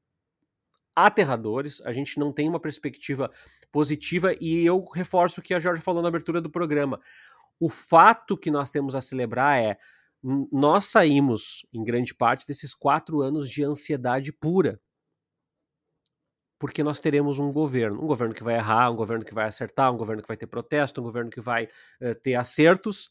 aterradores, 0.95 1.81
a 1.81 1.93
gente 1.93 2.21
não 2.21 2.33
tem 2.33 2.49
uma 2.49 2.61
perspectiva 2.61 3.29
positiva 3.73 4.33
e 4.41 4.65
eu 4.65 4.85
reforço 4.95 5.41
o 5.41 5.43
que 5.43 5.53
a 5.53 5.59
Jorge 5.59 5.83
falou 5.83 6.01
na 6.01 6.07
abertura 6.07 6.41
do 6.41 6.49
programa. 6.49 7.01
O 7.61 7.69
fato 7.69 8.37
que 8.37 8.51
nós 8.51 8.71
temos 8.71 8.95
a 8.95 9.01
celebrar 9.01 9.59
é 9.59 9.79
nós 10.51 10.87
saímos, 10.87 11.67
em 11.73 11.85
grande 11.85 12.15
parte, 12.15 12.47
desses 12.47 12.75
quatro 12.75 13.21
anos 13.21 13.49
de 13.51 13.63
ansiedade 13.63 14.33
pura. 14.33 14.81
Porque 16.59 16.83
nós 16.83 16.99
teremos 16.99 17.39
um 17.39 17.53
governo, 17.53 18.03
um 18.03 18.07
governo 18.07 18.35
que 18.35 18.43
vai 18.43 18.55
errar, 18.55 18.91
um 18.91 18.97
governo 18.97 19.25
que 19.25 19.35
vai 19.35 19.45
acertar, 19.45 19.93
um 19.93 19.99
governo 19.99 20.23
que 20.23 20.29
vai 20.29 20.37
ter 20.37 20.47
protesto, 20.47 21.01
um 21.01 21.05
governo 21.05 21.31
que 21.31 21.41
vai 21.41 21.65
uh, 21.65 22.19
ter 22.23 22.37
acertos, 22.37 23.11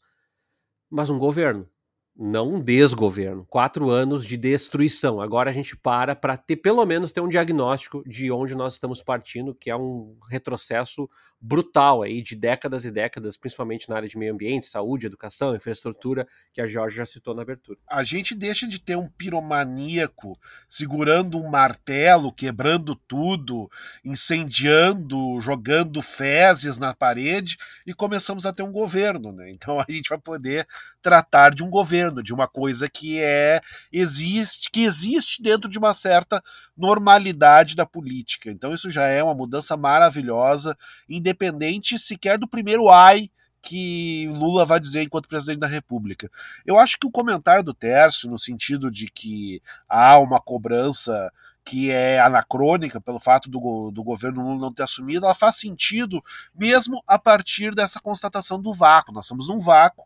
mas 0.90 1.08
um 1.08 1.18
governo 1.18 1.70
não 2.16 2.54
um 2.54 2.60
desgoverno, 2.60 3.44
quatro 3.48 3.90
anos 3.90 4.24
de 4.24 4.36
destruição. 4.36 5.20
Agora 5.20 5.50
a 5.50 5.52
gente 5.52 5.76
para 5.76 6.14
para 6.14 6.36
ter 6.36 6.56
pelo 6.56 6.84
menos 6.86 7.10
ter 7.10 7.20
um 7.20 7.28
diagnóstico 7.28 8.08
de 8.08 8.30
onde 8.30 8.54
nós 8.54 8.74
estamos 8.74 9.02
partindo, 9.02 9.54
que 9.54 9.68
é 9.68 9.76
um 9.76 10.16
retrocesso 10.30 11.08
brutal 11.40 12.02
aí 12.02 12.22
de 12.22 12.34
décadas 12.34 12.86
e 12.86 12.90
décadas, 12.90 13.36
principalmente 13.36 13.88
na 13.88 13.96
área 13.96 14.08
de 14.08 14.16
meio 14.16 14.32
ambiente, 14.32 14.64
saúde, 14.66 15.06
educação, 15.06 15.54
infraestrutura, 15.54 16.26
que 16.52 16.60
a 16.60 16.66
Jorge 16.66 16.96
já 16.96 17.04
citou 17.04 17.34
na 17.34 17.42
abertura. 17.42 17.78
A 17.86 18.02
gente 18.02 18.34
deixa 18.34 18.66
de 18.66 18.78
ter 18.80 18.96
um 18.96 19.08
piromaníaco 19.08 20.38
segurando 20.66 21.38
um 21.38 21.50
martelo, 21.50 22.32
quebrando 22.32 22.94
tudo, 22.94 23.68
incendiando, 24.02 25.38
jogando 25.40 26.00
fezes 26.00 26.78
na 26.78 26.94
parede 26.94 27.58
e 27.86 27.92
começamos 27.92 28.46
a 28.46 28.52
ter 28.52 28.62
um 28.62 28.72
governo, 28.72 29.30
né? 29.30 29.50
Então 29.50 29.78
a 29.78 29.86
gente 29.86 30.08
vai 30.08 30.18
poder 30.18 30.66
tratar 31.02 31.54
de 31.54 31.62
um 31.62 31.68
governo 31.68 32.03
de 32.12 32.32
uma 32.32 32.46
coisa 32.46 32.88
que 32.88 33.20
é 33.20 33.60
existe, 33.92 34.70
que 34.70 34.84
existe 34.84 35.42
dentro 35.42 35.68
de 35.68 35.78
uma 35.78 35.94
certa 35.94 36.42
normalidade 36.76 37.76
da 37.76 37.86
política. 37.86 38.50
Então 38.50 38.72
isso 38.72 38.90
já 38.90 39.06
é 39.06 39.22
uma 39.22 39.34
mudança 39.34 39.76
maravilhosa, 39.76 40.76
independente 41.08 41.98
sequer 41.98 42.38
do 42.38 42.48
primeiro 42.48 42.90
ai 42.90 43.30
que 43.64 44.28
Lula 44.32 44.66
vai 44.66 44.78
dizer 44.78 45.02
enquanto 45.02 45.28
presidente 45.28 45.58
da 45.58 45.66
República. 45.66 46.30
Eu 46.66 46.78
acho 46.78 46.98
que 46.98 47.06
o 47.06 47.10
comentário 47.10 47.64
do 47.64 47.72
Tércio, 47.72 48.28
no 48.30 48.38
sentido 48.38 48.90
de 48.90 49.06
que 49.06 49.62
há 49.88 50.18
uma 50.18 50.38
cobrança 50.38 51.32
que 51.64 51.90
é 51.90 52.20
anacrônica 52.20 53.00
pelo 53.00 53.18
fato 53.18 53.48
do, 53.48 53.90
do 53.90 54.04
governo 54.04 54.42
Lula 54.42 54.60
não 54.60 54.72
ter 54.72 54.82
assumido, 54.82 55.24
ela 55.24 55.34
faz 55.34 55.56
sentido 55.56 56.22
mesmo 56.54 57.02
a 57.06 57.18
partir 57.18 57.74
dessa 57.74 57.98
constatação 57.98 58.60
do 58.60 58.74
vácuo. 58.74 59.14
Nós 59.14 59.24
estamos 59.24 59.48
num 59.48 59.58
vácuo 59.58 60.04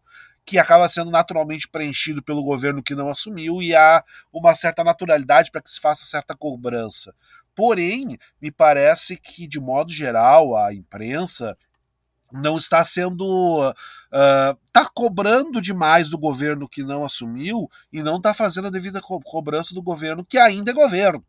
que 0.49 0.59
acaba 0.59 0.89
sendo 0.89 1.11
naturalmente 1.11 1.69
preenchido 1.69 2.23
pelo 2.23 2.43
governo 2.43 2.83
que 2.83 2.95
não 2.95 3.11
assumiu 3.11 3.61
e 3.61 3.77
há 3.77 4.03
uma 4.33 4.57
certa 4.57 4.83
naturalidade 4.83 5.51
para 5.51 5.61
que 5.61 5.71
se 5.71 5.79
faça 5.79 6.07
certa 6.07 6.35
cobrança. 6.35 7.15
Porém, 7.55 8.17
me 8.41 8.51
parece 8.51 9.19
que, 9.19 9.47
de 9.47 9.61
modo 9.61 9.93
geral, 9.93 10.57
a 10.57 10.73
imprensa 10.73 11.55
não 12.33 12.57
está 12.57 12.83
sendo. 12.83 13.75
está 14.07 14.87
uh, 14.87 14.91
cobrando 14.95 15.61
demais 15.61 16.09
do 16.09 16.17
governo 16.17 16.67
que 16.67 16.83
não 16.83 17.05
assumiu 17.05 17.69
e 17.93 18.03
não 18.03 18.17
está 18.17 18.33
fazendo 18.33 18.69
a 18.69 18.71
devida 18.71 19.03
co 19.03 19.21
cobrança 19.21 19.75
do 19.75 19.83
governo 19.83 20.25
que 20.25 20.39
ainda 20.39 20.71
é 20.71 20.75
governo. 20.75 21.23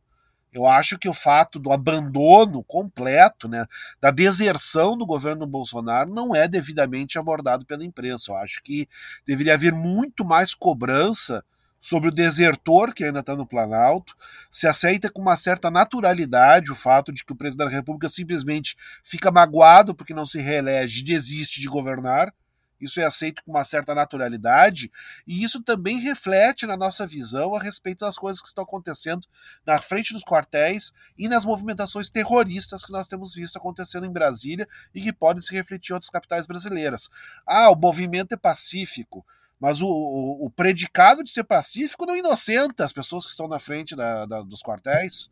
Eu 0.51 0.65
acho 0.65 0.97
que 0.97 1.07
o 1.07 1.13
fato 1.13 1.59
do 1.59 1.71
abandono 1.71 2.63
completo, 2.63 3.47
né, 3.47 3.65
da 4.01 4.09
deserção 4.09 4.97
do 4.97 5.05
governo 5.05 5.45
Bolsonaro 5.45 6.13
não 6.13 6.35
é 6.35 6.47
devidamente 6.47 7.19
abordado 7.19 7.65
pela 7.65 7.85
imprensa. 7.85 8.31
Eu 8.31 8.37
acho 8.37 8.61
que 8.63 8.87
deveria 9.25 9.53
haver 9.53 9.73
muito 9.73 10.25
mais 10.25 10.55
cobrança 10.55 11.43
sobre 11.79 12.09
o 12.09 12.11
desertor 12.11 12.93
que 12.93 13.05
ainda 13.05 13.21
está 13.21 13.35
no 13.35 13.47
Planalto, 13.47 14.13
se 14.51 14.67
aceita 14.67 15.09
com 15.09 15.21
uma 15.21 15.37
certa 15.37 15.71
naturalidade 15.71 16.71
o 16.71 16.75
fato 16.75 17.11
de 17.11 17.23
que 17.23 17.31
o 17.31 17.35
presidente 17.35 17.69
da 17.69 17.77
República 17.77 18.09
simplesmente 18.09 18.75
fica 19.03 19.31
magoado 19.31 19.95
porque 19.95 20.13
não 20.13 20.25
se 20.25 20.41
reelege 20.41 20.99
e 20.99 21.05
desiste 21.05 21.61
de 21.61 21.67
governar 21.67 22.33
isso 22.79 22.99
é 22.99 23.05
aceito 23.05 23.43
com 23.43 23.51
uma 23.51 23.63
certa 23.63 23.93
naturalidade, 23.93 24.91
e 25.27 25.43
isso 25.43 25.61
também 25.61 25.99
reflete 25.99 26.65
na 26.65 26.77
nossa 26.77 27.05
visão 27.05 27.55
a 27.55 27.61
respeito 27.61 27.99
das 27.99 28.17
coisas 28.17 28.41
que 28.41 28.47
estão 28.47 28.63
acontecendo 28.63 29.27
na 29.65 29.81
frente 29.81 30.13
dos 30.13 30.23
quartéis 30.23 30.91
e 31.17 31.27
nas 31.27 31.45
movimentações 31.45 32.09
terroristas 32.09 32.83
que 32.83 32.91
nós 32.91 33.07
temos 33.07 33.33
visto 33.33 33.57
acontecendo 33.57 34.05
em 34.05 34.11
Brasília 34.11 34.67
e 34.93 35.01
que 35.01 35.13
podem 35.13 35.41
se 35.41 35.53
refletir 35.53 35.91
em 35.91 35.95
outras 35.95 36.09
capitais 36.09 36.47
brasileiras. 36.47 37.09
Ah, 37.45 37.69
o 37.69 37.75
movimento 37.75 38.33
é 38.33 38.37
pacífico. 38.37 39.25
Mas 39.59 39.81
o, 39.81 39.87
o, 39.87 40.45
o 40.45 40.49
predicado 40.49 41.21
de 41.23 41.29
ser 41.31 41.43
pacífico 41.43 42.05
não 42.05 42.15
inocenta 42.15 42.85
as 42.85 42.93
pessoas 42.93 43.25
que 43.25 43.31
estão 43.31 43.47
na 43.47 43.59
frente 43.59 43.93
da, 43.93 44.25
da, 44.25 44.41
dos 44.41 44.61
quartéis. 44.61 45.29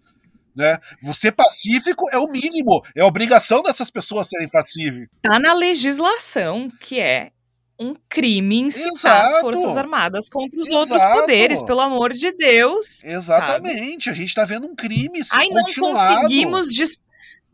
Né? 0.54 0.78
Você 1.04 1.32
pacífico 1.32 2.10
é 2.12 2.18
o 2.18 2.28
mínimo, 2.28 2.84
é 2.96 3.04
obrigação 3.04 3.62
dessas 3.62 3.92
pessoas 3.92 4.28
serem 4.28 4.50
pacíficas. 4.50 5.08
Tá 5.22 5.40
na 5.40 5.54
legislação 5.54 6.70
que 6.80 7.00
é 7.00 7.32
um 7.80 7.96
crime 8.10 8.60
incitar 8.62 8.92
Exato. 8.92 9.36
as 9.36 9.42
Forças 9.42 9.78
Armadas 9.78 10.30
contra 10.30 10.60
os 10.60 10.68
Exato. 10.68 10.94
outros 10.94 11.04
poderes, 11.04 11.62
pelo 11.62 11.82
amor 11.82 12.14
de 12.14 12.32
Deus. 12.32 13.04
Exatamente. 13.04 14.06
Sabe? 14.06 14.10
A 14.10 14.14
gente 14.14 14.30
está 14.30 14.46
vendo 14.46 14.68
um 14.68 14.76
crime 14.76 15.22
Ai, 15.32 15.50
não 15.50 15.64
conseguimos 15.64 16.68
dis... 16.70 16.98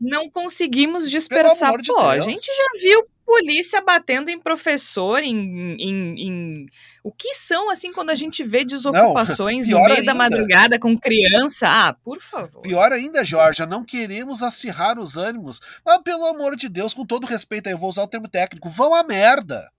não 0.00 0.30
conseguimos 0.30 1.10
dispersar. 1.10 1.80
De 1.80 1.92
Pô, 1.92 2.00
Deus. 2.00 2.12
a 2.12 2.20
gente 2.20 2.46
já 2.46 2.80
viu 2.80 3.06
polícia 3.24 3.80
batendo 3.80 4.30
em 4.30 4.38
professor, 4.38 5.22
em, 5.22 5.76
em, 5.78 6.14
em, 6.20 6.66
O 7.02 7.10
que 7.10 7.34
são, 7.34 7.70
assim, 7.70 7.92
quando 7.92 8.10
a 8.10 8.14
gente 8.14 8.44
vê 8.44 8.64
desocupações 8.64 9.66
não, 9.66 9.78
no 9.80 9.84
meio 9.84 9.98
ainda. 10.00 10.12
da 10.12 10.14
madrugada 10.14 10.78
com 10.78 10.96
criança? 10.98 11.66
Ah, 11.68 11.94
por 11.94 12.20
favor. 12.20 12.62
Pior 12.62 12.92
ainda, 12.92 13.24
Jorge, 13.24 13.64
não 13.66 13.84
queremos 13.84 14.42
acirrar 14.42 14.98
os 14.98 15.16
ânimos. 15.16 15.60
Mas, 15.84 16.02
pelo 16.02 16.26
amor 16.26 16.54
de 16.54 16.68
Deus, 16.68 16.94
com 16.94 17.04
todo 17.04 17.26
respeito 17.26 17.66
aí, 17.66 17.72
eu 17.72 17.78
vou 17.78 17.90
usar 17.90 18.02
o 18.02 18.08
termo 18.08 18.28
técnico, 18.28 18.68
vão 18.68 18.94
a 18.94 19.02
merda. 19.02 19.70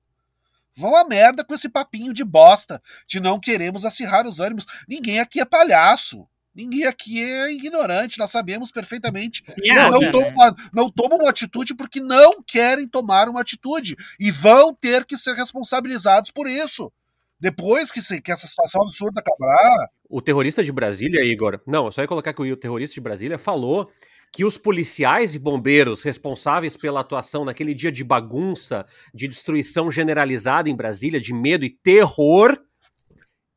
Vão 0.76 0.96
a 0.96 1.06
merda 1.06 1.44
com 1.44 1.54
esse 1.54 1.70
papinho 1.70 2.14
de 2.14 2.24
bosta 2.24 2.82
de 3.08 3.20
não 3.20 3.40
queremos 3.40 3.86
acirrar 3.86 4.28
os 4.28 4.40
ânimos. 4.40 4.66
Ninguém 4.88 5.20
aqui 5.20 5.40
é 5.40 5.46
palhaço. 5.46 6.28
Ninguém 6.54 6.86
aqui 6.86 7.22
é 7.22 7.52
ignorante, 7.52 8.18
nós 8.18 8.32
sabemos 8.32 8.72
perfeitamente. 8.72 9.44
Yeah, 9.60 9.90
não, 9.90 10.10
tomam, 10.10 10.56
não 10.74 10.90
tomam 10.90 11.20
uma 11.20 11.30
atitude 11.30 11.76
porque 11.76 12.00
não 12.00 12.42
querem 12.42 12.88
tomar 12.88 13.28
uma 13.28 13.42
atitude. 13.42 13.98
E 14.18 14.32
vão 14.32 14.74
ter 14.74 15.04
que 15.04 15.18
ser 15.18 15.36
responsabilizados 15.36 16.32
por 16.32 16.48
isso. 16.48 16.92
Depois 17.38 17.92
que, 17.92 18.02
se, 18.02 18.22
que 18.22 18.32
essa 18.32 18.48
situação 18.48 18.84
absurda 18.84 19.20
acabar. 19.20 19.90
O 20.10 20.22
terrorista 20.22 20.64
de 20.64 20.72
Brasília, 20.72 21.26
Igor. 21.26 21.60
Não, 21.68 21.92
só 21.92 22.02
ia 22.02 22.08
colocar 22.08 22.34
que 22.34 22.42
o 22.42 22.58
terrorista 22.58 22.94
de 22.94 23.02
Brasília 23.02 23.38
falou 23.38 23.92
que 24.36 24.44
os 24.44 24.58
policiais 24.58 25.34
e 25.34 25.40
bombeiros 25.40 26.04
responsáveis 26.04 26.76
pela 26.76 27.00
atuação 27.00 27.46
naquele 27.46 27.74
dia 27.74 27.90
de 27.90 28.04
bagunça, 28.04 28.86
de 29.14 29.30
destruição 29.30 29.90
generalizada 29.90 30.70
em 30.70 30.76
Brasília, 30.76 31.22
de 31.22 31.34
medo 31.34 31.64
e 31.64 31.70
terror, 31.70 32.62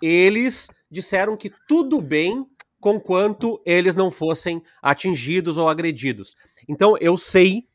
eles 0.00 0.70
disseram 0.88 1.36
que 1.36 1.50
tudo 1.66 2.00
bem 2.00 2.46
conquanto 2.78 3.60
eles 3.66 3.96
não 3.96 4.08
fossem 4.08 4.62
atingidos 4.80 5.56
ou 5.56 5.68
agredidos. 5.68 6.36
Então 6.68 6.96
eu 7.00 7.18
sei 7.18 7.66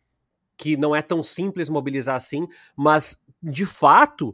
que 0.55 0.77
não 0.77 0.95
é 0.95 1.01
tão 1.01 1.21
simples 1.21 1.67
mobilizar 1.67 2.15
assim, 2.15 2.47
mas 2.73 3.21
de 3.41 3.65
fato 3.65 4.33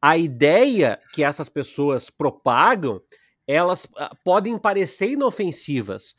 a 0.00 0.16
ideia 0.16 1.00
que 1.12 1.24
essas 1.24 1.48
pessoas 1.48 2.10
propagam, 2.10 3.02
elas 3.44 3.88
ah, 3.96 4.14
podem 4.24 4.56
parecer 4.56 5.10
inofensivas, 5.10 6.14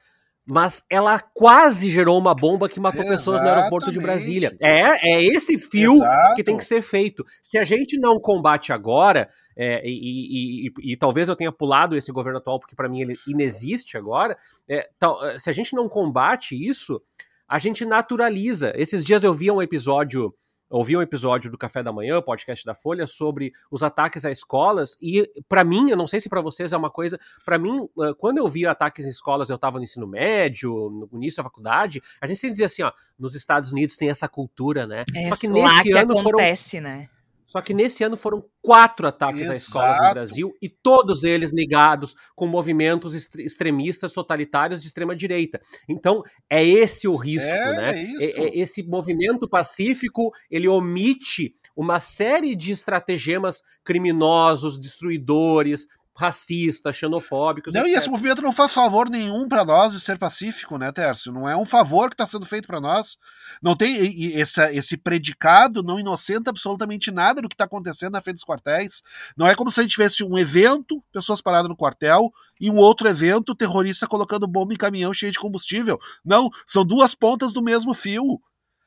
mas 0.45 0.83
ela 0.89 1.19
quase 1.19 1.89
gerou 1.89 2.19
uma 2.19 2.35
bomba 2.35 2.69
que 2.69 2.79
matou 2.79 3.01
Exatamente. 3.01 3.19
pessoas 3.19 3.41
no 3.41 3.49
aeroporto 3.49 3.91
de 3.91 3.99
Brasília. 3.99 4.55
É, 4.61 5.13
é 5.13 5.23
esse 5.23 5.57
fio 5.57 5.93
Exato. 5.93 6.35
que 6.35 6.43
tem 6.43 6.55
que 6.55 6.63
ser 6.63 6.81
feito. 6.83 7.25
Se 7.41 7.57
a 7.57 7.65
gente 7.65 7.97
não 7.97 8.19
combate 8.19 8.71
agora, 8.71 9.27
é, 9.57 9.81
e, 9.83 9.91
e, 9.91 10.67
e, 10.67 10.93
e, 10.93 10.97
talvez 10.97 11.27
eu 11.27 11.35
tenha 11.35 11.51
pulado 11.51 11.95
esse 11.95 12.11
governo 12.11 12.37
atual, 12.37 12.59
porque 12.59 12.75
para 12.75 12.87
mim 12.87 13.01
ele 13.01 13.17
inexiste 13.27 13.97
agora, 13.97 14.37
é, 14.69 14.87
tal, 14.99 15.19
se 15.39 15.49
a 15.49 15.53
gente 15.53 15.73
não 15.73 15.89
combate 15.89 16.55
isso, 16.55 17.01
a 17.47 17.57
gente 17.57 17.83
naturaliza. 17.83 18.71
Esses 18.75 19.03
dias 19.03 19.23
eu 19.23 19.33
vi 19.33 19.49
um 19.49 19.61
episódio 19.61 20.33
ouvi 20.69 20.95
um 20.97 21.01
episódio 21.01 21.49
do 21.51 21.57
Café 21.57 21.83
da 21.83 21.91
Manhã, 21.91 22.21
podcast 22.21 22.65
da 22.65 22.73
Folha, 22.73 23.05
sobre 23.05 23.51
os 23.69 23.83
ataques 23.83 24.25
a 24.25 24.31
escolas 24.31 24.97
e 25.01 25.29
para 25.47 25.63
mim, 25.63 25.89
eu 25.89 25.97
não 25.97 26.07
sei 26.07 26.19
se 26.19 26.29
para 26.29 26.41
vocês 26.41 26.73
é 26.73 26.77
uma 26.77 26.89
coisa, 26.89 27.19
para 27.45 27.57
mim, 27.57 27.87
quando 28.17 28.37
eu 28.37 28.47
vi 28.47 28.65
ataques 28.65 29.05
em 29.05 29.09
escolas, 29.09 29.49
eu 29.49 29.55
estava 29.55 29.77
no 29.77 29.83
ensino 29.83 30.07
médio, 30.07 31.07
no 31.11 31.17
início 31.17 31.37
da 31.37 31.43
faculdade, 31.43 32.01
a 32.19 32.27
gente 32.27 32.39
sempre 32.39 32.51
dizia 32.51 32.65
assim, 32.65 32.83
ó, 32.83 32.91
nos 33.17 33.35
Estados 33.35 33.71
Unidos 33.71 33.97
tem 33.97 34.09
essa 34.09 34.27
cultura, 34.27 34.87
né? 34.87 35.03
É, 35.13 35.29
Só 35.29 35.35
que 35.35 35.47
nesse 35.47 35.83
que 35.83 35.97
ano 35.97 36.19
acontece, 36.19 36.77
foram, 36.77 36.89
né? 36.89 37.09
Só 37.55 37.61
que 37.61 37.73
nesse 37.73 38.03
ano 38.03 38.17
foram 38.17 38.43
quatro 38.61 39.07
ataques 39.07 39.43
Exato. 39.43 39.53
a 39.53 39.55
escolas 39.55 40.01
no 40.01 40.13
Brasil 40.13 40.53
e 40.61 40.67
todos 40.67 41.23
eles 41.23 41.53
ligados 41.53 42.13
com 42.35 42.45
movimentos 42.45 43.13
extremistas 43.13 44.11
totalitários 44.11 44.81
de 44.81 44.87
extrema 44.87 45.15
direita. 45.15 45.61
Então 45.87 46.21
é 46.49 46.61
esse 46.61 47.07
o 47.07 47.15
risco, 47.15 47.47
é, 47.47 47.75
né? 47.77 48.13
É, 48.19 48.41
é 48.41 48.59
esse 48.59 48.83
movimento 48.83 49.47
pacífico 49.47 50.33
ele 50.51 50.67
omite 50.67 51.55
uma 51.77 51.97
série 51.97 52.57
de 52.57 52.73
estratagemas 52.73 53.61
criminosos, 53.85 54.77
destruidores, 54.77 55.87
racista, 56.17 56.93
xenofóbicos. 56.93 57.73
Não, 57.73 57.81
etc. 57.81 57.93
e 57.93 57.99
esse 57.99 58.09
movimento 58.09 58.41
não 58.41 58.53
faz 58.53 58.71
favor 58.71 59.09
nenhum 59.09 59.47
para 59.49 59.65
nós 59.65 59.93
de 59.93 59.99
ser 59.99 60.17
pacífico, 60.17 60.77
né, 60.77 60.91
Tércio? 60.91 61.31
Não 61.31 61.47
é 61.47 61.57
um 61.57 61.65
favor 61.65 62.09
que 62.09 62.13
está 62.13 62.25
sendo 62.25 62.45
feito 62.45 62.67
para 62.67 62.79
nós. 62.79 63.17
Não 63.61 63.75
tem 63.75 63.97
e, 63.97 64.27
e 64.27 64.41
essa, 64.41 64.73
esse 64.73 64.95
predicado 64.95 65.83
não 65.83 65.99
inocenta 65.99 66.51
absolutamente 66.51 67.11
nada 67.11 67.41
do 67.41 67.49
que 67.49 67.53
está 67.53 67.65
acontecendo 67.65 68.13
na 68.13 68.21
frente 68.21 68.35
dos 68.35 68.45
quartéis. 68.45 69.03
Não 69.35 69.45
é 69.45 69.55
como 69.55 69.69
se 69.69 69.81
a 69.81 69.83
gente 69.83 69.91
tivesse 69.91 70.23
um 70.23 70.37
evento, 70.37 71.03
pessoas 71.11 71.41
paradas 71.41 71.67
no 71.67 71.75
quartel, 71.75 72.31
e 72.61 72.69
um 72.69 72.77
outro 72.77 73.09
evento, 73.09 73.53
terrorista 73.53 74.07
colocando 74.07 74.47
bomba 74.47 74.73
em 74.73 74.77
caminhão 74.77 75.13
cheio 75.13 75.33
de 75.33 75.39
combustível. 75.39 75.99
Não, 76.23 76.49
são 76.65 76.85
duas 76.85 77.13
pontas 77.13 77.51
do 77.51 77.61
mesmo 77.61 77.93
fio. 77.93 78.39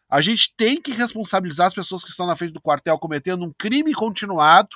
A 0.09 0.23
gente 0.23 0.55
tem 0.57 0.81
que 0.81 0.93
responsabilizar 0.93 1.67
as 1.67 1.75
pessoas 1.75 2.03
que 2.03 2.09
estão 2.09 2.27
na 2.27 2.35
frente 2.35 2.55
do 2.55 2.61
quartel 2.63 2.99
cometendo 2.99 3.45
um 3.45 3.53
crime 3.53 3.93
continuado 3.93 4.71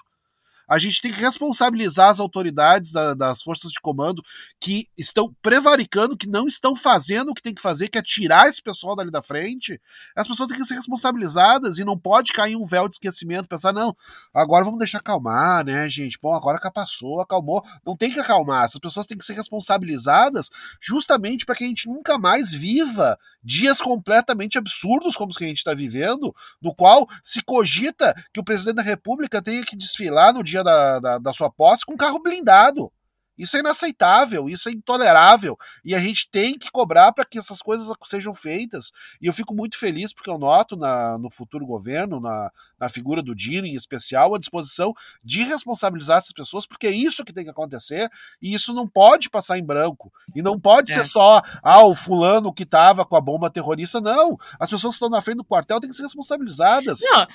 a 0.73 0.79
gente 0.79 1.03
tem 1.03 1.13
que 1.13 1.21
responsabilizar 1.21 2.09
as 2.09 2.19
autoridades 2.19 2.93
da, 2.93 3.13
das 3.13 3.43
forças 3.43 3.71
de 3.71 3.79
comando 3.79 4.25
que 4.59 4.89
estão 4.97 5.31
prevaricando, 5.43 6.17
que 6.17 6.27
não 6.27 6.49
estão 6.49 6.75
fazendo 6.75 7.29
o 7.29 7.35
que 7.35 7.43
tem 7.43 7.53
que 7.53 7.61
fazer, 7.61 7.89
que 7.89 7.99
é 7.99 8.03
tirar 8.03 8.49
esse 8.49 8.63
pessoal 8.63 8.97
dali 8.97 9.11
da 9.11 9.21
frente. 9.21 9.79
As 10.17 10.27
pessoas 10.27 10.49
têm 10.49 10.57
que 10.57 10.65
ser 10.65 10.73
responsabilizadas 10.73 11.79
e 11.79 11.85
não 11.85 11.99
pode 11.99 12.33
cair 12.33 12.57
um 12.57 12.65
véu 12.65 12.89
de 12.89 12.95
esquecimento, 12.95 13.47
pensar, 13.47 13.71
não, 13.71 13.95
agora 14.33 14.65
vamos 14.65 14.79
deixar 14.79 14.97
acalmar, 14.97 15.63
né, 15.63 15.87
gente? 15.91 16.19
Bom, 16.23 16.33
agora 16.33 16.59
que 16.59 16.71
passou, 16.71 17.21
acalmou. 17.21 17.63
Não 17.87 17.95
tem 17.95 18.11
que 18.11 18.19
acalmar. 18.19 18.65
Essas 18.65 18.81
pessoas 18.81 19.07
têm 19.07 19.19
que 19.19 19.27
ser 19.27 19.35
responsabilizadas 19.35 20.51
justamente 20.81 21.45
para 21.45 21.55
que 21.55 21.65
a 21.65 21.67
gente 21.67 21.87
nunca 21.87 22.17
mais 22.17 22.51
viva 22.51 23.19
dias 23.45 23.81
completamente 23.81 24.57
absurdos 24.57 25.17
como 25.17 25.31
os 25.31 25.37
que 25.37 25.45
a 25.45 25.49
gente 25.49 25.59
está 25.59 25.75
vivendo, 25.75 26.35
no 26.61 26.75
qual 26.75 27.09
se 27.23 27.43
cogita 27.43 28.15
que 28.33 28.41
o 28.41 28.45
presidente 28.45 28.77
da 28.77 28.83
República 28.83 29.43
tenha 29.43 29.65
que 29.65 29.77
desfilar 29.77 30.33
no 30.33 30.43
dia 30.43 30.62
da, 30.63 31.01
da, 31.01 31.19
da 31.19 31.33
sua 31.33 31.51
posse 31.51 31.85
com 31.85 31.95
um 31.95 31.97
carro 31.97 32.23
blindado. 32.23 32.93
Isso 33.37 33.57
é 33.57 33.61
inaceitável, 33.61 34.49
isso 34.49 34.69
é 34.69 34.73
intolerável 34.73 35.59
e 35.85 35.95
a 35.95 35.99
gente 35.99 36.31
tem 36.31 36.59
que 36.59 36.71
cobrar 36.71 37.13
para 37.13 37.25
que 37.25 37.39
essas 37.39 37.63
coisas 37.63 37.91
sejam 38.05 38.35
feitas. 38.35 38.93
E 39.21 39.27
eu 39.27 39.33
fico 39.33 39.55
muito 39.55 39.79
feliz 39.79 40.13
porque 40.13 40.31
eu 40.31 40.39
noto 40.39 40.77
na, 40.77 41.17
no 41.19 41.31
futuro 41.31 41.65
governo, 41.65 42.21
na, 42.21 42.51
na 42.79 42.89
figura 42.89 43.23
do 43.23 43.35
Dino 43.35 43.67
em 43.67 43.75
especial, 43.75 44.35
a 44.35 44.39
disposição 44.39 44.93
de 45.25 45.43
responsabilizar 45.45 46.19
essas 46.19 46.33
pessoas, 46.33 46.67
porque 46.67 46.87
é 46.87 46.91
isso 46.91 47.25
que 47.25 47.33
tem 47.33 47.45
que 47.45 47.51
acontecer 47.51 48.09
e 48.41 48.55
isso 48.55 48.75
não 48.75 48.87
pode 48.87 49.31
passar 49.31 49.59
em 49.59 49.65
branco. 49.65 50.13
E 50.37 50.43
não 50.43 50.61
pode 50.61 50.93
é. 50.93 50.95
ser 50.95 51.05
só, 51.05 51.41
ah, 51.63 51.85
o 51.85 51.95
fulano 51.95 52.53
que 52.53 52.65
estava 52.65 53.05
com 53.05 53.17
a 53.17 53.21
bomba 53.21 53.51
terrorista. 53.51 54.01
Não. 54.01 54.39
As 54.61 54.69
pessoas 54.69 54.95
que 54.95 54.97
estão 54.97 55.09
na 55.09 55.23
frente 55.23 55.39
do 55.39 55.45
quartel 55.45 55.81
têm 55.81 55.89
que 55.89 55.97
ser 55.97 56.03
responsabilizadas. 56.03 57.01
Não. 57.03 57.27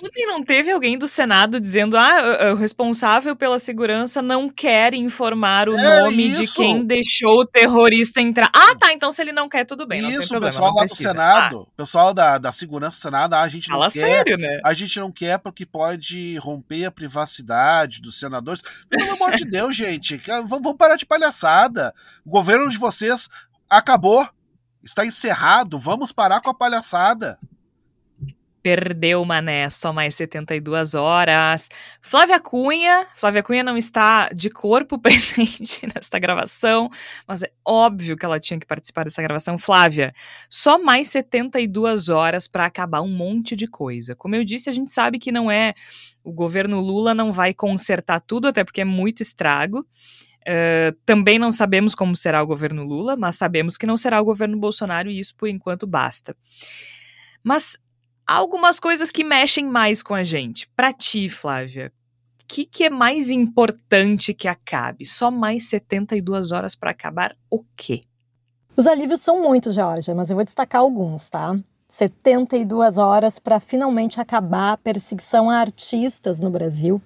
Ontem 0.00 0.26
não 0.26 0.42
teve 0.42 0.70
alguém 0.70 0.96
do 0.96 1.06
Senado 1.06 1.60
dizendo 1.60 1.96
ah, 1.96 2.52
o 2.52 2.56
responsável 2.56 3.36
pela 3.36 3.58
segurança 3.58 4.22
não 4.22 4.48
quer 4.48 4.94
informar 4.94 5.68
o 5.68 5.78
é 5.78 6.00
nome 6.02 6.28
isso. 6.28 6.42
de 6.42 6.54
quem 6.54 6.84
deixou 6.84 7.40
o 7.40 7.46
terrorista 7.46 8.20
entrar. 8.20 8.50
Ah, 8.54 8.74
tá, 8.74 8.92
então 8.92 9.10
se 9.10 9.20
ele 9.20 9.32
não 9.32 9.48
quer, 9.48 9.66
tudo 9.66 9.86
bem. 9.86 10.10
Isso, 10.10 10.36
o 10.36 10.40
pessoal 10.40 10.74
lá 10.74 10.84
do 10.84 10.94
Senado, 10.94 11.68
ah. 11.68 11.76
pessoal 11.76 12.14
da, 12.14 12.38
da 12.38 12.50
segurança 12.50 12.96
do 12.96 13.02
Senado, 13.02 13.34
ah, 13.34 13.42
a 13.42 13.48
gente 13.48 13.68
não 13.68 13.78
Fala 13.78 13.90
quer. 13.90 14.00
Sério, 14.00 14.38
né? 14.38 14.60
A 14.64 14.72
gente 14.72 14.98
não 14.98 15.12
quer 15.12 15.38
porque 15.38 15.66
pode 15.66 16.36
romper 16.38 16.86
a 16.86 16.90
privacidade 16.90 18.00
dos 18.00 18.18
senadores. 18.18 18.62
Pelo 18.88 19.12
amor 19.12 19.34
de 19.36 19.44
Deus, 19.44 19.76
gente, 19.76 20.20
vamos 20.46 20.74
parar 20.76 20.96
de 20.96 21.04
palhaçada. 21.04 21.94
O 22.24 22.30
governo 22.30 22.68
de 22.68 22.78
vocês 22.78 23.28
acabou. 23.68 24.26
Está 24.82 25.06
encerrado. 25.06 25.78
Vamos 25.78 26.10
parar 26.10 26.40
com 26.40 26.50
a 26.50 26.54
palhaçada. 26.54 27.38
Perdeu, 28.62 29.24
Mané, 29.24 29.68
só 29.70 29.92
mais 29.92 30.14
72 30.14 30.94
horas. 30.94 31.68
Flávia 32.00 32.38
Cunha, 32.38 33.08
Flávia 33.14 33.42
Cunha 33.42 33.64
não 33.64 33.76
está 33.76 34.28
de 34.28 34.48
corpo 34.48 34.98
presente 35.02 35.84
nesta 35.92 36.16
gravação, 36.18 36.88
mas 37.26 37.42
é 37.42 37.50
óbvio 37.64 38.16
que 38.16 38.24
ela 38.24 38.38
tinha 38.38 38.60
que 38.60 38.66
participar 38.66 39.04
dessa 39.04 39.20
gravação. 39.20 39.58
Flávia, 39.58 40.14
só 40.48 40.78
mais 40.78 41.08
72 41.08 42.08
horas 42.08 42.46
para 42.46 42.64
acabar 42.64 43.02
um 43.02 43.08
monte 43.08 43.56
de 43.56 43.66
coisa. 43.66 44.14
Como 44.14 44.36
eu 44.36 44.44
disse, 44.44 44.70
a 44.70 44.72
gente 44.72 44.92
sabe 44.92 45.18
que 45.18 45.32
não 45.32 45.50
é. 45.50 45.74
O 46.22 46.32
governo 46.32 46.80
Lula 46.80 47.14
não 47.14 47.32
vai 47.32 47.52
consertar 47.52 48.20
tudo, 48.20 48.46
até 48.46 48.62
porque 48.62 48.82
é 48.82 48.84
muito 48.84 49.22
estrago. 49.22 49.84
Uh, 50.42 50.96
também 51.04 51.38
não 51.38 51.50
sabemos 51.50 51.94
como 51.94 52.14
será 52.14 52.42
o 52.42 52.46
governo 52.46 52.84
Lula, 52.84 53.16
mas 53.16 53.36
sabemos 53.36 53.76
que 53.76 53.86
não 53.86 53.96
será 53.96 54.20
o 54.20 54.24
governo 54.24 54.56
Bolsonaro 54.56 55.10
e 55.10 55.18
isso 55.18 55.34
por 55.36 55.48
enquanto 55.48 55.84
basta. 55.86 56.36
Mas 57.42 57.76
algumas 58.26 58.78
coisas 58.80 59.10
que 59.10 59.24
mexem 59.24 59.66
mais 59.66 60.02
com 60.02 60.14
a 60.14 60.22
gente. 60.22 60.68
Para 60.76 60.92
ti, 60.92 61.28
Flávia, 61.28 61.92
o 62.40 62.44
que, 62.46 62.64
que 62.64 62.84
é 62.84 62.90
mais 62.90 63.30
importante 63.30 64.34
que 64.34 64.48
acabe? 64.48 65.04
Só 65.04 65.30
mais 65.30 65.68
72 65.68 66.52
horas 66.52 66.74
para 66.74 66.90
acabar 66.90 67.36
o 67.50 67.64
quê? 67.76 68.02
Os 68.76 68.86
alívios 68.86 69.20
são 69.20 69.42
muitos, 69.42 69.74
Georgia, 69.74 70.14
mas 70.14 70.30
eu 70.30 70.36
vou 70.36 70.44
destacar 70.44 70.80
alguns, 70.80 71.28
tá? 71.28 71.58
72 71.88 72.96
horas 72.96 73.38
para 73.38 73.60
finalmente 73.60 74.18
acabar 74.18 74.72
a 74.72 74.76
perseguição 74.78 75.50
a 75.50 75.58
artistas 75.58 76.40
no 76.40 76.48
Brasil 76.48 77.02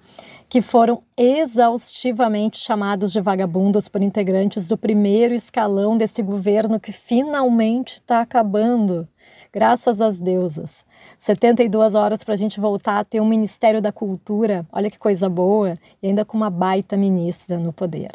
que 0.49 0.61
foram 0.61 1.03
exaustivamente 1.17 2.57
chamados 2.57 3.11
de 3.11 3.19
vagabundos 3.19 3.89
por 3.89 4.01
integrantes 4.01 4.65
do 4.65 4.77
primeiro 4.77 5.33
escalão 5.33 5.97
desse 5.97 6.21
governo 6.21 6.79
que 6.79 6.93
finalmente 6.93 7.95
está 7.95 8.21
acabando 8.21 9.07
graças 9.57 9.99
às 9.99 10.21
deusas. 10.21 10.85
72 11.17 11.95
horas 11.95 12.23
para 12.23 12.35
a 12.35 12.37
gente 12.37 12.59
voltar 12.59 12.99
a 12.99 13.03
ter 13.03 13.19
um 13.19 13.27
Ministério 13.27 13.81
da 13.81 13.91
Cultura, 13.91 14.63
olha 14.71 14.91
que 14.91 14.99
coisa 14.99 15.27
boa, 15.27 15.73
e 15.99 16.05
ainda 16.05 16.23
com 16.23 16.37
uma 16.37 16.51
baita 16.51 16.95
ministra 16.95 17.57
no 17.57 17.73
poder. 17.73 18.11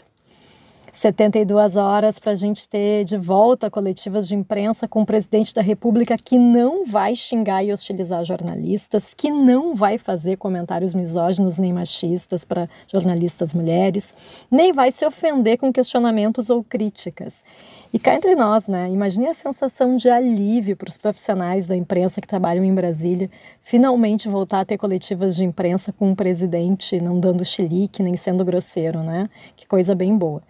72 0.95 1.79
horas 1.79 2.19
para 2.19 2.33
a 2.33 2.37
gente 2.37 2.69
ter 2.69 3.07
de 3.07 3.17
volta 3.17 3.71
coletivas 3.71 4.29
de 4.29 4.37
imprensa 4.37 4.87
com 4.87 5.01
o 5.01 5.07
presidente 5.07 5.55
da 5.55 5.63
República 5.63 6.19
que 6.19 6.39
não 6.39 6.85
vai 6.85 7.17
xingar 7.17 7.65
e 7.65 7.73
hostilizar 7.73 8.23
jornalistas, 8.27 9.15
que 9.15 9.31
não 9.31 9.75
vai 9.75 9.97
fazer 9.97 10.37
comentários 10.37 10.93
misóginos 10.93 11.59
nem 11.59 11.73
machistas 11.73 12.45
para 12.45 12.69
jornalistas 12.87 13.55
mulheres, 13.55 14.15
nem 14.51 14.71
vai 14.71 14.93
se 14.93 15.07
ofender 15.07 15.57
com 15.57 15.73
questionamentos 15.73 16.51
ou 16.51 16.63
críticas. 16.63 17.43
E 17.91 17.99
cá 17.99 18.15
entre 18.15 18.35
nós, 18.35 18.69
né? 18.69 18.91
Imagine 18.91 19.29
a 19.29 19.35
sensação 19.35 19.97
de 19.97 20.11
alívio 20.11 20.77
para 20.77 20.91
os 20.91 20.99
profissionais 20.99 21.67
da 21.67 21.75
imprensa 21.75 22.21
que 22.21 22.27
trabalham 22.29 22.65
em 22.65 22.75
Brasília 22.75 23.31
finalmente 23.63 24.29
voltar 24.29 24.61
a 24.61 24.65
ter 24.67 24.77
coletivas 24.77 25.37
de 25.37 25.45
imprensa 25.45 25.91
com 25.91 26.11
um 26.11 26.15
presidente 26.15 27.01
não 27.01 27.19
dando 27.19 27.47
chilique 27.47 28.03
nem 28.03 28.15
sendo 28.15 28.45
grosseiro, 28.45 29.03
né? 29.03 29.31
Que 29.57 29.67
coisa 29.67 29.95
bem 29.95 30.15
boa. 30.19 30.43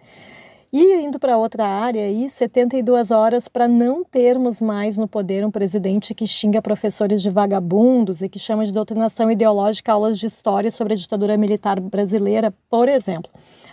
E 0.75 1.05
indo 1.05 1.19
para 1.19 1.37
outra 1.37 1.67
área 1.67 2.01
aí, 2.01 2.27
72 2.27 3.11
horas 3.11 3.47
para 3.47 3.67
não 3.67 4.03
termos 4.03 4.59
mais 4.59 4.97
no 4.97 5.07
poder 5.07 5.45
um 5.45 5.51
presidente 5.51 6.15
que 6.15 6.25
xinga 6.25 6.63
professores 6.63 7.21
de 7.21 7.29
vagabundos 7.29 8.23
e 8.23 8.27
que 8.27 8.39
chama 8.39 8.65
de 8.65 8.73
doutrinação 8.73 9.29
ideológica 9.29 9.93
aulas 9.93 10.17
de 10.17 10.25
história 10.25 10.71
sobre 10.71 10.93
a 10.93 10.97
ditadura 10.97 11.37
militar 11.37 11.79
brasileira, 11.79 12.51
por 12.71 12.89
exemplo. 12.89 13.29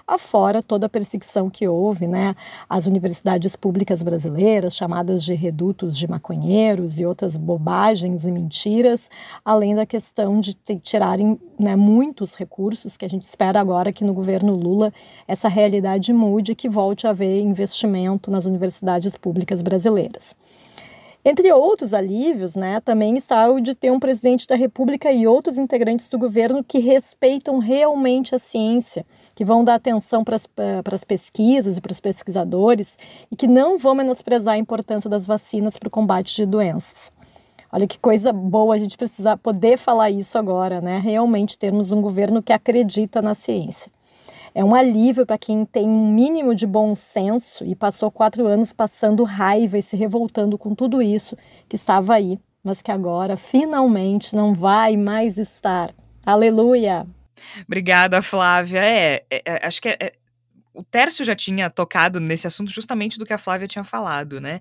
Afora 0.06 0.62
toda 0.62 0.86
a 0.86 0.88
perseguição 0.90 1.48
que 1.48 1.66
houve, 1.66 2.06
né, 2.06 2.34
às 2.68 2.86
universidades 2.86 3.56
públicas 3.56 4.02
brasileiras, 4.02 4.74
chamadas 4.74 5.22
de 5.22 5.32
redutos 5.32 5.96
de 5.96 6.06
maconheiros 6.06 6.98
e 6.98 7.06
outras 7.06 7.34
bobagens 7.36 8.26
e 8.26 8.32
mentiras, 8.32 9.08
além 9.42 9.74
da 9.74 9.86
questão 9.86 10.38
de 10.38 10.52
tirarem 10.82 11.40
né, 11.58 11.76
muitos 11.76 12.34
recursos, 12.34 12.96
que 12.96 13.04
a 13.04 13.08
gente 13.08 13.22
espera 13.22 13.58
agora 13.58 13.92
que 13.92 14.04
no 14.04 14.12
governo 14.12 14.54
Lula 14.54 14.92
essa 15.26 15.48
realidade 15.48 16.12
mude 16.12 16.54
que 16.54 16.68
volte 16.68 16.89
a 17.06 17.10
haver 17.10 17.40
investimento 17.40 18.30
nas 18.30 18.46
universidades 18.46 19.16
públicas 19.16 19.62
brasileiras. 19.62 20.34
Entre 21.22 21.52
outros 21.52 21.92
alívios, 21.92 22.56
né, 22.56 22.80
também 22.80 23.14
está 23.14 23.50
o 23.50 23.60
de 23.60 23.74
ter 23.74 23.92
um 23.92 24.00
presidente 24.00 24.46
da 24.46 24.54
República 24.54 25.12
e 25.12 25.26
outros 25.26 25.58
integrantes 25.58 26.08
do 26.08 26.18
governo 26.18 26.64
que 26.64 26.78
respeitam 26.78 27.58
realmente 27.58 28.34
a 28.34 28.38
ciência, 28.38 29.04
que 29.34 29.44
vão 29.44 29.62
dar 29.62 29.74
atenção 29.74 30.24
para 30.24 30.36
as 30.36 31.04
pesquisas 31.04 31.76
e 31.76 31.80
para 31.80 31.92
os 31.92 32.00
pesquisadores 32.00 32.96
e 33.30 33.36
que 33.36 33.46
não 33.46 33.78
vão 33.78 33.94
menosprezar 33.94 34.54
a 34.54 34.58
importância 34.58 35.10
das 35.10 35.26
vacinas 35.26 35.76
para 35.76 35.88
o 35.88 35.90
combate 35.90 36.34
de 36.34 36.46
doenças. 36.46 37.12
Olha 37.70 37.86
que 37.86 37.98
coisa 37.98 38.32
boa 38.32 38.74
a 38.74 38.78
gente 38.78 38.96
precisa 38.96 39.36
poder 39.36 39.76
falar 39.76 40.10
isso 40.10 40.38
agora, 40.38 40.80
né? 40.80 40.98
Realmente 40.98 41.58
termos 41.58 41.92
um 41.92 42.00
governo 42.00 42.42
que 42.42 42.52
acredita 42.52 43.20
na 43.20 43.34
ciência. 43.34 43.92
É 44.54 44.64
um 44.64 44.74
alívio 44.74 45.24
para 45.24 45.38
quem 45.38 45.64
tem 45.64 45.88
um 45.88 46.12
mínimo 46.12 46.54
de 46.54 46.66
bom 46.66 46.94
senso 46.94 47.64
e 47.64 47.74
passou 47.74 48.10
quatro 48.10 48.46
anos 48.46 48.72
passando 48.72 49.22
raiva 49.24 49.78
e 49.78 49.82
se 49.82 49.96
revoltando 49.96 50.58
com 50.58 50.74
tudo 50.74 51.00
isso 51.00 51.36
que 51.68 51.76
estava 51.76 52.14
aí, 52.14 52.38
mas 52.64 52.82
que 52.82 52.90
agora 52.90 53.36
finalmente 53.36 54.34
não 54.34 54.52
vai 54.52 54.96
mais 54.96 55.38
estar. 55.38 55.94
Aleluia! 56.26 57.06
Obrigada, 57.64 58.20
Flávia. 58.20 58.80
É, 58.80 59.24
é, 59.30 59.42
é 59.44 59.66
acho 59.66 59.80
que 59.80 59.88
é, 59.88 59.96
é, 60.00 60.12
o 60.74 60.82
Tércio 60.82 61.24
já 61.24 61.34
tinha 61.34 61.70
tocado 61.70 62.18
nesse 62.18 62.46
assunto 62.46 62.70
justamente 62.70 63.18
do 63.18 63.24
que 63.24 63.32
a 63.32 63.38
Flávia 63.38 63.68
tinha 63.68 63.84
falado, 63.84 64.40
né? 64.40 64.60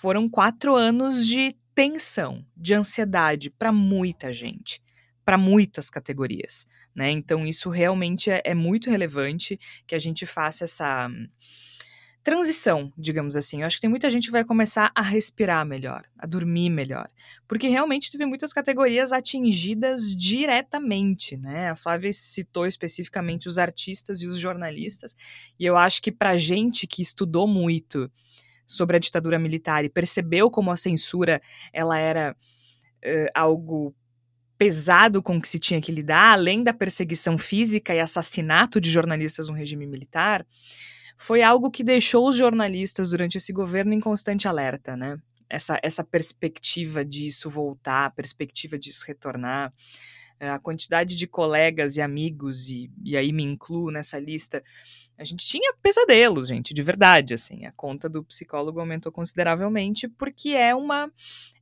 Foram 0.00 0.28
quatro 0.28 0.74
anos 0.74 1.26
de 1.26 1.54
tensão, 1.74 2.44
de 2.56 2.74
ansiedade 2.74 3.50
para 3.50 3.70
muita 3.72 4.32
gente, 4.32 4.80
para 5.24 5.36
muitas 5.36 5.90
categorias. 5.90 6.66
Né? 6.94 7.10
Então, 7.10 7.46
isso 7.46 7.70
realmente 7.70 8.30
é, 8.30 8.42
é 8.44 8.54
muito 8.54 8.90
relevante 8.90 9.58
que 9.86 9.94
a 9.94 9.98
gente 9.98 10.26
faça 10.26 10.64
essa 10.64 11.08
transição, 12.22 12.92
digamos 12.98 13.34
assim. 13.34 13.60
Eu 13.60 13.66
acho 13.66 13.76
que 13.76 13.80
tem 13.80 13.90
muita 13.90 14.10
gente 14.10 14.26
que 14.26 14.32
vai 14.32 14.44
começar 14.44 14.92
a 14.94 15.00
respirar 15.00 15.64
melhor, 15.64 16.02
a 16.18 16.26
dormir 16.26 16.68
melhor, 16.68 17.08
porque 17.48 17.68
realmente 17.68 18.10
teve 18.10 18.26
muitas 18.26 18.52
categorias 18.52 19.12
atingidas 19.12 20.14
diretamente, 20.14 21.36
né? 21.36 21.70
A 21.70 21.76
Flávia 21.76 22.12
citou 22.12 22.66
especificamente 22.66 23.48
os 23.48 23.58
artistas 23.58 24.20
e 24.20 24.26
os 24.26 24.38
jornalistas, 24.38 25.16
e 25.58 25.64
eu 25.64 25.76
acho 25.76 26.02
que 26.02 26.12
para 26.12 26.36
gente 26.36 26.86
que 26.86 27.00
estudou 27.00 27.46
muito 27.46 28.10
sobre 28.66 28.96
a 28.96 29.00
ditadura 29.00 29.38
militar 29.38 29.84
e 29.84 29.88
percebeu 29.88 30.50
como 30.50 30.70
a 30.70 30.76
censura 30.76 31.40
ela 31.72 31.98
era 31.98 32.36
uh, 33.04 33.30
algo 33.34 33.94
pesado 34.60 35.22
com 35.22 35.40
que 35.40 35.48
se 35.48 35.58
tinha 35.58 35.80
que 35.80 35.90
lidar, 35.90 36.34
além 36.34 36.62
da 36.62 36.74
perseguição 36.74 37.38
física 37.38 37.94
e 37.94 37.98
assassinato 37.98 38.78
de 38.78 38.90
jornalistas 38.90 39.48
no 39.48 39.54
regime 39.54 39.86
militar, 39.86 40.46
foi 41.16 41.40
algo 41.40 41.70
que 41.70 41.82
deixou 41.82 42.28
os 42.28 42.36
jornalistas 42.36 43.08
durante 43.08 43.38
esse 43.38 43.54
governo 43.54 43.94
em 43.94 44.00
constante 44.00 44.46
alerta, 44.46 44.94
né? 44.94 45.18
Essa, 45.48 45.80
essa 45.82 46.04
perspectiva 46.04 47.02
disso 47.02 47.48
voltar, 47.48 48.04
a 48.04 48.10
perspectiva 48.10 48.78
disso 48.78 49.06
retornar, 49.08 49.72
a 50.38 50.58
quantidade 50.58 51.16
de 51.16 51.26
colegas 51.26 51.96
e 51.96 52.02
amigos, 52.02 52.68
e, 52.68 52.90
e 53.02 53.16
aí 53.16 53.32
me 53.32 53.42
incluo 53.42 53.90
nessa 53.90 54.18
lista, 54.18 54.62
a 55.16 55.24
gente 55.24 55.46
tinha 55.46 55.72
pesadelos, 55.82 56.48
gente, 56.48 56.74
de 56.74 56.82
verdade, 56.82 57.32
assim. 57.32 57.64
A 57.64 57.72
conta 57.72 58.10
do 58.10 58.22
psicólogo 58.24 58.78
aumentou 58.78 59.10
consideravelmente 59.10 60.06
porque 60.06 60.50
é 60.50 60.74
uma 60.74 61.10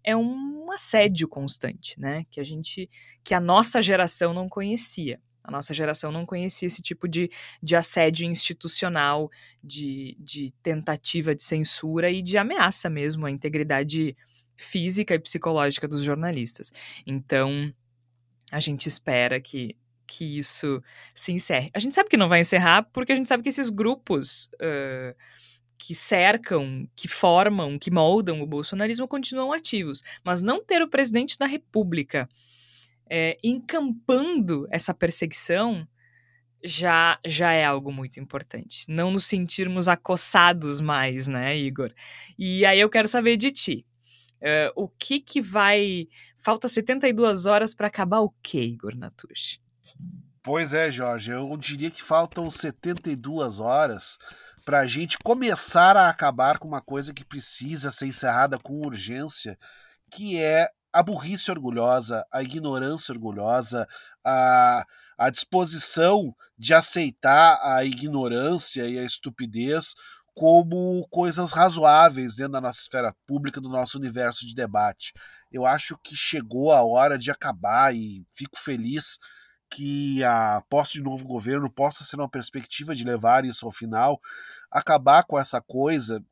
é 0.05 0.16
um 0.16 0.70
assédio 0.72 1.28
constante, 1.28 1.99
né? 1.99 2.24
Que 2.30 2.40
a 2.40 2.44
gente 2.44 2.88
que 3.24 3.34
a 3.34 3.40
nossa 3.40 3.80
geração 3.82 4.32
não 4.32 4.49
conhecia. 4.49 5.20
A 5.42 5.51
nossa 5.51 5.72
geração 5.72 6.12
não 6.12 6.26
conhecia 6.26 6.66
esse 6.66 6.82
tipo 6.82 7.09
de, 7.09 7.30
de 7.62 7.74
assédio 7.74 8.26
institucional, 8.26 9.30
de, 9.64 10.14
de 10.20 10.53
tentativa 10.62 11.34
de 11.34 11.42
censura 11.42 12.11
e 12.11 12.20
de 12.20 12.36
ameaça 12.36 12.90
mesmo 12.90 13.24
à 13.24 13.30
integridade 13.30 14.14
física 14.55 15.14
e 15.14 15.18
psicológica 15.18 15.88
dos 15.88 16.03
jornalistas. 16.03 16.70
Então, 17.07 17.72
a 18.53 18.61
gente 18.61 18.86
espera 18.86 19.40
que 19.40 19.74
que 20.09 20.38
isso 20.38 20.82
se 21.14 21.32
encerre. 21.32 21.70
A 21.74 21.78
gente 21.78 21.94
sabe 21.94 22.09
que 22.09 22.16
não 22.16 22.30
vai 22.30 22.40
encerrar 22.40 22.82
porque 22.94 23.12
a 23.12 23.14
gente 23.14 23.28
sabe 23.28 23.42
que 23.42 23.51
esses 23.51 23.68
grupos 23.68 24.49
uh, 24.55 25.14
que 25.78 25.94
cercam, 25.94 26.88
que 26.96 27.06
formam, 27.06 27.78
que 27.78 27.90
moldam 27.90 28.42
o 28.42 28.46
bolsonarismo 28.46 29.06
continuam 29.06 29.52
ativos. 29.52 30.02
Mas 30.24 30.42
não 30.42 30.62
ter 30.62 30.82
o 30.82 30.88
presidente 30.88 31.38
da 31.38 31.46
República 31.46 32.28
é, 33.08 33.38
encampando 33.42 34.66
essa 34.70 34.92
perseguição 34.92 35.86
já 36.62 37.18
já 37.24 37.52
é 37.52 37.64
algo 37.64 37.92
muito 37.92 38.18
importante. 38.18 38.84
Não 38.88 39.10
nos 39.10 39.26
sentirmos 39.26 39.88
acossados 39.88 40.80
mais, 40.80 41.28
né, 41.28 41.56
Igor? 41.56 41.92
E 42.36 42.66
aí 42.66 42.80
eu 42.80 42.90
quero 42.90 43.06
saber 43.06 43.36
de 43.36 43.52
ti. 43.52 43.86
Uh, 44.40 44.84
o 44.84 44.88
que 44.88 45.20
que 45.20 45.40
vai. 45.40 46.08
Falta 46.36 46.68
72 46.68 47.46
horas 47.46 47.74
para 47.74 47.88
acabar 47.88 48.20
o 48.20 48.32
que, 48.42 48.60
Igor 48.60 48.96
Natush? 48.96 49.60
Pois 50.42 50.72
é, 50.72 50.90
Jorge, 50.90 51.32
eu 51.32 51.56
diria 51.56 51.90
que 51.90 52.02
faltam 52.02 52.48
72 52.48 53.60
horas 53.60 54.16
para 54.68 54.80
a 54.80 54.86
gente 54.86 55.16
começar 55.24 55.96
a 55.96 56.10
acabar 56.10 56.58
com 56.58 56.68
uma 56.68 56.82
coisa 56.82 57.14
que 57.14 57.24
precisa 57.24 57.90
ser 57.90 58.04
encerrada 58.04 58.58
com 58.58 58.82
urgência, 58.82 59.58
que 60.10 60.38
é 60.38 60.68
a 60.92 61.02
burrice 61.02 61.50
orgulhosa, 61.50 62.22
a 62.30 62.42
ignorância 62.42 63.14
orgulhosa, 63.14 63.88
a, 64.22 64.84
a 65.16 65.30
disposição 65.30 66.36
de 66.58 66.74
aceitar 66.74 67.58
a 67.62 67.82
ignorância 67.82 68.86
e 68.86 68.98
a 68.98 69.04
estupidez 69.04 69.94
como 70.34 71.08
coisas 71.08 71.52
razoáveis 71.52 72.34
dentro 72.34 72.52
da 72.52 72.60
nossa 72.60 72.82
esfera 72.82 73.16
pública, 73.26 73.62
do 73.62 73.70
nosso 73.70 73.96
universo 73.96 74.46
de 74.46 74.54
debate. 74.54 75.14
Eu 75.50 75.64
acho 75.64 75.96
que 76.04 76.14
chegou 76.14 76.72
a 76.72 76.84
hora 76.84 77.16
de 77.16 77.30
acabar 77.30 77.96
e 77.96 78.22
fico 78.34 78.58
feliz 78.58 79.18
que 79.70 80.22
a 80.24 80.62
posse 80.68 80.94
de 80.94 81.02
novo 81.02 81.26
governo 81.26 81.70
possa 81.70 82.04
ser 82.04 82.16
uma 82.16 82.28
perspectiva 82.28 82.94
de 82.94 83.04
levar 83.04 83.44
isso 83.44 83.66
ao 83.66 83.72
final, 83.72 84.20
acabar 84.70 85.24
com 85.24 85.38
essa 85.38 85.60
coisa 85.60 86.22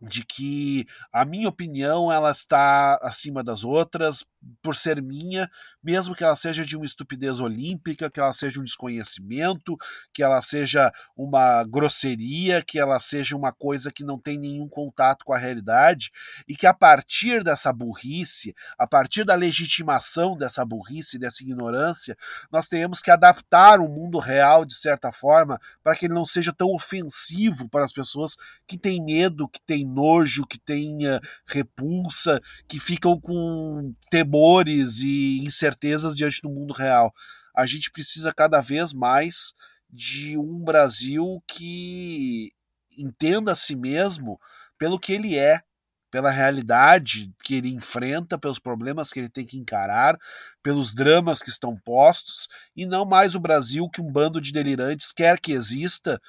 de 0.00 0.24
que 0.24 0.86
a 1.12 1.24
minha 1.24 1.48
opinião 1.48 2.10
ela 2.12 2.30
está 2.30 2.98
acima 3.02 3.42
das 3.42 3.64
outras 3.64 4.24
por 4.62 4.76
ser 4.76 5.02
minha, 5.02 5.50
mesmo 5.82 6.14
que 6.14 6.22
ela 6.22 6.36
seja 6.36 6.64
de 6.64 6.76
uma 6.76 6.84
estupidez 6.84 7.40
olímpica, 7.40 8.10
que 8.10 8.20
ela 8.20 8.32
seja 8.32 8.60
um 8.60 8.64
desconhecimento, 8.64 9.76
que 10.12 10.22
ela 10.22 10.40
seja 10.40 10.92
uma 11.16 11.64
grosseria, 11.64 12.62
que 12.62 12.78
ela 12.78 13.00
seja 13.00 13.36
uma 13.36 13.52
coisa 13.52 13.90
que 13.90 14.04
não 14.04 14.18
tem 14.18 14.38
nenhum 14.38 14.68
contato 14.68 15.24
com 15.24 15.32
a 15.32 15.38
realidade, 15.38 16.10
e 16.46 16.54
que 16.54 16.66
a 16.66 16.74
partir 16.74 17.42
dessa 17.42 17.72
burrice, 17.72 18.54
a 18.78 18.86
partir 18.86 19.24
da 19.24 19.34
legitimação 19.34 20.36
dessa 20.36 20.64
burrice, 20.64 21.18
dessa 21.18 21.42
ignorância, 21.42 22.16
nós 22.50 22.68
tenhamos 22.68 23.00
que 23.00 23.10
adaptar 23.10 23.80
o 23.80 23.88
mundo 23.88 24.18
real 24.18 24.64
de 24.64 24.74
certa 24.74 25.10
forma 25.12 25.58
para 25.82 25.94
que 25.94 26.06
ele 26.06 26.14
não 26.14 26.26
seja 26.26 26.52
tão 26.52 26.68
ofensivo 26.68 27.68
para 27.68 27.84
as 27.84 27.92
pessoas 27.92 28.36
que 28.66 28.78
têm 28.78 29.02
medo, 29.02 29.48
que 29.48 29.60
têm 29.60 29.84
nojo, 29.84 30.46
que 30.46 30.58
têm 30.58 31.06
uh, 31.06 31.20
repulsa, 31.46 32.40
que 32.66 32.78
ficam 32.78 33.20
com 33.20 33.94
temores 34.28 35.00
e 35.00 35.38
incertezas 35.40 36.14
diante 36.14 36.42
do 36.42 36.50
mundo 36.50 36.74
real. 36.74 37.12
A 37.56 37.64
gente 37.66 37.90
precisa 37.90 38.32
cada 38.32 38.60
vez 38.60 38.92
mais 38.92 39.54
de 39.90 40.36
um 40.36 40.62
Brasil 40.62 41.42
que 41.46 42.52
entenda 42.96 43.52
a 43.52 43.56
si 43.56 43.74
mesmo 43.74 44.38
pelo 44.76 44.98
que 44.98 45.12
ele 45.14 45.36
é, 45.36 45.62
pela 46.10 46.30
realidade 46.30 47.32
que 47.42 47.54
ele 47.54 47.70
enfrenta, 47.70 48.38
pelos 48.38 48.58
problemas 48.58 49.10
que 49.10 49.18
ele 49.18 49.28
tem 49.28 49.44
que 49.44 49.58
encarar, 49.58 50.18
pelos 50.62 50.94
dramas 50.94 51.40
que 51.40 51.50
estão 51.50 51.76
postos, 51.76 52.48
e 52.76 52.86
não 52.86 53.04
mais 53.04 53.34
o 53.34 53.40
Brasil 53.40 53.88
que 53.90 54.00
um 54.00 54.10
bando 54.10 54.40
de 54.40 54.52
delirantes 54.52 55.12
quer 55.12 55.38
que 55.40 55.52
exista, 55.52 56.20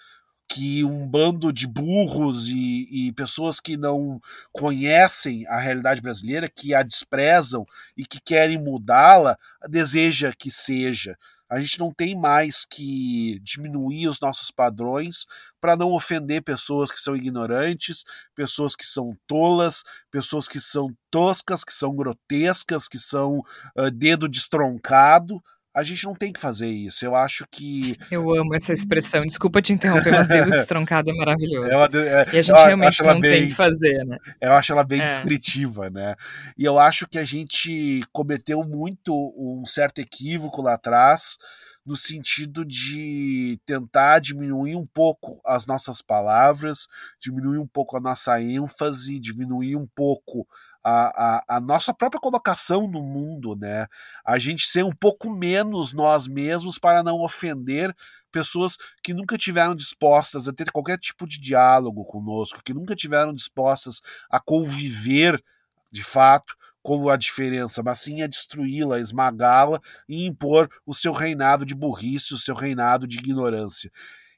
que 0.50 0.84
um 0.84 1.08
bando 1.08 1.54
de 1.54 1.68
burros 1.68 2.50
e, 2.50 2.88
e, 2.90 3.14
pessoas 3.14 3.60
que 3.60 3.78
não 3.78 4.20
conhecem 4.52 5.46
a 5.48 5.60
realidade 5.60 6.02
brasileira, 6.02 6.50
que 6.50 6.74
a 6.74 6.82
desprezam 6.82 7.66
e 7.96 8.04
que 8.04 8.20
querem 8.20 8.58
mudá-la, 8.58 9.38
deseja 9.70 10.34
que 10.38 10.50
seja. 10.50 11.16
A 11.48 11.60
gente 11.60 11.80
não 11.80 11.92
tem 11.92 12.16
mais 12.16 12.66
que 12.66 13.40
diminuir 13.42 14.08
os 14.08 14.20
nossos 14.20 14.52
padrões 14.52 15.26
para 15.62 15.76
não 15.76 15.94
ofender 15.94 16.44
pessoas 16.44 16.92
que 16.92 17.02
são 17.02 17.16
ignorantes, 17.16 18.04
pessoas 18.36 18.76
que 18.76 18.86
são 18.86 19.16
tolas, 19.28 19.84
pessoas 20.12 20.48
que 20.48 20.60
são 20.60 20.96
toscas, 21.10 21.64
que 21.64 21.74
são 21.74 21.96
grotescas, 21.96 22.88
que 22.88 23.00
são 23.00 23.40
uh, 23.76 23.90
dedo 23.92 24.30
destroncado 24.30 25.42
a 25.76 25.84
gente 25.84 26.06
não 26.06 26.16
tem 26.16 26.34
que 26.34 26.40
fazer 26.40 26.68
isso. 26.68 27.06
Eu 27.06 27.16
acho 27.16 27.46
que. 27.50 27.96
Eu 28.10 28.34
amo 28.34 28.56
essa 28.56 28.74
expressão. 28.74 29.24
Desculpa 29.24 29.62
te 29.62 29.74
interromper, 29.74 30.12
mas 30.12 30.28
dedo 30.28 30.50
destroncado 30.50 31.10
é 31.10 31.14
maravilhoso. 31.14 31.70
É, 31.70 32.24
é, 32.24 32.28
e 32.34 32.40
a 32.40 32.42
gente 32.42 32.56
realmente 32.56 33.04
não 33.04 33.20
bem, 33.20 33.40
tem 33.40 33.48
que 33.48 33.56
fazer, 33.56 34.04
né? 34.06 34.18
Eu 34.42 34.54
acho 34.54 34.72
ela 34.72 34.84
bem 34.84 35.02
é. 35.02 35.06
descritiva, 35.06 35.90
né? 35.90 36.16
E 36.58 36.66
eu 36.66 36.80
acho 36.80 37.08
que 37.08 37.20
a 37.20 37.24
gente 37.24 38.04
cometeu 38.12 38.64
muito 38.64 39.14
um 39.38 39.66
certo 39.66 40.00
equívoco 40.00 40.62
lá 40.62 40.74
atrás 40.74 41.38
no 41.86 41.96
sentido 41.96 42.64
de 42.64 43.60
tentar 43.66 44.20
diminuir 44.20 44.76
um 44.76 44.86
pouco 44.86 45.42
as 45.44 45.66
nossas 45.66 46.02
palavras, 46.02 46.88
diminuir 47.20 47.58
um 47.58 47.66
pouco 47.66 47.98
a 47.98 48.00
nossa 48.00 48.40
ênfase, 48.40 49.20
diminuir 49.20 49.76
um 49.76 49.88
pouco 49.88 50.48
a, 50.84 51.38
a, 51.50 51.58
a, 51.58 51.60
nossa 51.60 51.94
própria 51.94 52.20
colocação 52.20 52.88
no 52.88 53.02
mundo, 53.02 53.56
né? 53.56 53.86
A 54.26 54.40
gente 54.40 54.68
ser 54.68 54.84
um 54.84 54.92
pouco 54.92 55.30
menos 55.30 55.94
nós 55.94 56.28
mesmos 56.28 56.80
para 56.80 57.04
não 57.04 57.22
ofender 57.22 57.96
pessoas 58.32 58.78
que 59.04 59.14
nunca 59.14 59.38
tiveram 59.38 59.76
dispostas 59.76 60.48
a 60.48 60.54
ter 60.54 60.72
qualquer 60.72 60.98
tipo 60.98 61.28
de 61.28 61.40
diálogo 61.40 62.06
conosco, 62.06 62.64
que 62.64 62.74
nunca 62.74 62.96
tiveram 62.96 63.34
dispostas 63.34 64.02
a 64.30 64.40
conviver 64.40 65.44
de 65.92 66.04
fato 66.04 66.56
com 66.82 67.10
a 67.10 67.18
diferença, 67.18 67.84
mas 67.84 68.00
sim 68.00 68.22
a 68.22 68.28
destruí-la, 68.28 69.00
esmagá-la 69.00 69.82
e 70.08 70.26
impor 70.26 70.70
o 70.86 70.94
seu 70.94 71.12
reinado 71.12 71.66
de 71.66 71.76
burrice, 71.76 72.34
o 72.34 72.38
seu 72.38 72.56
reinado 72.56 73.06
de 73.06 73.18
ignorância. 73.18 73.92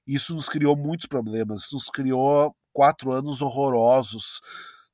Isso 0.07 0.33
nos 0.33 0.49
criou 0.49 0.75
muitos 0.75 1.05
problemas, 1.05 1.63
isso 1.63 1.75
nos 1.75 1.89
criou 1.89 2.55
quatro 2.73 3.11
anos 3.11 3.41
horrorosos, 3.41 4.41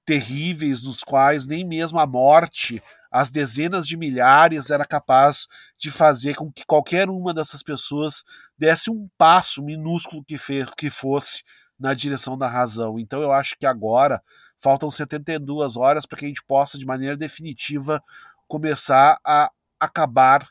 terríveis, 0.07 0.81
nos 0.81 1.03
quais 1.03 1.45
nem 1.45 1.63
mesmo 1.63 1.99
a 1.99 2.07
morte, 2.07 2.81
as 3.11 3.29
dezenas 3.29 3.85
de 3.85 3.95
milhares, 3.95 4.71
era 4.71 4.85
capaz 4.85 5.47
de 5.77 5.91
fazer 5.91 6.33
com 6.33 6.51
que 6.51 6.65
qualquer 6.65 7.09
uma 7.09 7.33
dessas 7.33 7.61
pessoas 7.61 8.23
desse 8.57 8.89
um 8.89 9.07
passo 9.17 9.61
minúsculo 9.61 10.23
que, 10.23 10.37
fez, 10.37 10.67
que 10.75 10.89
fosse 10.89 11.43
na 11.79 11.93
direção 11.93 12.37
da 12.37 12.47
razão. 12.47 12.97
Então 12.97 13.21
eu 13.21 13.31
acho 13.31 13.55
que 13.59 13.65
agora 13.65 14.19
Faltam 14.59 14.89
72 14.89 15.77
horas 15.77 16.05
para 16.05 16.17
que 16.17 16.25
a 16.25 16.27
gente 16.27 16.43
possa, 16.43 16.77
de 16.77 16.85
maneira 16.85 17.15
definitiva, 17.15 18.03
começar 18.47 19.19
a 19.23 19.51
acabar 19.79 20.47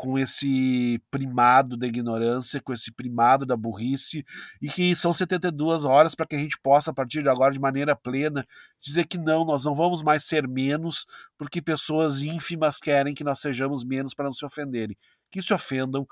com 0.00 0.18
esse 0.18 0.98
primado 1.10 1.76
da 1.76 1.86
ignorância, 1.86 2.58
com 2.58 2.72
esse 2.72 2.90
primado 2.90 3.44
da 3.44 3.54
burrice, 3.54 4.24
e 4.58 4.66
que 4.66 4.96
são 4.96 5.12
72 5.12 5.84
horas 5.84 6.14
para 6.14 6.24
que 6.24 6.34
a 6.34 6.38
gente 6.38 6.58
possa, 6.58 6.90
a 6.90 6.94
partir 6.94 7.22
de 7.22 7.28
agora, 7.28 7.52
de 7.52 7.60
maneira 7.60 7.94
plena, 7.94 8.42
dizer 8.80 9.06
que 9.06 9.18
não, 9.18 9.44
nós 9.44 9.62
não 9.62 9.74
vamos 9.74 10.02
mais 10.02 10.24
ser 10.24 10.48
menos, 10.48 11.04
porque 11.36 11.60
pessoas 11.60 12.22
ínfimas 12.22 12.78
querem 12.78 13.12
que 13.12 13.22
nós 13.22 13.40
sejamos 13.40 13.84
menos 13.84 14.14
para 14.14 14.24
não 14.24 14.32
se 14.32 14.42
ofenderem. 14.42 14.96
Que 15.30 15.42
se 15.42 15.52
ofendam, 15.52 16.06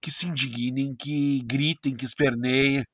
que 0.00 0.10
se 0.10 0.26
indignem, 0.26 0.96
que 0.96 1.40
gritem, 1.44 1.94
que 1.94 2.06
esperneiem, 2.06 2.84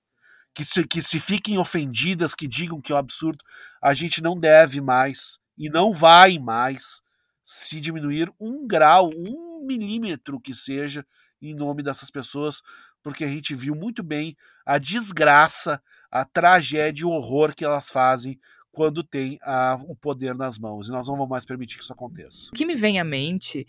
que 0.54 0.62
se, 0.62 0.86
que 0.86 1.02
se 1.02 1.18
fiquem 1.18 1.56
ofendidas, 1.56 2.34
que 2.34 2.46
digam 2.46 2.82
que 2.82 2.92
é 2.92 2.94
um 2.94 2.98
absurdo, 2.98 3.42
a 3.82 3.94
gente 3.94 4.22
não 4.22 4.38
deve 4.38 4.82
mais 4.82 5.38
e 5.56 5.70
não 5.70 5.90
vai 5.90 6.38
mais 6.38 7.00
se 7.42 7.80
diminuir 7.80 8.30
um 8.38 8.66
grau, 8.66 9.08
um 9.08 9.53
milímetro 9.64 10.40
que 10.40 10.54
seja, 10.54 11.06
em 11.40 11.54
nome 11.54 11.82
dessas 11.82 12.10
pessoas, 12.10 12.62
porque 13.02 13.24
a 13.24 13.28
gente 13.28 13.54
viu 13.54 13.74
muito 13.74 14.02
bem 14.02 14.36
a 14.64 14.78
desgraça, 14.78 15.82
a 16.10 16.24
tragédia, 16.24 17.06
o 17.06 17.10
horror 17.10 17.54
que 17.54 17.64
elas 17.64 17.90
fazem 17.90 18.38
quando 18.72 19.04
tem 19.04 19.38
a, 19.42 19.78
o 19.86 19.94
poder 19.94 20.34
nas 20.34 20.58
mãos. 20.58 20.88
E 20.88 20.90
nós 20.90 21.06
não 21.06 21.14
vamos 21.14 21.30
mais 21.30 21.44
permitir 21.44 21.78
que 21.78 21.84
isso 21.84 21.92
aconteça. 21.92 22.48
O 22.52 22.56
que 22.56 22.66
me 22.66 22.74
vem 22.74 22.98
à 22.98 23.04
mente 23.04 23.66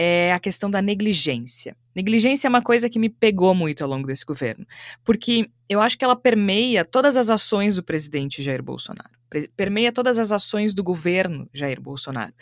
é 0.00 0.32
a 0.32 0.38
questão 0.38 0.70
da 0.70 0.80
negligência. 0.80 1.76
Negligência 1.94 2.46
é 2.46 2.50
uma 2.50 2.62
coisa 2.62 2.88
que 2.88 3.00
me 3.00 3.08
pegou 3.08 3.52
muito 3.52 3.82
ao 3.82 3.90
longo 3.90 4.06
desse 4.06 4.24
governo, 4.24 4.64
porque 5.04 5.50
eu 5.68 5.80
acho 5.80 5.98
que 5.98 6.04
ela 6.04 6.14
permeia 6.14 6.84
todas 6.84 7.16
as 7.16 7.30
ações 7.30 7.74
do 7.74 7.82
presidente 7.82 8.40
Jair 8.40 8.62
Bolsonaro, 8.62 9.10
permeia 9.56 9.92
todas 9.92 10.18
as 10.20 10.30
ações 10.30 10.72
do 10.72 10.84
governo 10.84 11.50
Jair 11.52 11.80
Bolsonaro, 11.80 12.32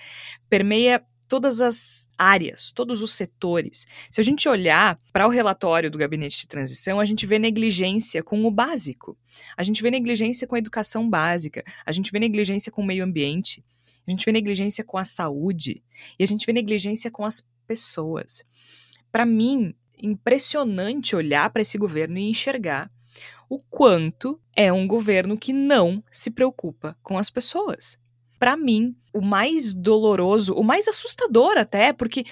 permeia 0.50 1.02
todas 1.29 1.61
as 1.61 2.09
áreas, 2.16 2.70
todos 2.72 3.03
os 3.03 3.12
setores. 3.12 3.87
Se 4.11 4.20
a 4.20 4.24
gente 4.24 4.49
olhar 4.49 5.01
para 5.12 5.27
o 5.27 5.31
relatório 5.31 5.91
do 5.91 5.99
gabinete 5.99 6.41
de 6.41 6.49
transição, 6.49 7.01
a 7.01 7.05
gente 7.05 7.27
vê 7.27 7.39
negligência 7.39 8.22
com 8.22 8.45
o 8.45 8.51
básico. 8.51 9.16
A 9.57 9.62
gente 9.62 9.83
vê 9.83 9.91
negligência 9.91 10.47
com 10.47 10.55
a 10.55 10.59
educação 10.59 11.09
básica, 11.09 11.62
a 11.85 11.93
gente 11.93 12.11
vê 12.11 12.18
negligência 12.18 12.72
com 12.72 12.83
o 12.83 12.87
meio 12.87 13.05
ambiente, 13.05 13.62
a 14.07 14.11
gente 14.11 14.24
vê 14.24 14.33
negligência 14.33 14.85
com 14.85 14.97
a 14.97 15.05
saúde 15.05 15.83
e 16.18 16.24
a 16.24 16.27
gente 16.27 16.47
vê 16.47 16.53
negligência 16.53 17.11
com 17.11 17.24
as 17.24 17.47
pessoas. 17.66 18.45
Para 19.11 19.27
mim, 19.27 19.74
impressionante 19.99 21.16
olhar 21.16 21.51
para 21.51 21.62
esse 21.62 21.77
governo 21.77 22.18
e 22.18 22.31
enxergar 22.31 22.91
o 23.49 23.59
quanto 23.70 24.41
é 24.57 24.72
um 24.72 24.87
governo 24.87 25.39
que 25.39 25.53
não 25.53 26.03
se 26.11 26.31
preocupa 26.31 26.97
com 27.03 27.18
as 27.18 27.31
pessoas. 27.31 27.99
Para 28.39 28.57
mim, 28.57 28.95
o 29.12 29.20
mais 29.20 29.74
doloroso, 29.74 30.55
o 30.55 30.62
mais 30.62 30.87
assustador 30.89 31.57
até, 31.57 31.93
porque 31.93 32.24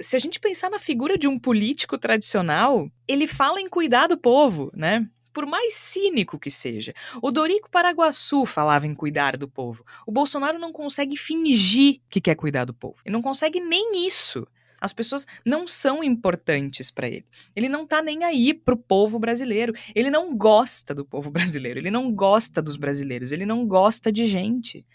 se 0.00 0.16
a 0.16 0.18
gente 0.18 0.40
pensar 0.40 0.70
na 0.70 0.78
figura 0.78 1.16
de 1.16 1.28
um 1.28 1.38
político 1.38 1.96
tradicional, 1.96 2.90
ele 3.06 3.26
fala 3.26 3.60
em 3.60 3.68
cuidar 3.68 4.08
do 4.08 4.16
povo, 4.16 4.70
né? 4.74 5.08
por 5.34 5.44
mais 5.44 5.74
cínico 5.74 6.38
que 6.38 6.50
seja. 6.50 6.94
O 7.20 7.32
Dorico 7.32 7.68
Paraguaçu 7.68 8.46
falava 8.46 8.86
em 8.86 8.94
cuidar 8.94 9.36
do 9.36 9.48
povo. 9.48 9.84
O 10.06 10.12
Bolsonaro 10.12 10.60
não 10.60 10.72
consegue 10.72 11.16
fingir 11.16 12.00
que 12.08 12.20
quer 12.20 12.36
cuidar 12.36 12.64
do 12.64 12.72
povo. 12.72 13.02
Ele 13.04 13.12
não 13.12 13.20
consegue 13.20 13.58
nem 13.58 14.06
isso. 14.06 14.46
As 14.80 14.92
pessoas 14.92 15.26
não 15.44 15.66
são 15.66 16.04
importantes 16.04 16.90
para 16.90 17.08
ele. 17.08 17.26
Ele 17.56 17.68
não 17.68 17.86
tá 17.86 18.00
nem 18.00 18.22
aí 18.22 18.54
pro 18.54 18.76
povo 18.76 19.18
brasileiro. 19.18 19.72
Ele 19.94 20.10
não 20.10 20.36
gosta 20.36 20.94
do 20.94 21.04
povo 21.04 21.30
brasileiro. 21.32 21.80
Ele 21.80 21.90
não 21.90 22.12
gosta 22.12 22.62
dos 22.62 22.76
brasileiros. 22.76 23.32
Ele 23.32 23.44
não 23.44 23.66
gosta 23.66 24.12
de 24.12 24.26
gente. 24.26 24.86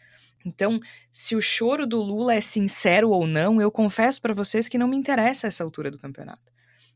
Então, 0.46 0.80
se 1.12 1.36
o 1.36 1.42
choro 1.42 1.86
do 1.86 2.02
Lula 2.02 2.34
é 2.34 2.42
sincero 2.42 3.10
ou 3.10 3.28
não, 3.28 3.62
eu 3.62 3.72
confesso 3.72 4.22
para 4.22 4.34
vocês 4.34 4.70
que 4.70 4.78
não 4.78 4.88
me 4.88 4.98
interessa 4.98 5.48
essa 5.48 5.64
altura 5.64 5.92
do 5.92 6.00
campeonato. 6.00 6.52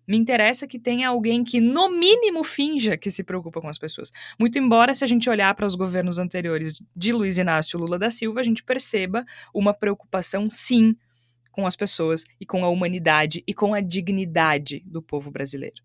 Me 0.08 0.18
interessa 0.18 0.68
que 0.68 0.78
tenha 0.78 1.08
alguém 1.08 1.44
que, 1.44 1.62
no 1.62 1.90
mínimo, 1.90 2.44
finja 2.44 2.98
que 2.98 3.10
se 3.10 3.24
preocupa 3.24 3.62
com 3.62 3.70
as 3.70 3.78
pessoas. 3.78 4.12
Muito 4.38 4.60
embora, 4.60 4.94
se 4.94 5.04
a 5.04 5.08
gente 5.08 5.30
olhar 5.30 5.54
para 5.56 5.66
os 5.66 5.76
governos 5.76 6.20
anteriores 6.20 6.82
de 6.96 7.14
Luiz 7.14 7.38
Inácio 7.38 7.80
Lula 7.80 7.98
da 7.98 8.12
Silva, 8.12 8.42
a 8.42 8.44
gente 8.44 8.64
perceba 8.64 9.26
uma 9.54 9.74
preocupação, 9.74 10.50
sim, 10.50 10.96
com 11.52 11.66
as 11.66 11.76
pessoas 11.76 12.24
e 12.40 12.46
com 12.46 12.66
a 12.66 12.70
humanidade 12.70 13.44
e 13.48 13.54
com 13.54 13.74
a 13.74 13.80
dignidade 13.80 14.84
do 14.86 15.02
povo 15.02 15.32
brasileiro. 15.32 15.82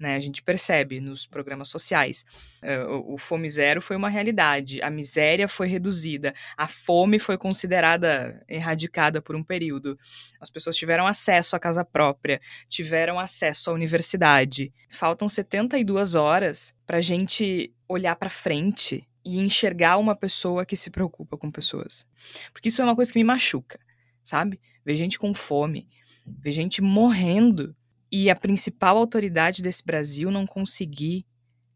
Né? 0.00 0.14
A 0.16 0.20
gente 0.20 0.42
percebe 0.42 0.98
nos 0.98 1.26
programas 1.26 1.68
sociais. 1.68 2.24
Uh, 2.62 3.12
o 3.12 3.18
Fome 3.18 3.46
Zero 3.50 3.82
foi 3.82 3.96
uma 3.96 4.08
realidade, 4.08 4.80
a 4.80 4.88
miséria 4.88 5.46
foi 5.46 5.68
reduzida, 5.68 6.34
a 6.56 6.66
fome 6.66 7.18
foi 7.18 7.36
considerada 7.36 8.42
erradicada 8.48 9.20
por 9.20 9.36
um 9.36 9.44
período. 9.44 9.98
As 10.40 10.48
pessoas 10.48 10.76
tiveram 10.76 11.06
acesso 11.06 11.54
à 11.54 11.58
casa 11.58 11.84
própria, 11.84 12.40
tiveram 12.66 13.20
acesso 13.20 13.70
à 13.70 13.74
universidade. 13.74 14.72
Faltam 14.88 15.28
72 15.28 16.14
horas 16.14 16.74
para 16.86 16.96
a 16.96 17.02
gente 17.02 17.70
olhar 17.86 18.16
para 18.16 18.30
frente 18.30 19.06
e 19.22 19.38
enxergar 19.38 19.98
uma 19.98 20.16
pessoa 20.16 20.64
que 20.64 20.76
se 20.76 20.90
preocupa 20.90 21.36
com 21.36 21.50
pessoas. 21.50 22.06
Porque 22.54 22.68
isso 22.68 22.80
é 22.80 22.84
uma 22.86 22.96
coisa 22.96 23.12
que 23.12 23.18
me 23.18 23.24
machuca, 23.24 23.78
sabe? 24.24 24.58
Ver 24.82 24.96
gente 24.96 25.18
com 25.18 25.34
fome, 25.34 25.86
ver 26.26 26.52
gente 26.52 26.80
morrendo 26.80 27.76
e 28.10 28.28
a 28.28 28.36
principal 28.36 28.96
autoridade 28.96 29.62
desse 29.62 29.84
Brasil 29.84 30.30
não 30.30 30.46
conseguir 30.46 31.24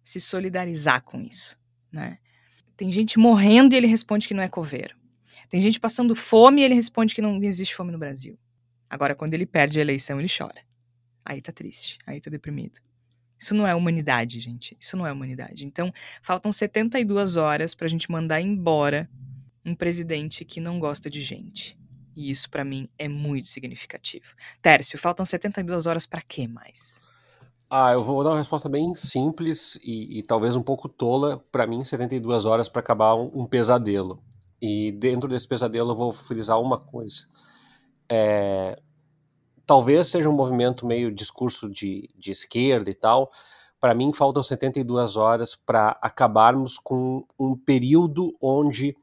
se 0.03 0.20
solidarizar 0.20 1.03
com 1.03 1.20
isso, 1.20 1.59
né? 1.93 2.18
Tem 2.76 2.91
gente 2.91 3.18
morrendo 3.18 3.74
e 3.74 3.76
ele 3.76 3.87
responde 3.87 4.26
que 4.26 4.35
não 4.35 4.43
é 4.43 4.49
coveiro. 4.49 4.97
Tem 5.49 5.61
gente 5.61 5.78
passando 5.78 6.14
fome 6.14 6.61
e 6.61 6.64
ele 6.64 6.74
responde 6.74 7.14
que 7.14 7.22
não 7.22 7.41
existe 7.43 7.74
fome 7.74 7.93
no 7.93 7.99
Brasil. 7.99 8.39
Agora, 8.91 9.14
quando 9.14 9.35
ele 9.35 9.47
perde 9.47 9.78
a 9.78 9.82
eleição, 9.82 10.18
ele 10.18 10.28
chora. 10.28 10.61
Aí 11.24 11.41
tá 11.41 11.53
triste, 11.53 11.99
aí 12.07 12.20
tá 12.20 12.30
deprimido. 12.30 12.80
Isso 13.39 13.55
não 13.55 13.66
é 13.66 13.74
humanidade, 13.74 14.41
gente. 14.41 14.76
Isso 14.78 14.97
não 14.97 15.07
é 15.07 15.12
humanidade. 15.12 15.64
Então, 15.64 15.93
faltam 16.22 16.53
72 16.53 17.37
horas 17.37 17.74
pra 17.74 17.89
gente 17.89 18.11
mandar 18.11 18.41
embora 18.41 19.09
um 19.64 19.74
presidente 19.74 20.45
que 20.45 20.61
não 20.61 20.78
gosta 20.78 21.09
de 21.09 21.22
gente. 21.22 21.78
E 22.16 22.30
isso 22.30 22.48
para 22.48 22.64
mim 22.64 22.88
é 22.98 23.08
muito 23.08 23.48
significativo. 23.48 24.34
Tércio, 24.62 24.98
faltam 24.98 25.24
72 25.24 25.86
horas 25.86 26.06
para 26.06 26.22
quê 26.22 26.46
mais? 26.46 27.02
Ah, 27.68 27.92
eu 27.92 28.04
vou 28.04 28.22
dar 28.22 28.30
uma 28.30 28.38
resposta 28.38 28.68
bem 28.68 28.94
simples 28.94 29.76
e, 29.82 30.18
e 30.18 30.22
talvez 30.22 30.54
um 30.54 30.62
pouco 30.62 30.88
tola. 30.88 31.42
Para 31.50 31.66
mim, 31.66 31.84
72 31.84 32.44
horas 32.44 32.68
para 32.68 32.80
acabar 32.80 33.14
um, 33.14 33.30
um, 33.34 33.46
pesadelo. 33.46 34.22
E 34.60 34.92
dentro 34.92 35.28
desse 35.28 35.48
pesadelo 35.48 35.90
eu 35.90 35.96
vou 35.96 36.12
frisar 36.12 36.60
uma 36.60 36.78
coisa. 36.78 37.26
É, 38.08 38.78
talvez 39.66 40.06
seja 40.06 40.28
um 40.28 40.34
movimento 40.34 40.86
meio 40.86 41.10
discurso 41.12 41.68
de, 41.68 42.08
de 42.16 42.30
esquerda 42.30 42.90
e 42.90 42.94
tal. 42.94 43.30
Para 43.80 43.94
mim, 43.94 44.12
faltam 44.12 44.42
72 44.42 45.16
horas 45.16 45.54
para 45.54 45.98
acabarmos 46.00 46.78
com 46.78 47.26
um 47.38 47.56
período 47.56 48.36
onde 48.40 48.96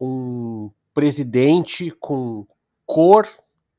um 0.00 0.70
presidente 0.96 1.90
com 1.90 2.46
cor, 2.86 3.28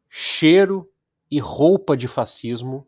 cheiro 0.07 0.88
e 1.32 1.39
roupa 1.39 1.97
de 1.97 2.07
fascismo 2.07 2.86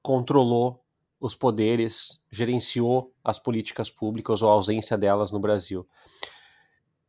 controlou 0.00 0.82
os 1.20 1.34
poderes, 1.34 2.22
gerenciou 2.30 3.12
as 3.22 3.38
políticas 3.38 3.90
públicas 3.90 4.40
ou 4.40 4.48
a 4.48 4.54
ausência 4.54 4.96
delas 4.96 5.30
no 5.30 5.38
Brasil. 5.38 5.86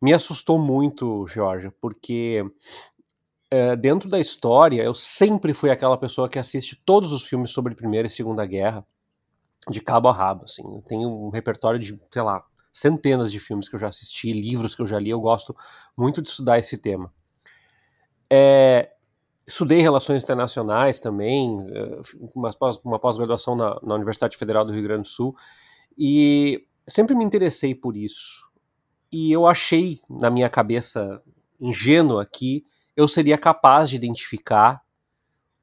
Me 0.01 0.11
assustou 0.11 0.59
muito, 0.59 1.25
Jorge, 1.25 1.71
porque 1.79 2.43
é, 3.49 3.73
dentro 3.77 4.09
da 4.09 4.19
história, 4.19 4.83
eu 4.83 4.93
sempre 4.93 5.53
fui 5.53 5.69
aquela 5.69 5.97
pessoa 5.97 6.27
que 6.27 6.37
assiste 6.37 6.75
todos 6.83 7.13
os 7.13 7.23
filmes 7.23 7.51
sobre 7.51 7.75
Primeira 7.75 8.07
e 8.07 8.11
Segunda 8.11 8.45
Guerra, 8.45 8.85
de 9.69 9.79
cabo 9.79 10.09
a 10.09 10.13
rabo, 10.13 10.43
assim. 10.43 10.63
Eu 10.63 10.81
tenho 10.81 11.07
um 11.07 11.29
repertório 11.29 11.79
de, 11.79 11.97
sei 12.11 12.21
lá, 12.21 12.45
centenas 12.71 13.31
de 13.31 13.39
filmes 13.39 13.67
que 13.67 13.75
eu 13.75 13.79
já 13.79 13.87
assisti, 13.87 14.31
livros 14.31 14.75
que 14.75 14.81
eu 14.81 14.87
já 14.87 14.99
li, 14.99 15.09
eu 15.09 15.19
gosto 15.19 15.55
muito 15.97 16.21
de 16.21 16.29
estudar 16.29 16.57
esse 16.59 16.77
tema. 16.77 17.11
É, 18.29 18.91
estudei 19.45 19.81
relações 19.81 20.23
internacionais 20.23 20.99
também, 20.99 21.67
é, 21.69 22.01
uma 22.33 22.99
pós-graduação 22.99 23.55
na, 23.55 23.79
na 23.83 23.95
Universidade 23.95 24.37
Federal 24.37 24.63
do 24.63 24.71
Rio 24.71 24.83
Grande 24.83 25.03
do 25.03 25.07
Sul, 25.07 25.35
e 25.97 26.65
sempre 26.87 27.15
me 27.15 27.25
interessei 27.25 27.75
por 27.75 27.97
isso. 27.97 28.49
E 29.11 29.31
eu 29.31 29.45
achei, 29.45 29.99
na 30.09 30.29
minha 30.29 30.49
cabeça 30.49 31.21
ingênua 31.59 32.23
aqui, 32.23 32.65
eu 32.95 33.07
seria 33.07 33.37
capaz 33.37 33.89
de 33.89 33.97
identificar 33.97 34.81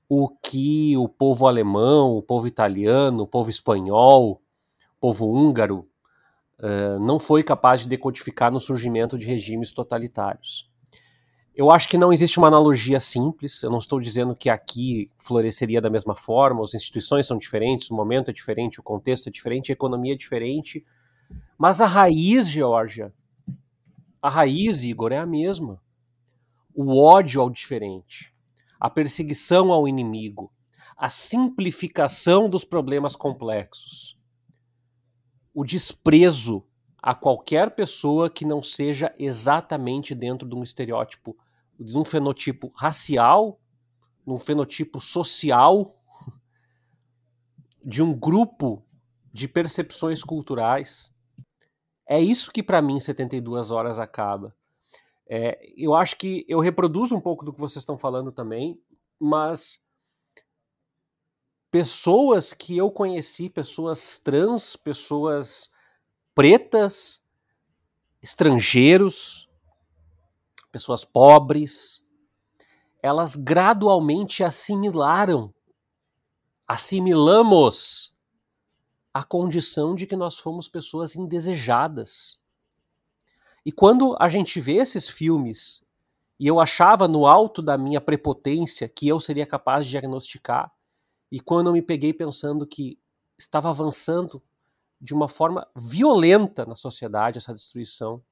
o 0.08 0.28
que 0.28 0.96
o 0.96 1.08
povo 1.08 1.46
alemão, 1.46 2.12
o 2.16 2.22
povo 2.22 2.46
italiano, 2.46 3.22
o 3.22 3.26
povo 3.26 3.50
espanhol, 3.50 4.42
o 4.96 5.00
povo 5.00 5.26
húngaro 5.26 5.87
uh, 6.60 6.98
não 7.00 7.18
foi 7.18 7.42
capaz 7.42 7.82
de 7.82 7.88
decodificar 7.88 8.50
no 8.50 8.60
surgimento 8.60 9.18
de 9.18 9.26
regimes 9.26 9.72
totalitários. 9.72 10.70
Eu 11.54 11.70
acho 11.72 11.88
que 11.88 11.98
não 11.98 12.12
existe 12.12 12.38
uma 12.38 12.46
analogia 12.46 13.00
simples. 13.00 13.62
Eu 13.62 13.70
não 13.70 13.78
estou 13.78 13.98
dizendo 13.98 14.36
que 14.36 14.48
aqui 14.48 15.10
floresceria 15.18 15.80
da 15.80 15.90
mesma 15.90 16.14
forma, 16.14 16.62
as 16.62 16.74
instituições 16.74 17.26
são 17.26 17.36
diferentes, 17.36 17.90
o 17.90 17.96
momento 17.96 18.30
é 18.30 18.32
diferente, 18.32 18.78
o 18.78 18.82
contexto 18.82 19.28
é 19.28 19.32
diferente, 19.32 19.72
a 19.72 19.74
economia 19.74 20.12
é 20.12 20.16
diferente. 20.16 20.84
Mas 21.58 21.80
a 21.80 21.86
raiz, 21.86 22.48
Georgia, 22.48 23.12
a 24.22 24.30
raiz, 24.30 24.84
Igor, 24.84 25.12
é 25.12 25.18
a 25.18 25.26
mesma 25.26 25.80
o 26.80 27.02
ódio 27.02 27.40
ao 27.40 27.50
diferente, 27.50 28.32
a 28.78 28.88
perseguição 28.88 29.72
ao 29.72 29.88
inimigo, 29.88 30.52
a 30.96 31.10
simplificação 31.10 32.48
dos 32.48 32.64
problemas 32.64 33.16
complexos, 33.16 34.16
o 35.58 35.64
desprezo 35.64 36.64
a 37.02 37.16
qualquer 37.16 37.72
pessoa 37.72 38.30
que 38.30 38.44
não 38.44 38.62
seja 38.62 39.12
exatamente 39.18 40.14
dentro 40.14 40.48
de 40.48 40.54
um 40.54 40.62
estereótipo, 40.62 41.36
de 41.76 41.98
um 41.98 42.04
fenotipo 42.04 42.70
racial, 42.76 43.60
de 44.24 44.32
um 44.32 44.38
fenotipo 44.38 45.00
social, 45.00 46.00
de 47.84 48.00
um 48.00 48.16
grupo 48.16 48.86
de 49.32 49.48
percepções 49.48 50.22
culturais. 50.22 51.12
É 52.08 52.20
isso 52.20 52.52
que 52.52 52.62
para 52.62 52.80
mim 52.80 53.00
72 53.00 53.72
horas 53.72 53.98
acaba. 53.98 54.54
É, 55.28 55.58
eu 55.76 55.92
acho 55.92 56.16
que 56.18 56.46
eu 56.48 56.60
reproduzo 56.60 57.16
um 57.16 57.20
pouco 57.20 57.44
do 57.44 57.52
que 57.52 57.58
vocês 57.58 57.82
estão 57.82 57.98
falando 57.98 58.30
também, 58.30 58.80
mas 59.18 59.80
pessoas 61.70 62.52
que 62.52 62.76
eu 62.76 62.90
conheci, 62.90 63.50
pessoas 63.50 64.18
trans, 64.18 64.76
pessoas 64.76 65.70
pretas, 66.34 67.24
estrangeiros, 68.22 69.48
pessoas 70.70 71.04
pobres, 71.04 72.02
elas 73.02 73.36
gradualmente 73.36 74.42
assimilaram, 74.42 75.52
assimilamos 76.66 78.14
a 79.12 79.22
condição 79.22 79.94
de 79.94 80.06
que 80.06 80.16
nós 80.16 80.38
fomos 80.38 80.68
pessoas 80.68 81.16
indesejadas. 81.16 82.38
E 83.64 83.72
quando 83.72 84.16
a 84.20 84.28
gente 84.28 84.60
vê 84.60 84.74
esses 84.74 85.08
filmes, 85.08 85.84
e 86.38 86.46
eu 86.46 86.60
achava 86.60 87.08
no 87.08 87.26
alto 87.26 87.60
da 87.60 87.76
minha 87.76 88.00
prepotência 88.00 88.88
que 88.88 89.08
eu 89.08 89.18
seria 89.18 89.46
capaz 89.46 89.84
de 89.84 89.90
diagnosticar, 89.90 90.72
e 91.30 91.40
quando 91.40 91.68
eu 91.68 91.72
me 91.72 91.82
peguei 91.82 92.12
pensando 92.12 92.66
que 92.66 92.98
estava 93.38 93.70
avançando 93.70 94.42
de 95.00 95.14
uma 95.14 95.28
forma 95.28 95.66
violenta 95.76 96.66
na 96.66 96.74
sociedade 96.74 97.38
essa 97.38 97.54
destruição, 97.54 98.22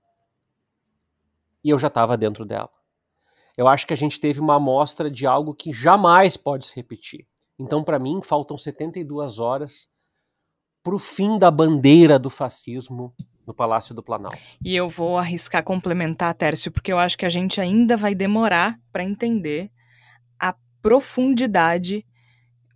e 1.63 1.71
eu 1.71 1.79
já 1.79 1.89
estava 1.89 2.17
dentro 2.17 2.45
dela. 2.45 2.71
Eu 3.57 3.67
acho 3.67 3.87
que 3.87 3.93
a 3.93 3.97
gente 3.97 4.21
teve 4.21 4.41
uma 4.41 4.57
amostra 4.57 5.11
de 5.11 5.27
algo 5.27 5.55
que 5.55 5.73
jamais 5.73 6.37
pode 6.37 6.67
se 6.67 6.77
repetir. 6.77 7.27
Então, 7.59 7.83
para 7.83 7.99
mim, 7.99 8.21
faltam 8.23 8.59
72 8.59 9.39
horas 9.39 9.89
para 10.83 10.95
o 10.95 10.99
fim 10.99 11.39
da 11.39 11.51
bandeira 11.51 12.19
do 12.19 12.31
fascismo 12.31 13.15
no 13.47 13.55
Palácio 13.55 13.95
do 13.95 14.03
Planalto. 14.03 14.37
E 14.65 14.75
eu 14.75 14.89
vou 14.89 15.17
arriscar 15.17 15.63
complementar, 15.65 16.35
Tércio, 16.35 16.71
porque 16.71 16.93
eu 16.93 16.99
acho 16.99 17.17
que 17.17 17.25
a 17.25 17.29
gente 17.29 17.61
ainda 17.61 17.97
vai 17.97 18.15
demorar 18.15 18.79
para 18.93 19.05
entender 19.05 19.71
a 20.39 20.55
profundidade, 20.83 22.05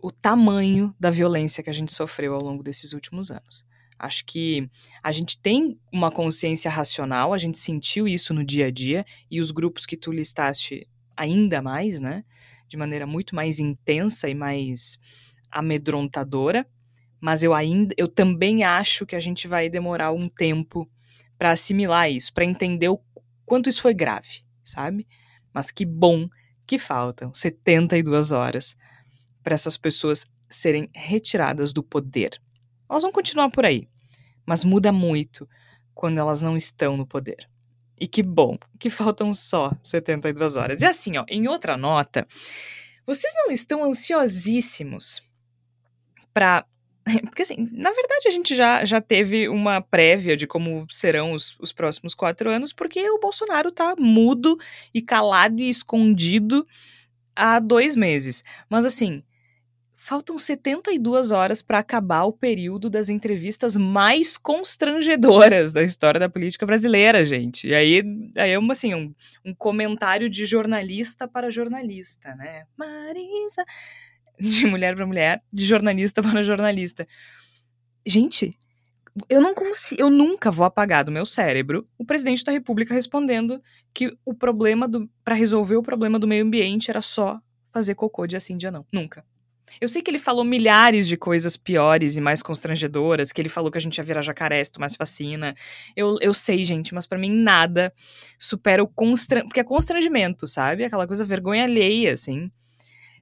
o 0.01 0.11
tamanho 0.11 0.95
da 0.99 1.09
violência 1.09 1.63
que 1.63 1.69
a 1.69 1.73
gente 1.73 1.93
sofreu 1.93 2.33
ao 2.33 2.41
longo 2.41 2.63
desses 2.63 2.93
últimos 2.93 3.31
anos. 3.31 3.63
Acho 3.97 4.25
que 4.25 4.69
a 5.03 5.11
gente 5.11 5.39
tem 5.39 5.79
uma 5.91 6.11
consciência 6.11 6.71
racional, 6.71 7.33
a 7.33 7.37
gente 7.37 7.57
sentiu 7.57 8.07
isso 8.07 8.33
no 8.33 8.43
dia 8.43 8.67
a 8.67 8.71
dia, 8.71 9.05
e 9.29 9.39
os 9.39 9.51
grupos 9.51 9.85
que 9.85 9.95
tu 9.95 10.11
listaste 10.11 10.87
ainda 11.15 11.61
mais, 11.61 11.99
né? 11.99 12.23
De 12.67 12.77
maneira 12.77 13.05
muito 13.05 13.35
mais 13.35 13.59
intensa 13.59 14.27
e 14.27 14.33
mais 14.33 14.97
amedrontadora 15.51 16.65
mas 17.21 17.43
eu 17.43 17.53
ainda 17.53 17.93
eu 17.95 18.07
também 18.07 18.63
acho 18.63 19.05
que 19.05 19.15
a 19.15 19.19
gente 19.19 19.47
vai 19.47 19.69
demorar 19.69 20.11
um 20.11 20.27
tempo 20.27 20.89
para 21.37 21.51
assimilar 21.51 22.09
isso, 22.09 22.33
para 22.33 22.43
entender 22.43 22.89
o 22.89 22.99
quanto 23.45 23.69
isso 23.69 23.81
foi 23.81 23.93
grave, 23.93 24.41
sabe? 24.63 25.07
Mas 25.53 25.69
que 25.69 25.85
bom 25.85 26.27
que 26.65 26.79
faltam 26.79 27.31
72 27.33 28.31
horas 28.31 28.75
para 29.43 29.53
essas 29.53 29.77
pessoas 29.77 30.25
serem 30.49 30.89
retiradas 30.93 31.73
do 31.73 31.83
poder. 31.83 32.41
Elas 32.89 33.03
vão 33.03 33.11
continuar 33.11 33.49
por 33.49 33.65
aí, 33.65 33.87
mas 34.45 34.63
muda 34.63 34.91
muito 34.91 35.47
quando 35.93 36.17
elas 36.17 36.41
não 36.41 36.57
estão 36.57 36.97
no 36.97 37.05
poder. 37.05 37.47
E 37.99 38.07
que 38.07 38.23
bom 38.23 38.57
que 38.79 38.89
faltam 38.89 39.33
só 39.33 39.71
72 39.81 40.55
horas. 40.55 40.81
E 40.81 40.85
assim, 40.85 41.17
ó, 41.17 41.25
em 41.27 41.47
outra 41.47 41.77
nota, 41.77 42.27
vocês 43.05 43.31
não 43.35 43.51
estão 43.51 43.83
ansiosíssimos 43.83 45.21
para 46.33 46.65
Porque, 47.25 47.41
assim, 47.41 47.69
na 47.71 47.91
verdade 47.91 48.27
a 48.27 48.31
gente 48.31 48.55
já, 48.55 48.85
já 48.85 49.01
teve 49.01 49.49
uma 49.49 49.81
prévia 49.81 50.35
de 50.35 50.45
como 50.45 50.85
serão 50.89 51.33
os, 51.33 51.57
os 51.59 51.71
próximos 51.71 52.13
quatro 52.13 52.49
anos, 52.49 52.71
porque 52.73 53.09
o 53.09 53.19
Bolsonaro 53.19 53.71
tá 53.71 53.95
mudo 53.97 54.57
e 54.93 55.01
calado 55.01 55.59
e 55.59 55.69
escondido 55.69 56.65
há 57.35 57.59
dois 57.59 57.95
meses. 57.95 58.43
Mas, 58.69 58.85
assim, 58.85 59.23
faltam 60.03 60.35
72 60.35 61.29
horas 61.29 61.61
para 61.61 61.77
acabar 61.77 62.23
o 62.23 62.33
período 62.33 62.89
das 62.89 63.07
entrevistas 63.07 63.77
mais 63.77 64.35
constrangedoras 64.35 65.73
da 65.73 65.83
história 65.83 66.19
da 66.19 66.27
política 66.27 66.65
brasileira, 66.65 67.23
gente. 67.23 67.67
E 67.67 67.75
aí, 67.75 68.03
aí 68.35 68.51
é 68.51 68.57
uma, 68.57 68.73
assim, 68.73 68.95
um, 68.95 69.13
um 69.45 69.53
comentário 69.53 70.27
de 70.27 70.43
jornalista 70.43 71.27
para 71.27 71.51
jornalista, 71.51 72.33
né? 72.35 72.63
Marisa 72.75 73.63
de 74.39 74.65
mulher 74.65 74.95
para 74.95 75.05
mulher, 75.05 75.43
de 75.53 75.63
jornalista 75.63 76.19
para 76.23 76.41
jornalista. 76.41 77.07
Gente, 78.03 78.57
eu 79.29 79.39
não 79.39 79.53
consigo, 79.53 80.01
eu 80.01 80.09
nunca 80.09 80.49
vou 80.49 80.65
apagar 80.65 81.05
do 81.05 81.11
meu 81.11 81.27
cérebro 81.27 81.87
o 81.95 82.03
presidente 82.03 82.43
da 82.43 82.51
República 82.51 82.91
respondendo 82.91 83.61
que 83.93 84.17
o 84.25 84.33
problema 84.33 84.87
do 84.87 85.07
para 85.23 85.35
resolver 85.35 85.75
o 85.75 85.83
problema 85.83 86.17
do 86.17 86.27
meio 86.27 86.43
ambiente 86.43 86.89
era 86.89 87.03
só 87.03 87.39
fazer 87.69 87.93
cocô 87.93 88.25
dia 88.25 88.39
sim 88.39 88.57
dia 88.57 88.71
não. 88.71 88.83
Nunca. 88.91 89.23
Eu 89.79 89.87
sei 89.87 90.01
que 90.01 90.11
ele 90.11 90.19
falou 90.19 90.43
milhares 90.43 91.07
de 91.07 91.15
coisas 91.15 91.55
piores 91.55 92.17
e 92.17 92.21
mais 92.21 92.41
constrangedoras, 92.41 93.31
que 93.31 93.41
ele 93.41 93.49
falou 93.49 93.71
que 93.71 93.77
a 93.77 93.81
gente 93.81 93.97
ia 93.97 94.03
virar 94.03 94.21
jacaré 94.21 94.63
se 94.63 94.71
tomasse 94.71 94.97
vacina. 94.97 95.55
Eu, 95.95 96.17
eu 96.21 96.33
sei, 96.33 96.65
gente, 96.65 96.93
mas 96.93 97.05
para 97.05 97.17
mim 97.17 97.31
nada 97.31 97.93
supera 98.39 98.83
o 98.83 98.87
constrangimento. 98.87 99.49
Porque 99.49 99.59
é 99.59 99.63
constrangimento, 99.63 100.47
sabe? 100.47 100.83
Aquela 100.83 101.07
coisa 101.07 101.23
vergonha 101.23 101.63
alheia, 101.63 102.13
assim. 102.13 102.51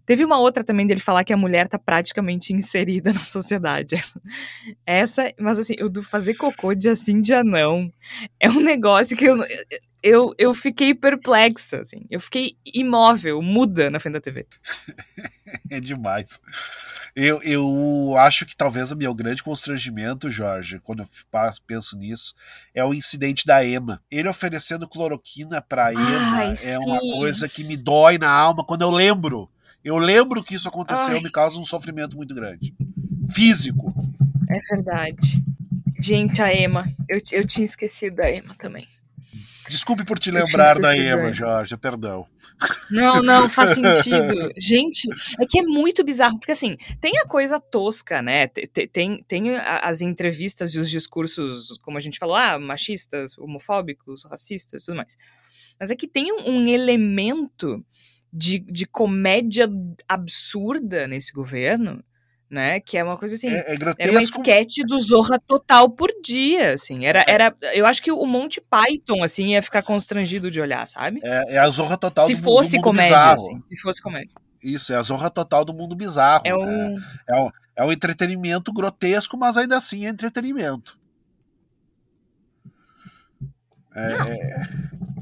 Teve 0.09 0.25
uma 0.25 0.39
outra 0.39 0.63
também 0.63 0.87
dele 0.87 0.99
falar 0.99 1.23
que 1.23 1.31
a 1.31 1.37
mulher 1.37 1.67
tá 1.67 1.77
praticamente 1.77 2.51
inserida 2.51 3.13
na 3.13 3.19
sociedade. 3.19 3.93
Essa, 3.93 4.19
essa 4.83 5.33
mas 5.39 5.59
assim, 5.59 5.75
o 5.83 5.87
do 5.87 6.01
fazer 6.01 6.33
cocô 6.33 6.73
dia 6.73 6.95
sim, 6.95 7.21
dia 7.21 7.43
não, 7.43 7.91
é 8.39 8.49
um 8.49 8.59
negócio 8.59 9.15
que 9.15 9.25
eu, 9.25 9.37
eu, 10.01 10.33
eu 10.37 10.53
fiquei 10.53 10.95
perplexa, 10.95 11.81
assim. 11.81 12.07
Eu 12.09 12.19
fiquei 12.19 12.55
imóvel, 12.73 13.39
muda 13.41 13.91
na 13.91 13.99
frente 13.99 14.13
da 14.13 14.21
TV. 14.21 14.47
é 15.77 15.79
demais. 15.79 16.41
Eu, 17.15 17.41
eu 17.41 18.15
acho 18.17 18.45
que 18.45 18.55
talvez 18.55 18.91
o 18.91 18.97
meu 18.97 19.13
grande 19.13 19.43
constrangimento, 19.43 20.29
Jorge, 20.29 20.79
quando 20.79 21.01
eu 21.01 21.07
penso 21.65 21.97
nisso, 21.97 22.33
é 22.73 22.83
o 22.85 22.93
incidente 22.93 23.45
da 23.45 23.65
Ema. 23.65 24.01
Ele 24.09 24.29
oferecendo 24.29 24.87
cloroquina 24.87 25.61
pra 25.61 25.91
Ema 25.91 26.37
Ai, 26.37 26.51
é 26.51 26.55
sim. 26.55 26.77
uma 26.77 26.99
coisa 26.99 27.49
que 27.49 27.63
me 27.63 27.75
dói 27.75 28.17
na 28.17 28.29
alma 28.29 28.63
quando 28.63 28.83
eu 28.83 28.91
lembro 28.91 29.49
eu 29.83 29.97
lembro 29.97 30.43
que 30.43 30.55
isso 30.55 30.67
aconteceu, 30.67 31.15
Ai. 31.15 31.21
me 31.21 31.31
causa 31.31 31.57
um 31.57 31.63
sofrimento 31.63 32.17
muito 32.17 32.35
grande. 32.35 32.75
Físico. 33.31 33.93
É 34.49 34.59
verdade. 34.75 35.43
Gente, 36.01 36.41
a 36.41 36.53
Emma. 36.53 36.85
Eu, 37.07 37.21
eu 37.31 37.47
tinha 37.47 37.65
esquecido 37.65 38.17
da 38.17 38.31
Emma 38.31 38.55
também. 38.55 38.87
Desculpe 39.69 40.03
por 40.03 40.17
te 40.17 40.31
lembrar 40.31 40.79
da 40.79 40.95
Ema, 40.95 41.31
Jorge, 41.31 41.77
perdão. 41.77 42.25
Não, 42.89 43.21
não, 43.21 43.49
faz 43.49 43.71
sentido. 43.75 44.51
Gente, 44.57 45.07
é 45.39 45.45
que 45.45 45.59
é 45.59 45.61
muito 45.61 46.03
bizarro, 46.03 46.39
porque 46.39 46.51
assim, 46.51 46.75
tem 46.99 47.17
a 47.19 47.25
coisa 47.25 47.59
tosca, 47.59 48.21
né? 48.21 48.47
Tem, 48.47 48.87
tem, 48.87 49.23
tem 49.23 49.55
as 49.57 50.01
entrevistas 50.01 50.73
e 50.73 50.79
os 50.79 50.89
discursos, 50.89 51.77
como 51.81 51.97
a 51.97 52.01
gente 52.01 52.17
falou, 52.17 52.35
ah, 52.35 52.57
machistas, 52.57 53.37
homofóbicos, 53.37 54.25
racistas, 54.25 54.83
tudo 54.85 54.97
mais. 54.97 55.15
Mas 55.79 55.91
é 55.91 55.95
que 55.95 56.07
tem 56.07 56.31
um 56.33 56.67
elemento 56.67 57.85
de, 58.33 58.59
de 58.59 58.85
comédia 58.85 59.69
absurda 60.07 61.07
nesse 61.07 61.31
governo 61.31 62.03
né? 62.49 62.79
Que 62.79 62.97
é 62.97 63.03
uma 63.03 63.17
coisa 63.17 63.35
assim. 63.35 63.49
É, 63.49 63.73
é 63.73 63.77
era 63.97 64.11
uma 64.11 64.21
sketch 64.21 64.79
do 64.87 64.97
Zorra 64.97 65.39
total 65.39 65.89
por 65.89 66.09
dia, 66.23 66.73
assim. 66.73 67.05
Era, 67.05 67.19
é. 67.21 67.25
era, 67.27 67.55
eu 67.73 67.85
acho 67.85 68.01
que 68.01 68.11
o 68.11 68.25
Monty 68.25 68.61
Python, 68.61 69.23
assim, 69.23 69.49
ia 69.49 69.61
ficar 69.61 69.83
constrangido 69.83 70.49
de 70.49 70.59
olhar, 70.59 70.87
sabe? 70.87 71.19
É, 71.23 71.55
é 71.55 71.57
a 71.59 71.69
Zorra 71.69 71.97
total 71.97 72.25
se 72.25 72.35
do, 72.35 72.41
fosse 72.41 72.71
do 72.71 72.75
mundo 72.77 72.83
comédia, 72.83 73.17
bizarro. 73.17 73.33
assim. 73.33 73.61
Se 73.61 73.77
fosse 73.77 74.01
comédia. 74.01 74.33
Isso, 74.61 74.91
é 74.91 74.95
a 74.95 75.01
Zorra 75.01 75.29
total 75.29 75.63
do 75.63 75.73
mundo 75.73 75.95
bizarro. 75.95 76.43
É 76.45 76.51
né? 76.51 76.57
um... 76.57 76.99
É, 77.27 77.41
um, 77.41 77.49
é 77.75 77.85
um 77.85 77.91
entretenimento 77.91 78.73
grotesco, 78.73 79.37
mas 79.37 79.55
ainda 79.55 79.77
assim 79.77 80.05
é 80.05 80.09
entretenimento. 80.09 80.97
É, 83.95 84.11
é, 84.11 84.65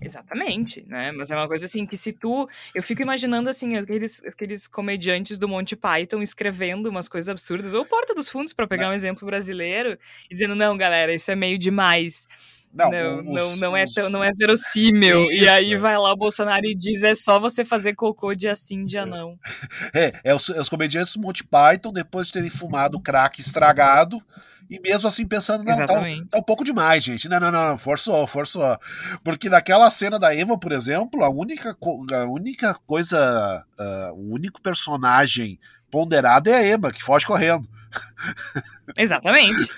Exatamente, 0.07 0.85
né? 0.87 1.11
Mas 1.11 1.31
é 1.31 1.35
uma 1.35 1.47
coisa 1.47 1.65
assim 1.65 1.85
que 1.85 1.97
se 1.97 2.13
tu. 2.13 2.49
Eu 2.73 2.81
fico 2.81 3.01
imaginando 3.01 3.49
assim, 3.49 3.75
aqueles, 3.75 4.23
aqueles 4.23 4.67
comediantes 4.67 5.37
do 5.37 5.47
Monty 5.47 5.75
Python 5.75 6.21
escrevendo 6.21 6.87
umas 6.87 7.07
coisas 7.07 7.29
absurdas, 7.29 7.73
ou 7.73 7.85
Porta 7.85 8.15
dos 8.15 8.29
Fundos, 8.29 8.53
para 8.53 8.67
pegar 8.67 8.89
um 8.89 8.93
exemplo 8.93 9.25
brasileiro, 9.25 9.97
e 10.29 10.33
dizendo, 10.33 10.55
não, 10.55 10.77
galera, 10.77 11.13
isso 11.13 11.29
é 11.29 11.35
meio 11.35 11.57
demais. 11.57 12.27
Não, 12.73 12.91
não, 12.91 13.19
os, 13.19 13.25
não, 13.25 13.55
não, 13.57 13.77
é, 13.77 13.85
tão, 13.93 14.09
não 14.09 14.23
é 14.23 14.31
verossímil. 14.31 15.31
Isso, 15.31 15.43
e 15.43 15.49
aí 15.49 15.75
vai 15.75 15.97
lá 15.97 16.11
o 16.11 16.17
Bolsonaro 16.17 16.65
e 16.65 16.75
diz: 16.75 17.03
é 17.03 17.15
só 17.15 17.39
você 17.39 17.65
fazer 17.65 17.95
cocô 17.95 18.35
dia 18.35 18.55
sim, 18.55 18.85
dia 18.85 19.05
não. 19.05 19.37
É, 19.93 20.13
é 20.23 20.35
os, 20.35 20.49
é 20.49 20.59
os 20.59 20.69
comediantes 20.69 21.13
do 21.13 21.21
Monty 21.21 21.43
Python, 21.43 21.91
depois 21.91 22.27
de 22.27 22.33
terem 22.33 22.49
fumado 22.49 22.99
crack 22.99 23.39
estragado, 23.39 24.21
e 24.69 24.79
mesmo 24.79 25.07
assim 25.07 25.25
pensando, 25.25 25.63
não, 25.63 25.75
tá, 25.77 25.87
tá, 25.87 26.01
um 26.35 26.43
pouco 26.43 26.63
demais, 26.63 27.03
gente. 27.03 27.29
Não, 27.29 27.39
não, 27.39 27.51
não, 27.51 27.77
forçou, 27.77 28.27
forçou. 28.27 28.77
Porque 29.23 29.49
naquela 29.49 29.89
cena 29.89 30.19
da 30.19 30.35
Eva, 30.35 30.57
por 30.57 30.71
exemplo, 30.71 31.23
a 31.23 31.29
única, 31.29 31.75
a 31.79 32.23
única 32.25 32.73
coisa, 32.85 33.65
uh, 33.79 34.13
o 34.13 34.33
único 34.33 34.61
personagem 34.61 35.59
ponderado 35.89 36.49
é 36.49 36.55
a 36.55 36.63
Ema, 36.63 36.91
que 36.91 37.01
foge 37.01 37.25
correndo. 37.25 37.67
Exatamente. 38.97 39.71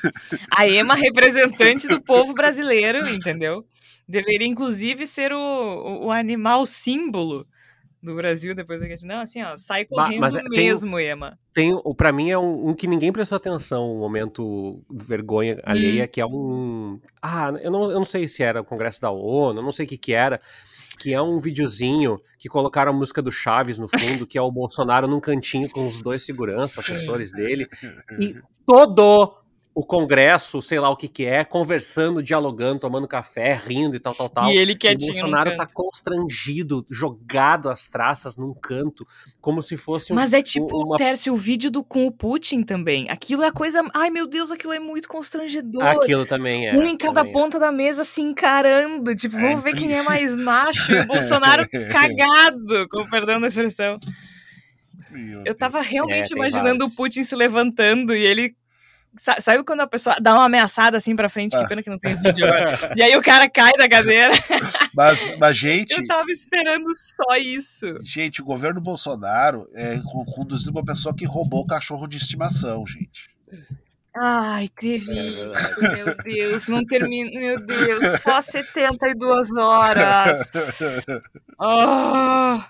A 0.56 0.68
Ema, 0.68 0.96
representante 0.96 1.88
do 1.88 2.02
povo 2.02 2.34
brasileiro, 2.34 3.08
entendeu? 3.08 3.66
Deveria, 4.08 4.48
inclusive, 4.48 5.06
ser 5.06 5.32
o, 5.32 6.06
o 6.06 6.12
animal 6.12 6.66
símbolo 6.66 7.48
do 8.02 8.16
Brasil 8.16 8.56
depois 8.56 8.82
da 8.82 8.88
gente. 8.88 9.06
Não, 9.06 9.20
assim, 9.20 9.43
ó, 9.43 9.56
sai 9.58 9.86
correndo 9.86 10.22
Mas, 10.22 10.36
é, 10.36 10.43
mesmo, 10.43 10.95
tem, 10.97 11.08
Ema. 11.08 11.38
Tem, 11.54 11.74
o, 11.74 11.93
pra 11.93 12.12
mim 12.12 12.32
é 12.32 12.38
um, 12.38 12.70
um, 12.70 12.74
que 12.74 12.88
ninguém 12.88 13.12
prestou 13.12 13.36
atenção, 13.36 13.91
um 13.91 14.00
momento 14.00 14.84
vergonha 14.89 15.60
alheia, 15.64 16.06
hum. 16.06 16.08
que 16.12 16.22
é 16.22 16.26
um. 16.26 17.00
Ah, 17.22 17.52
eu 17.62 17.72
não, 17.72 17.91
eu 17.91 17.97
não 17.97 18.06
sei 18.06 18.28
se 18.28 18.41
era 18.41 18.62
o 18.62 18.66
Congresso 18.66 19.02
da 19.02 19.12
ONU, 19.12 19.60
eu 19.60 19.64
não 19.64 19.72
sei 19.72 19.86
o 19.86 19.89
que 19.89 19.97
que 19.97 20.14
era. 20.14 20.39
Que 20.97 21.14
é 21.14 21.22
um 21.22 21.39
videozinho 21.39 22.20
que 22.38 22.50
colocaram 22.50 22.91
a 22.91 22.95
música 22.95 23.22
do 23.22 23.32
Chaves 23.32 23.78
no 23.78 23.88
fundo, 23.88 24.28
que 24.28 24.38
é 24.38 24.41
o 24.41 24.52
Bolsonaro 24.52 25.08
num 25.08 25.22
cantinho 25.22 25.70
com 25.70 25.84
os 25.84 26.02
dois 26.02 26.26
seguranças, 26.26 26.80
assessores 26.80 27.32
dele. 27.32 27.68
E 28.20 28.36
todo 28.66 29.39
o 29.80 29.86
Congresso, 29.86 30.61
sei 30.61 30.77
lá 30.77 30.89
o 30.89 30.97
que 30.97 31.07
que 31.07 31.23
é, 31.23 31.45
conversando, 31.45 32.21
dialogando, 32.21 32.82
tomando 32.82 33.07
café, 33.07 33.55
rindo 33.55 33.95
e 33.95 33.99
tal, 33.99 34.13
tal, 34.13 34.27
tal. 34.27 34.51
E 34.51 34.57
ele 34.57 34.75
quietinho 34.75 35.11
O 35.11 35.13
Bolsonaro 35.13 35.55
tá 35.55 35.65
constrangido, 35.73 36.86
jogado 36.89 37.69
as 37.69 37.88
traças 37.88 38.36
num 38.36 38.53
canto, 38.53 39.07
como 39.39 39.61
se 39.61 39.77
fosse 39.77 40.11
um, 40.11 40.17
Mas 40.17 40.34
é 40.34 40.41
tipo, 40.41 40.84
uma... 40.84 40.97
Tércio, 40.97 41.34
o 41.34 41.38
vídeo 41.38 41.71
do, 41.71 41.82
com 41.82 42.05
o 42.05 42.11
Putin 42.11 42.61
também. 42.61 43.09
Aquilo 43.09 43.41
é 43.41 43.47
a 43.47 43.53
coisa... 43.53 43.82
Ai, 43.93 44.09
meu 44.09 44.27
Deus, 44.27 44.51
aquilo 44.51 44.73
é 44.73 44.80
muito 44.80 45.07
constrangedor. 45.07 45.86
Aquilo 45.86 46.25
também 46.25 46.67
é. 46.67 46.75
Um 46.75 46.84
em 46.84 46.97
cada 46.97 47.23
ponta 47.23 47.55
é. 47.55 47.61
da 47.61 47.71
mesa 47.71 48.03
se 48.03 48.19
encarando, 48.19 49.15
tipo, 49.15 49.38
é, 49.38 49.41
vamos 49.43 49.63
ver 49.63 49.75
quem 49.75 49.93
é 49.93 50.03
mais 50.03 50.36
macho. 50.36 50.91
E 50.91 50.99
o 50.99 51.07
Bolsonaro 51.07 51.65
cagado, 51.89 52.86
com 52.89 53.09
perdão 53.09 53.39
da 53.39 53.47
expressão. 53.47 53.97
Eu 55.45 55.55
tava 55.55 55.80
realmente 55.80 56.34
é, 56.34 56.36
imaginando 56.36 56.80
vários. 56.80 56.93
o 56.93 56.95
Putin 56.97 57.23
se 57.23 57.34
levantando 57.34 58.13
e 58.13 58.25
ele 58.25 58.59
Sabe 59.18 59.64
quando 59.64 59.82
a 59.82 59.88
pessoa 59.88 60.16
dá 60.22 60.36
uma 60.36 60.45
ameaçada 60.45 60.97
assim 60.97 61.16
pra 61.16 61.30
frente? 61.30 61.57
Que 61.57 61.64
ah. 61.64 61.68
pena 61.68 61.82
que 61.82 61.89
não 61.89 61.97
tem 61.97 62.16
vídeo 62.16 62.45
agora. 62.45 62.93
e 62.95 63.01
aí 63.01 63.16
o 63.18 63.22
cara 63.22 63.49
cai 63.49 63.74
da 63.74 63.89
cadeira. 63.89 64.34
Mas, 64.93 65.38
mas, 65.38 65.57
gente. 65.57 65.91
Eu 65.91 66.05
tava 66.07 66.30
esperando 66.30 66.88
só 66.93 67.36
isso. 67.38 67.99
Gente, 68.03 68.41
o 68.41 68.45
governo 68.45 68.82
Bolsonaro 68.82 69.70
é 69.74 69.99
conduzido 70.36 70.72
uma 70.72 70.84
pessoa 70.84 71.16
que 71.16 71.26
roubou 71.26 71.66
cachorro 71.66 72.07
de 72.07 72.18
estimação, 72.18 72.86
gente. 72.86 73.30
Ai, 74.16 74.68
teve 74.80 75.18
é 75.18 75.22
isso, 75.22 75.82
meu 75.82 76.16
Deus. 76.24 76.68
Não 76.68 76.84
termina. 76.86 77.39
Meu 77.39 77.60
Deus, 77.66 78.22
só 78.22 78.41
72 78.41 79.55
horas. 79.55 80.51
O 81.57 81.64
oh. 82.57 82.62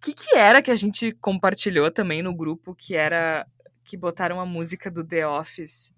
que, 0.00 0.14
que 0.14 0.36
era 0.36 0.62
que 0.62 0.70
a 0.70 0.74
gente 0.74 1.12
compartilhou 1.20 1.90
também 1.90 2.22
no 2.22 2.34
grupo 2.34 2.74
que 2.74 2.94
era 2.94 3.46
que 3.86 3.96
botaram 3.96 4.40
a 4.40 4.44
música 4.44 4.90
do 4.90 5.04
The 5.04 5.26
Office, 5.26 5.94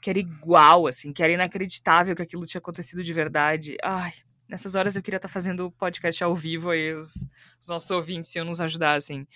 que 0.00 0.08
era 0.08 0.18
igual, 0.18 0.86
assim, 0.86 1.12
que 1.12 1.22
era 1.22 1.32
inacreditável 1.32 2.14
que 2.14 2.22
aquilo 2.22 2.46
tinha 2.46 2.60
acontecido 2.60 3.02
de 3.02 3.12
verdade. 3.12 3.76
Ai, 3.82 4.12
nessas 4.48 4.76
horas 4.76 4.94
eu 4.94 5.02
queria 5.02 5.16
estar 5.18 5.28
tá 5.28 5.32
fazendo 5.32 5.70
podcast 5.72 6.22
ao 6.22 6.34
vivo 6.34 6.70
aí, 6.70 6.94
os, 6.94 7.26
os 7.60 7.68
nossos 7.68 7.90
ouvintes 7.90 8.34
iam 8.36 8.44
nos 8.46 8.60
ajudar, 8.60 8.94
assim. 8.94 9.22
O 9.22 9.26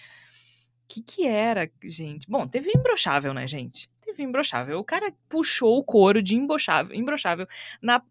que 0.88 1.03
que 1.03 1.26
era, 1.26 1.70
gente? 1.82 2.28
Bom, 2.28 2.47
teve 2.47 2.70
imbrochável, 2.74 3.34
né, 3.34 3.47
gente? 3.47 3.91
Teve 4.01 4.22
imbrochável. 4.22 4.78
O 4.78 4.84
cara 4.84 5.12
puxou 5.28 5.78
o 5.78 5.84
couro 5.84 6.22
de 6.22 6.36
imbrochável, 6.36 6.97
imbrochável 6.97 7.47
na, 7.82 8.03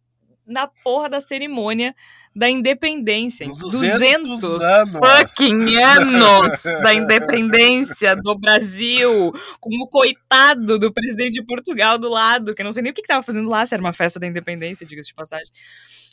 na 0.49 0.67
porra 0.67 1.07
da 1.07 1.21
cerimônia 1.21 1.95
da 2.35 2.49
independência. 2.49 3.47
200, 3.47 3.71
200 3.71 4.63
anos. 4.63 4.91
fucking 4.93 5.75
anos 5.77 6.63
da 6.83 6.93
independência 6.93 8.15
do 8.15 8.37
Brasil. 8.37 9.31
Como 9.59 9.87
coitado 9.87 10.77
do 10.77 10.91
presidente 10.91 11.33
de 11.33 11.45
Portugal 11.45 11.97
do 11.97 12.09
lado, 12.09 12.53
que 12.53 12.61
eu 12.61 12.65
não 12.65 12.71
sei 12.71 12.83
nem 12.83 12.91
o 12.91 12.95
que 12.95 13.01
estava 13.01 13.23
fazendo 13.23 13.49
lá, 13.49 13.65
se 13.65 13.73
era 13.73 13.83
uma 13.83 13.93
festa 13.93 14.19
da 14.19 14.27
independência, 14.27 14.85
diga-se 14.85 15.09
de 15.09 15.15
passagem. 15.15 15.51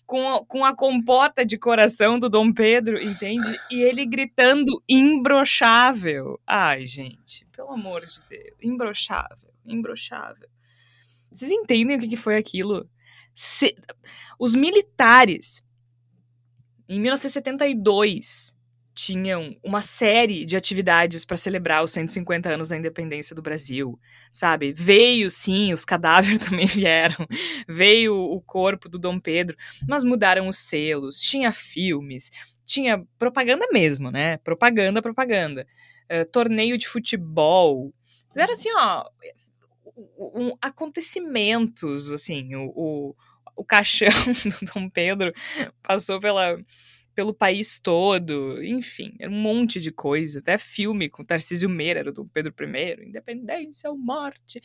Com 0.07 0.35
a, 0.35 0.47
com 0.47 0.65
a 0.65 0.75
compota 0.75 1.45
de 1.45 1.59
coração 1.59 2.19
do 2.19 2.29
Dom 2.29 2.53
Pedro, 2.53 2.97
entende? 3.05 3.59
E 3.71 3.83
ele 3.83 4.07
gritando 4.07 4.81
imbrochável. 4.89 6.41
Ai, 6.47 6.87
gente, 6.87 7.45
pelo 7.55 7.73
amor 7.73 8.07
de 8.07 8.21
Deus. 8.29 8.55
Imbrochável, 8.63 9.51
imbrochável. 9.65 10.49
Vocês 11.33 11.51
entendem 11.51 11.97
o 11.97 12.01
que, 12.01 12.09
que 12.09 12.17
foi 12.17 12.37
aquilo? 12.37 12.89
Se... 13.37 13.77
Os 14.39 14.57
militares 14.57 15.65
em 16.89 17.01
1972, 17.01 18.55
tinham 18.95 19.57
uma 19.63 19.83
série 19.83 20.47
de 20.47 20.57
atividades 20.57 21.25
para 21.25 21.37
celebrar 21.37 21.83
os 21.83 21.91
150 21.91 22.49
anos 22.49 22.69
da 22.69 22.77
independência 22.77 23.37
do 23.37 23.43
Brasil, 23.43 23.99
sabe? 24.33 24.73
Veio, 24.73 25.29
sim, 25.31 25.73
os 25.73 25.85
cadáveres 25.85 26.39
também 26.49 26.67
vieram, 26.67 27.27
veio 27.69 28.15
o 28.17 28.41
corpo 28.41 28.89
do 28.89 28.99
Dom 28.99 29.19
Pedro, 29.19 29.57
mas 29.87 30.03
mudaram 30.03 30.49
os 30.49 30.59
selos, 30.59 31.21
tinha 31.21 31.53
filmes, 31.53 32.31
tinha 32.65 33.05
propaganda 33.19 33.67
mesmo, 33.71 34.11
né? 34.11 34.39
Propaganda, 34.39 35.03
propaganda. 35.03 35.67
Uh, 36.11 36.25
torneio 36.31 36.79
de 36.79 36.89
futebol. 36.89 37.93
Era 38.35 38.53
assim, 38.53 38.71
ó, 38.77 39.05
um, 39.97 40.57
acontecimentos, 40.61 42.13
assim, 42.13 42.55
o, 42.55 42.73
o 42.75 43.17
o 43.57 43.65
caixão 43.65 44.09
do 44.61 44.73
Dom 44.73 44.89
Pedro 44.89 45.33
passou 45.83 46.21
pela, 46.21 46.59
pelo 47.15 47.33
país 47.33 47.79
todo, 47.79 48.63
enfim, 48.63 49.17
era 49.19 49.31
um 49.31 49.41
monte 49.41 49.81
de 49.81 49.91
coisa, 49.91 50.39
até 50.39 50.59
filme 50.59 51.09
com 51.09 51.25
Tarcísio 51.25 51.69
Meira, 51.69 52.01
era 52.01 52.13
do 52.13 52.23
Dom 52.23 52.29
Pedro 52.29 52.55
I, 52.61 53.07
Independência 53.09 53.91
ou 53.91 53.97
Morte. 53.97 54.61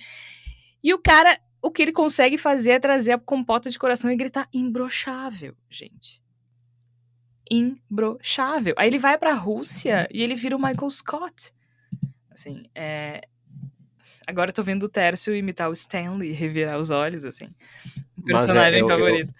E 0.84 0.94
o 0.94 1.00
cara, 1.00 1.40
o 1.62 1.72
que 1.72 1.82
ele 1.82 1.94
consegue 1.94 2.38
fazer 2.38 2.72
é 2.72 2.80
trazer 2.80 3.14
a 3.14 3.20
compota 3.20 3.70
de 3.70 3.80
coração 3.80 4.12
e 4.12 4.16
gritar 4.16 4.50
imbrochável, 4.54 5.56
gente. 5.70 6.22
Imbrochável. 7.50 8.74
Aí 8.78 8.88
ele 8.88 8.98
vai 9.00 9.18
pra 9.18 9.34
Rússia 9.34 10.08
e 10.12 10.22
ele 10.22 10.36
vira 10.36 10.56
o 10.56 10.62
Michael 10.62 10.90
Scott. 10.90 11.54
Assim, 12.30 12.64
é... 12.74 13.22
Agora 14.32 14.50
eu 14.50 14.54
tô 14.54 14.64
vendo 14.64 14.84
o 14.84 14.90
Tércio 14.90 15.36
imitar 15.36 15.70
o 15.70 15.74
Stanley, 15.74 16.32
revirar 16.34 16.80
os 16.80 16.90
olhos, 16.90 17.26
assim 17.26 17.48
personagem 18.24 18.80
é, 18.80 18.82
eu, 18.82 18.88
favorito. 18.88 19.34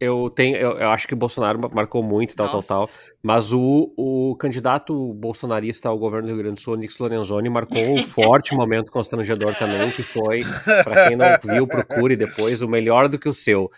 Eu, 0.00 0.24
eu, 0.24 0.30
tenho, 0.30 0.56
eu, 0.56 0.78
eu, 0.78 0.90
acho 0.90 1.06
que 1.06 1.14
o 1.14 1.16
Bolsonaro 1.16 1.58
marcou 1.72 2.02
muito, 2.02 2.34
tal, 2.34 2.46
Nossa. 2.46 2.68
tal, 2.68 2.86
tal. 2.86 2.96
Mas 3.22 3.52
o, 3.52 3.92
o 3.96 4.34
candidato 4.36 5.12
bolsonarista 5.14 5.88
ao 5.88 5.98
governo 5.98 6.28
do 6.28 6.34
Rio 6.34 6.42
Grande 6.42 6.54
do 6.56 6.60
Sul, 6.60 6.76
Nix 6.76 6.98
Lorenzoni, 6.98 7.50
marcou 7.50 7.82
um 7.98 8.02
forte 8.02 8.54
momento 8.54 8.90
constrangedor 8.90 9.54
também, 9.56 9.90
que 9.90 10.02
foi, 10.02 10.42
para 10.84 11.06
quem 11.06 11.16
não 11.16 11.26
viu, 11.42 11.66
procure 11.66 12.16
depois, 12.16 12.62
o 12.62 12.68
melhor 12.68 13.08
do 13.08 13.18
que 13.18 13.28
o 13.28 13.32
seu. 13.32 13.70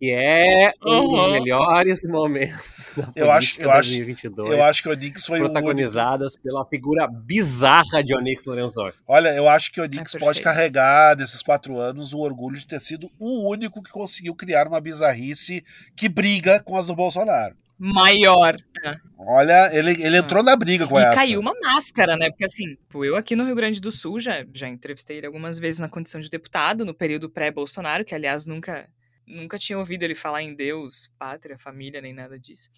Que 0.00 0.10
é 0.10 0.72
um 0.82 1.08
dos 1.08 1.32
melhores 1.32 2.08
momentos 2.08 2.94
da 2.96 3.12
eu 3.14 3.30
acho, 3.30 3.60
eu 3.60 3.70
2022. 3.70 4.48
Acho, 4.48 4.56
eu 4.56 4.64
acho 4.64 4.82
que 4.82 4.88
o 4.88 4.92
Onix 4.92 5.26
foi 5.26 5.38
protagonizadas 5.40 6.36
pela 6.36 6.64
figura 6.64 7.06
bizarra 7.06 8.02
de 8.02 8.16
Onix 8.16 8.46
Lorenzor. 8.46 8.94
Olha, 9.06 9.28
eu 9.36 9.46
acho 9.46 9.70
que 9.70 9.78
o 9.78 9.84
Onix 9.84 10.14
é 10.14 10.18
pode 10.18 10.40
carregar 10.40 11.18
nesses 11.18 11.42
quatro 11.42 11.76
anos 11.78 12.14
o 12.14 12.18
orgulho 12.18 12.58
de 12.58 12.66
ter 12.66 12.80
sido 12.80 13.10
o 13.20 13.46
único 13.50 13.82
que 13.82 13.90
conseguiu 13.90 14.34
criar 14.34 14.66
uma 14.66 14.80
bizarrice 14.80 15.62
que 15.94 16.08
briga 16.08 16.60
com 16.60 16.78
as 16.78 16.86
do 16.86 16.94
Bolsonaro 16.94 17.54
maior. 17.82 18.56
É. 18.84 18.94
Olha, 19.18 19.74
ele, 19.74 19.92
ele 20.02 20.18
entrou 20.18 20.42
na 20.42 20.54
briga 20.54 20.86
com 20.86 20.98
e 21.00 21.02
essa. 21.02 21.14
E 21.14 21.16
caiu 21.16 21.40
uma 21.40 21.54
máscara, 21.62 22.14
né? 22.14 22.28
Porque 22.28 22.44
assim, 22.44 22.76
eu 22.92 23.16
aqui 23.16 23.34
no 23.34 23.44
Rio 23.44 23.54
Grande 23.54 23.80
do 23.80 23.90
Sul 23.90 24.20
já, 24.20 24.44
já 24.52 24.68
entrevistei 24.68 25.16
ele 25.16 25.26
algumas 25.26 25.58
vezes 25.58 25.80
na 25.80 25.88
condição 25.88 26.20
de 26.20 26.28
deputado, 26.28 26.84
no 26.84 26.92
período 26.92 27.30
pré-Bolsonaro, 27.30 28.04
que 28.04 28.14
aliás 28.14 28.44
nunca, 28.44 28.86
nunca 29.30 29.58
tinha 29.58 29.78
ouvido 29.78 30.02
ele 30.02 30.14
falar 30.14 30.42
em 30.42 30.54
Deus, 30.54 31.10
pátria, 31.18 31.58
família, 31.58 32.00
nem 32.00 32.12
nada 32.12 32.38
disso. 32.38 32.70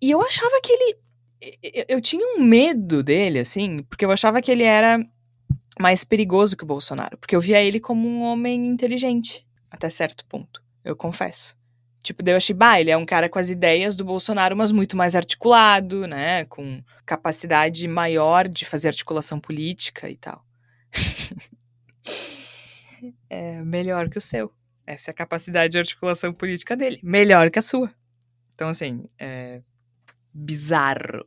E 0.00 0.10
eu 0.10 0.20
achava 0.20 0.60
que 0.62 0.72
ele. 0.72 0.98
Eu, 1.88 2.00
tinha 2.00 2.36
um 2.36 2.42
medo 2.42 3.02
dele, 3.02 3.38
assim, 3.38 3.82
porque 3.84 4.04
eu 4.04 4.10
achava 4.10 4.42
que 4.42 4.50
ele 4.50 4.64
era 4.64 4.98
mais 5.78 6.02
perigoso 6.02 6.56
que 6.56 6.64
o 6.64 6.66
Bolsonaro. 6.66 7.16
Porque 7.16 7.36
eu 7.36 7.40
via 7.40 7.62
ele 7.62 7.78
como 7.78 8.08
um 8.08 8.22
homem 8.22 8.66
inteligente, 8.66 9.46
até 9.70 9.88
certo 9.88 10.24
ponto, 10.24 10.62
eu 10.84 10.96
confesso. 10.96 11.56
Tipo, 12.02 12.22
daí 12.22 12.32
eu 12.32 12.38
achei, 12.38 12.54
bah, 12.54 12.80
ele 12.80 12.90
é 12.90 12.96
um 12.96 13.04
cara 13.04 13.28
com 13.28 13.38
as 13.38 13.50
ideias 13.50 13.94
do 13.94 14.04
Bolsonaro, 14.04 14.56
mas 14.56 14.72
muito 14.72 14.96
mais 14.96 15.14
articulado, 15.14 16.06
né? 16.06 16.44
Com 16.46 16.82
capacidade 17.04 17.86
maior 17.86 18.48
de 18.48 18.64
fazer 18.64 18.88
articulação 18.88 19.38
política 19.38 20.08
e 20.08 20.16
tal. 20.16 20.44
é 23.28 23.62
melhor 23.62 24.08
que 24.08 24.18
o 24.18 24.20
seu. 24.20 24.52
Essa 24.88 25.10
é 25.10 25.12
a 25.12 25.14
capacidade 25.14 25.72
de 25.72 25.78
articulação 25.78 26.32
política 26.32 26.74
dele. 26.74 26.98
Melhor 27.02 27.50
que 27.50 27.58
a 27.58 27.62
sua. 27.62 27.92
Então, 28.54 28.70
assim, 28.70 29.04
é 29.18 29.60
bizarro. 30.32 31.26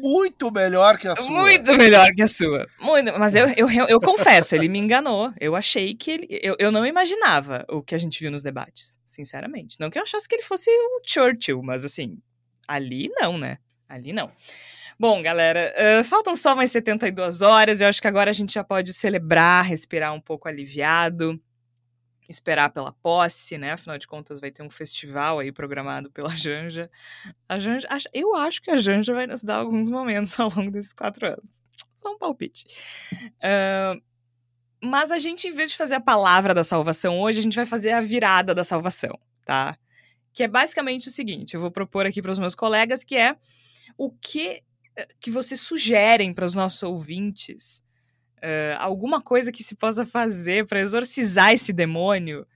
Muito 0.00 0.48
melhor 0.52 0.96
que 0.96 1.08
a 1.08 1.16
sua. 1.16 1.28
Muito 1.28 1.76
melhor 1.76 2.08
que 2.14 2.22
a 2.22 2.28
sua. 2.28 2.64
Muito, 2.78 3.18
mas 3.18 3.34
eu, 3.34 3.48
eu, 3.56 3.68
eu, 3.88 4.00
confesso, 4.00 4.54
ele 4.54 4.68
me 4.68 4.78
enganou. 4.78 5.32
Eu 5.40 5.56
achei 5.56 5.92
que 5.96 6.12
ele. 6.12 6.28
Eu, 6.40 6.54
eu 6.56 6.70
não 6.70 6.86
imaginava 6.86 7.66
o 7.68 7.82
que 7.82 7.96
a 7.96 7.98
gente 7.98 8.20
viu 8.20 8.30
nos 8.30 8.42
debates, 8.42 8.96
sinceramente. 9.04 9.74
Não 9.80 9.90
que 9.90 9.98
eu 9.98 10.04
achasse 10.04 10.28
que 10.28 10.36
ele 10.36 10.42
fosse 10.42 10.70
o 10.70 11.00
Churchill, 11.04 11.60
mas 11.64 11.84
assim, 11.84 12.16
ali 12.68 13.10
não, 13.18 13.36
né? 13.36 13.58
Ali 13.88 14.12
não. 14.12 14.30
Bom, 14.96 15.20
galera, 15.20 15.74
uh, 16.00 16.04
faltam 16.04 16.36
só 16.36 16.54
mais 16.54 16.70
72 16.70 17.42
horas. 17.42 17.80
Eu 17.80 17.88
acho 17.88 18.00
que 18.00 18.06
agora 18.06 18.30
a 18.30 18.34
gente 18.34 18.52
já 18.54 18.62
pode 18.62 18.92
celebrar, 18.92 19.64
respirar 19.64 20.14
um 20.14 20.20
pouco 20.20 20.46
aliviado 20.46 21.42
esperar 22.28 22.70
pela 22.70 22.92
posse, 22.92 23.58
né? 23.58 23.72
Afinal 23.72 23.98
de 23.98 24.06
contas, 24.06 24.40
vai 24.40 24.50
ter 24.50 24.62
um 24.62 24.70
festival 24.70 25.38
aí 25.38 25.50
programado 25.50 26.10
pela 26.10 26.30
Janja. 26.36 26.90
A 27.48 27.58
Janja, 27.58 27.88
eu 28.12 28.34
acho 28.36 28.62
que 28.62 28.70
a 28.70 28.76
Janja 28.76 29.12
vai 29.12 29.26
nos 29.26 29.42
dar 29.42 29.56
alguns 29.56 29.90
momentos 29.90 30.38
ao 30.40 30.50
longo 30.54 30.70
desses 30.70 30.92
quatro 30.92 31.26
anos. 31.26 31.62
Só 31.96 32.12
um 32.12 32.18
palpite. 32.18 32.66
Uh, 33.38 34.00
mas 34.82 35.12
a 35.12 35.18
gente, 35.18 35.46
em 35.46 35.52
vez 35.52 35.70
de 35.70 35.76
fazer 35.76 35.94
a 35.94 36.00
palavra 36.00 36.52
da 36.52 36.64
salvação 36.64 37.20
hoje, 37.20 37.38
a 37.38 37.42
gente 37.42 37.54
vai 37.54 37.66
fazer 37.66 37.92
a 37.92 38.00
virada 38.00 38.54
da 38.54 38.64
salvação, 38.64 39.18
tá? 39.44 39.78
Que 40.32 40.42
é 40.42 40.48
basicamente 40.48 41.08
o 41.08 41.10
seguinte: 41.10 41.54
eu 41.54 41.60
vou 41.60 41.70
propor 41.70 42.06
aqui 42.06 42.20
para 42.20 42.32
os 42.32 42.38
meus 42.38 42.54
colegas 42.54 43.04
que 43.04 43.16
é 43.16 43.36
o 43.96 44.10
que 44.10 44.62
eh, 44.96 45.08
que 45.20 45.30
vocês 45.30 45.60
sugerem 45.60 46.32
para 46.34 46.44
os 46.44 46.54
nossos 46.54 46.82
ouvintes 46.82 47.84
uh, 48.42 48.76
alguma 48.78 49.20
coisa 49.20 49.52
que 49.52 49.62
se 49.62 49.74
possa 49.74 50.04
fazer 50.04 50.66
para 50.66 50.80
exorcizar 50.80 51.52
esse 51.52 51.72
demônio 51.72 52.46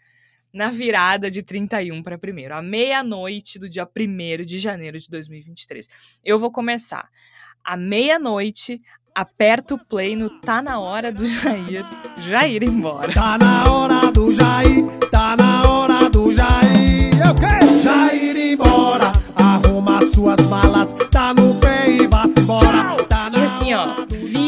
na 0.52 0.70
virada 0.70 1.30
de 1.30 1.42
31 1.42 2.02
para 2.02 2.16
1 2.16 2.54
à 2.54 2.62
meia-noite 2.62 3.58
do 3.58 3.68
dia 3.68 3.86
1 3.86 4.44
de 4.44 4.58
janeiro 4.58 4.98
de 4.98 5.08
2023. 5.08 5.88
Eu 6.24 6.38
vou 6.38 6.50
começar. 6.50 7.08
À 7.62 7.76
meia-noite, 7.76 8.80
aperta 9.14 9.74
o 9.74 9.84
play 9.84 10.16
no 10.16 10.30
Tá 10.40 10.62
na 10.62 10.78
hora 10.78 11.12
do 11.12 11.24
Jair. 11.24 11.84
Jair 12.18 12.62
embora. 12.62 13.12
Tá 13.12 13.36
na 13.38 13.64
hora 13.70 14.10
do 14.12 14.32
Jair, 14.32 14.84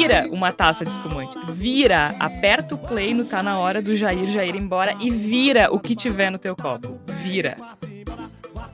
vira 0.08 0.28
uma 0.30 0.52
taça 0.52 0.84
de 0.84 0.90
espumante. 0.90 1.36
Vira, 1.48 2.14
aperta 2.18 2.74
o 2.74 2.78
play 2.78 3.12
no 3.12 3.24
Tá 3.24 3.42
Na 3.42 3.58
Hora 3.58 3.82
do 3.82 3.94
Jair, 3.94 4.28
Jair 4.28 4.56
embora 4.56 4.94
e 4.98 5.10
vira 5.10 5.68
o 5.70 5.78
que 5.78 5.94
tiver 5.94 6.30
no 6.30 6.38
teu 6.38 6.56
copo. 6.56 6.98
Vira. 7.22 7.56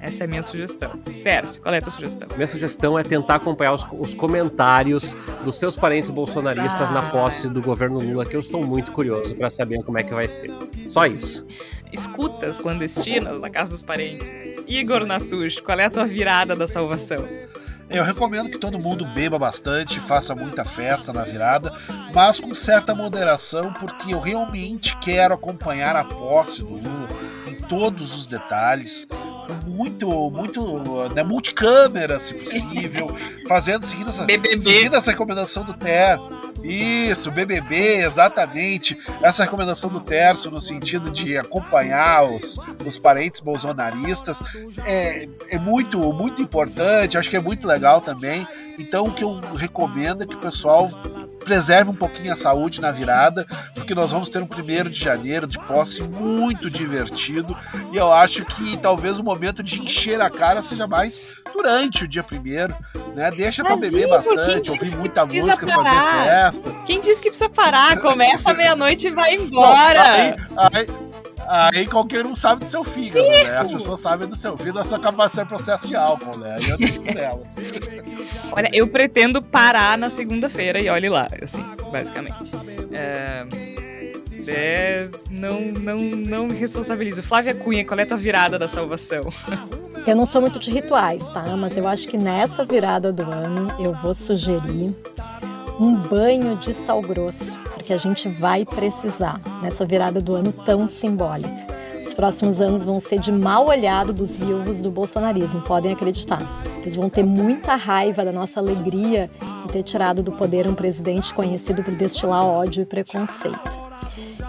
Essa 0.01 0.24
é 0.24 0.26
a 0.26 0.28
minha 0.28 0.43
sugestão. 0.43 0.91
Pércio, 1.22 1.62
qual 1.62 1.74
é 1.74 1.78
a 1.78 1.80
tua 1.80 1.91
sugestão? 1.91 2.28
Minha 2.37 2.47
sugestão 2.47 2.99
é 2.99 3.03
tentar 3.03 3.37
acompanhar 3.37 3.72
os, 3.72 3.87
os 3.91 4.12
comentários 4.12 5.16
dos 5.43 5.59
seus 5.59 5.76
parentes 5.76 6.11
bolsonaristas 6.11 6.91
ah. 6.91 6.93
na 6.93 7.03
posse 7.03 7.49
do 7.49 7.62
governo 7.62 7.99
Lula, 7.99 8.26
que 8.26 8.37
eu 8.37 8.41
estou 8.41 8.62
muito 8.62 8.93
curioso 8.93 9.35
para 9.35 9.49
saber 9.49 9.82
como 9.82 9.99
é 9.99 10.03
que 10.03 10.12
vai 10.12 10.28
ser. 10.28 10.53
Só 10.87 11.07
isso. 11.07 11.47
Escutas 11.91 12.59
clandestinas 12.59 13.41
na 13.41 13.49
casa 13.49 13.72
dos 13.72 13.82
parentes. 13.82 14.62
Igor 14.68 15.07
Natush, 15.07 15.61
qual 15.61 15.80
é 15.80 15.87
a 15.87 15.91
tua 15.91 16.05
virada 16.05 16.55
da 16.55 16.66
salvação? 16.66 17.24
Eu 17.91 18.03
recomendo 18.03 18.51
que 18.51 18.59
todo 18.59 18.78
mundo 18.78 19.05
beba 19.05 19.39
bastante, 19.39 20.01
faça 20.01 20.35
muita 20.35 20.64
festa 20.64 21.12
na 21.12 21.22
virada, 21.22 21.72
mas 22.14 22.41
com 22.41 22.55
certa 22.55 22.95
moderação, 22.95 23.72
porque 23.74 24.14
eu 24.14 24.20
realmente 24.20 24.97
quero 24.99 25.35
acompanhar 25.35 25.95
a 25.95 26.05
posse 26.05 26.61
do 26.61 26.74
Lula 26.74 27.09
todos 27.69 28.17
os 28.17 28.27
detalhes, 28.27 29.07
muito, 29.67 30.31
muito, 30.31 31.09
né, 31.15 31.23
multicâmera, 31.23 32.19
se 32.19 32.35
possível, 32.35 33.15
fazendo, 33.49 33.85
seguindo 33.85 34.11
essa, 34.11 34.27
seguindo 34.59 34.97
essa 34.97 35.11
recomendação 35.11 35.65
do 35.65 35.75
Ter 35.75 36.19
isso, 36.65 37.31
BBB, 37.31 37.97
exatamente. 38.05 38.97
Essa 39.21 39.45
recomendação 39.45 39.91
do 39.91 40.01
Terço 40.01 40.51
no 40.51 40.62
sentido 40.62 41.11
de 41.11 41.37
acompanhar 41.37 42.25
os, 42.25 42.59
os 42.87 42.97
parentes 42.97 43.41
bolsonaristas 43.41 44.43
é, 44.87 45.29
é 45.51 45.59
muito, 45.59 46.01
muito 46.15 46.41
importante, 46.41 47.19
acho 47.19 47.29
que 47.29 47.37
é 47.37 47.41
muito 47.41 47.67
legal 47.67 48.01
também. 48.01 48.49
Então, 48.79 49.05
o 49.05 49.12
que 49.12 49.23
eu 49.23 49.39
recomendo 49.55 50.23
é 50.25 50.27
que 50.27 50.37
o 50.37 50.39
pessoal 50.39 50.89
preserve 51.45 51.91
um 51.91 51.95
pouquinho 51.95 52.33
a 52.33 52.37
saúde 52.37 52.81
na 52.81 52.91
virada, 52.91 53.47
porque 53.75 53.95
nós 53.95 54.11
vamos 54.11 54.29
ter 54.29 54.43
um 54.43 54.47
primeiro 54.47 54.89
de 54.91 54.99
janeiro 54.99 55.47
de 55.47 55.59
posse 55.59 56.03
muito 56.03 56.71
divertido. 56.71 57.57
E 57.93 57.97
eu 57.97 58.13
acho 58.13 58.45
que 58.45 58.77
talvez 58.79 59.19
o 59.19 59.23
momento 59.23 59.63
de 59.63 59.81
encher 59.81 60.21
a 60.21 60.31
cara 60.31 60.63
seja 60.63 60.87
mais 60.87 61.21
durante 61.53 62.05
o 62.05 62.09
dia 62.09 62.23
primeiro, 62.23 62.75
né? 63.15 63.31
Deixa 63.31 63.63
para 63.63 63.77
beber 63.77 64.09
bastante, 64.09 64.71
ouvir 64.71 64.97
muita 64.97 65.25
música, 65.25 65.67
parar? 65.67 65.85
fazer 65.85 66.29
festa. 66.29 66.71
Quem 66.85 67.01
disse 67.01 67.23
que 67.23 67.29
precisa 67.29 67.49
parar? 67.49 68.01
Começa 68.01 68.53
meia-noite 68.53 69.09
e 69.09 69.11
vai 69.11 69.35
embora. 69.37 70.03
aí, 70.03 70.35
aí, 70.57 70.87
Aí 71.49 71.87
qualquer 71.87 72.27
um 72.27 72.35
sabe 72.35 72.65
do 72.65 72.69
seu 72.69 72.85
fígado, 72.85 73.27
né? 73.27 73.57
As 73.57 73.71
pessoas 73.71 74.01
sabem 74.01 74.27
do 74.29 74.37
seu 74.37 74.57
fígado, 74.57 74.81
essa 74.81 74.99
capacidade 74.99 75.49
de 75.49 75.55
processo 75.55 75.87
de 75.87 75.97
álcool, 75.97 76.37
né? 76.39 76.57
Aí 76.59 76.71
eu 76.71 76.77
tenho 76.77 77.03
delas. 77.03 77.73
Olha, 78.53 78.71
eu 78.73 78.87
pretendo 78.87 79.43
parar 79.43 79.97
na 79.99 80.11
segunda-feira 80.11 80.81
e 80.81 80.89
olhe 80.89 81.09
lá, 81.09 81.27
assim, 81.43 81.65
basicamente. 81.91 82.53
É... 82.93 83.47
É, 84.47 85.09
não, 85.31 85.61
não, 85.61 85.97
não 85.99 86.47
me 86.47 86.55
responsabilizo. 86.55 87.23
Flávia 87.23 87.55
Cunha, 87.55 87.85
qual 87.85 87.99
é 87.99 88.03
a 88.03 88.07
tua 88.07 88.19
virada 88.19 88.59
da 88.59 88.69
salvação? 88.69 89.23
Eu 90.07 90.15
não 90.15 90.27
sou 90.27 90.43
muito 90.43 90.59
de 90.59 90.71
rituais, 90.71 91.31
tá? 91.31 91.57
Mas 91.57 91.79
eu 91.79 91.89
acho 91.89 92.07
que 92.07 92.19
nessa 92.19 92.63
virada 92.63 93.11
do 93.11 93.23
ano 93.23 93.75
eu 93.79 93.95
vou 93.95 94.13
sugerir 94.13 94.95
um 95.79 95.97
banho 95.97 96.57
de 96.57 96.72
sal 96.72 97.01
grosso 97.01 97.59
que 97.85 97.93
a 97.93 97.97
gente 97.97 98.28
vai 98.28 98.65
precisar 98.65 99.40
nessa 99.62 99.85
virada 99.85 100.20
do 100.20 100.35
ano 100.35 100.53
tão 100.53 100.89
simbólica. 100.89 101.74
Os 102.03 102.15
próximos 102.15 102.61
anos 102.61 102.85
vão 102.85 103.01
ser 103.01 103.19
de 103.19 103.32
mal 103.32 103.66
olhado 103.66 104.12
dos 104.12 104.36
vivos 104.36 104.81
do 104.81 104.90
bolsonarismo, 104.90 105.62
podem 105.62 105.93
acreditar. 105.93 106.40
Eles 106.81 106.94
vão 106.94 107.09
ter 107.11 107.24
muita 107.24 107.74
raiva 107.74 108.24
da 108.24 108.32
nossa 108.32 108.61
alegria 108.61 109.31
em 109.65 109.69
ter 109.69 109.82
tirado 109.82 110.23
do 110.23 110.32
poder 110.32 110.66
um 110.69 110.74
presidente 110.74 111.32
conhecido 111.32 111.82
por 111.82 111.94
destilar 111.94 112.44
ódio 112.44 112.82
e 112.82 112.86
preconceito. 112.86 113.81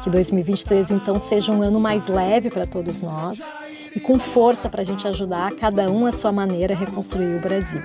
Que 0.03 0.09
2023 0.09 0.91
então 0.91 1.19
seja 1.19 1.51
um 1.51 1.61
ano 1.61 1.79
mais 1.79 2.07
leve 2.07 2.49
para 2.49 2.67
todos 2.67 3.01
nós 3.01 3.55
e 3.95 3.99
com 3.99 4.19
força 4.19 4.69
para 4.69 4.81
a 4.81 4.85
gente 4.85 5.07
ajudar 5.07 5.51
cada 5.53 5.89
um 5.89 6.05
à 6.05 6.11
sua 6.11 6.31
maneira 6.31 6.73
a 6.73 6.77
reconstruir 6.77 7.35
o 7.35 7.39
Brasil. 7.39 7.81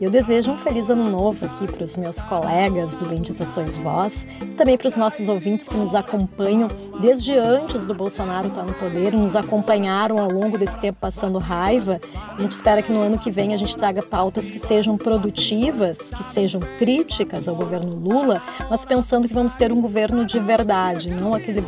Eu 0.00 0.10
desejo 0.10 0.50
um 0.50 0.58
feliz 0.58 0.90
ano 0.90 1.08
novo 1.08 1.46
aqui 1.46 1.70
para 1.70 1.84
os 1.84 1.96
meus 1.96 2.20
colegas 2.20 2.96
do 2.96 3.08
Bendita 3.08 3.44
Sois 3.44 3.76
Vós 3.76 4.26
e 4.42 4.46
também 4.46 4.76
para 4.76 4.88
os 4.88 4.96
nossos 4.96 5.28
ouvintes 5.28 5.68
que 5.68 5.76
nos 5.76 5.94
acompanham 5.94 6.66
desde 7.00 7.32
antes 7.38 7.86
do 7.86 7.94
Bolsonaro 7.94 8.48
estar 8.48 8.64
no 8.64 8.74
poder, 8.74 9.12
nos 9.12 9.36
acompanharam 9.36 10.18
ao 10.18 10.28
longo 10.28 10.58
desse 10.58 10.78
tempo 10.80 10.98
passando 11.00 11.38
raiva. 11.38 12.00
A 12.36 12.40
gente 12.40 12.52
espera 12.52 12.82
que 12.82 12.90
no 12.90 13.00
ano 13.00 13.18
que 13.18 13.30
vem 13.30 13.54
a 13.54 13.56
gente 13.56 13.76
traga 13.76 14.02
pautas 14.02 14.50
que 14.50 14.58
sejam 14.58 14.96
produtivas, 14.96 16.10
que 16.10 16.24
sejam 16.24 16.60
críticas 16.76 17.46
ao 17.46 17.54
governo 17.54 17.94
Lula, 17.94 18.42
mas 18.68 18.84
pensando 18.84 19.28
que 19.28 19.34
vamos 19.34 19.54
ter 19.54 19.70
um 19.70 19.80
governo 19.80 20.26
de 20.26 20.40
verdade, 20.40 21.12
não 21.12 21.34
aquele 21.34 21.62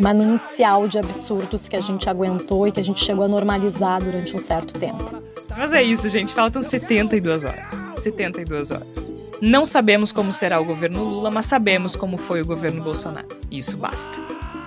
manancial 0.00 0.88
de 0.88 0.98
absurdos 0.98 1.68
que 1.68 1.76
a 1.76 1.80
gente 1.80 2.08
aguentou 2.08 2.66
e 2.66 2.72
que 2.72 2.80
a 2.80 2.84
gente 2.84 3.04
chegou 3.04 3.24
a 3.24 3.28
normalizar 3.28 4.02
durante 4.02 4.34
um 4.34 4.38
certo 4.38 4.78
tempo. 4.78 5.22
Mas 5.56 5.72
é 5.72 5.82
isso, 5.82 6.08
gente. 6.08 6.32
Faltam 6.32 6.62
72 6.62 7.44
horas. 7.44 7.84
72 7.98 8.70
horas. 8.70 9.12
Não 9.40 9.64
sabemos 9.64 10.12
como 10.12 10.32
será 10.32 10.60
o 10.60 10.64
governo 10.64 11.02
Lula, 11.02 11.30
mas 11.30 11.46
sabemos 11.46 11.96
como 11.96 12.16
foi 12.16 12.42
o 12.42 12.46
governo 12.46 12.82
Bolsonaro. 12.82 13.26
Isso 13.50 13.76
basta. 13.76 14.16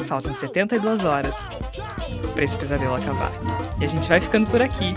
Faltam 0.07 0.33
72 0.33 1.05
horas 1.05 1.45
para 2.33 2.43
esse 2.43 2.57
pesadelo 2.57 2.95
acabar. 2.95 3.31
E 3.79 3.85
a 3.85 3.87
gente 3.87 4.07
vai 4.09 4.19
ficando 4.19 4.47
por 4.47 4.61
aqui. 4.61 4.93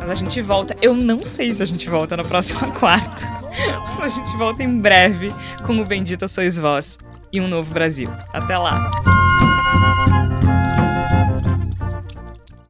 Mas 0.00 0.10
a 0.10 0.14
gente 0.14 0.40
volta. 0.42 0.76
Eu 0.82 0.94
não 0.94 1.24
sei 1.24 1.52
se 1.54 1.62
a 1.62 1.66
gente 1.66 1.88
volta 1.88 2.16
na 2.16 2.24
próxima 2.24 2.70
quarta. 2.78 3.26
a 4.02 4.08
gente 4.08 4.36
volta 4.36 4.62
em 4.62 4.78
breve 4.78 5.34
com 5.66 5.80
o 5.80 5.84
Bendita 5.84 6.26
Sois 6.28 6.58
Vós 6.58 6.98
e 7.32 7.40
um 7.40 7.48
novo 7.48 7.72
Brasil. 7.72 8.10
Até 8.32 8.56
lá! 8.56 8.90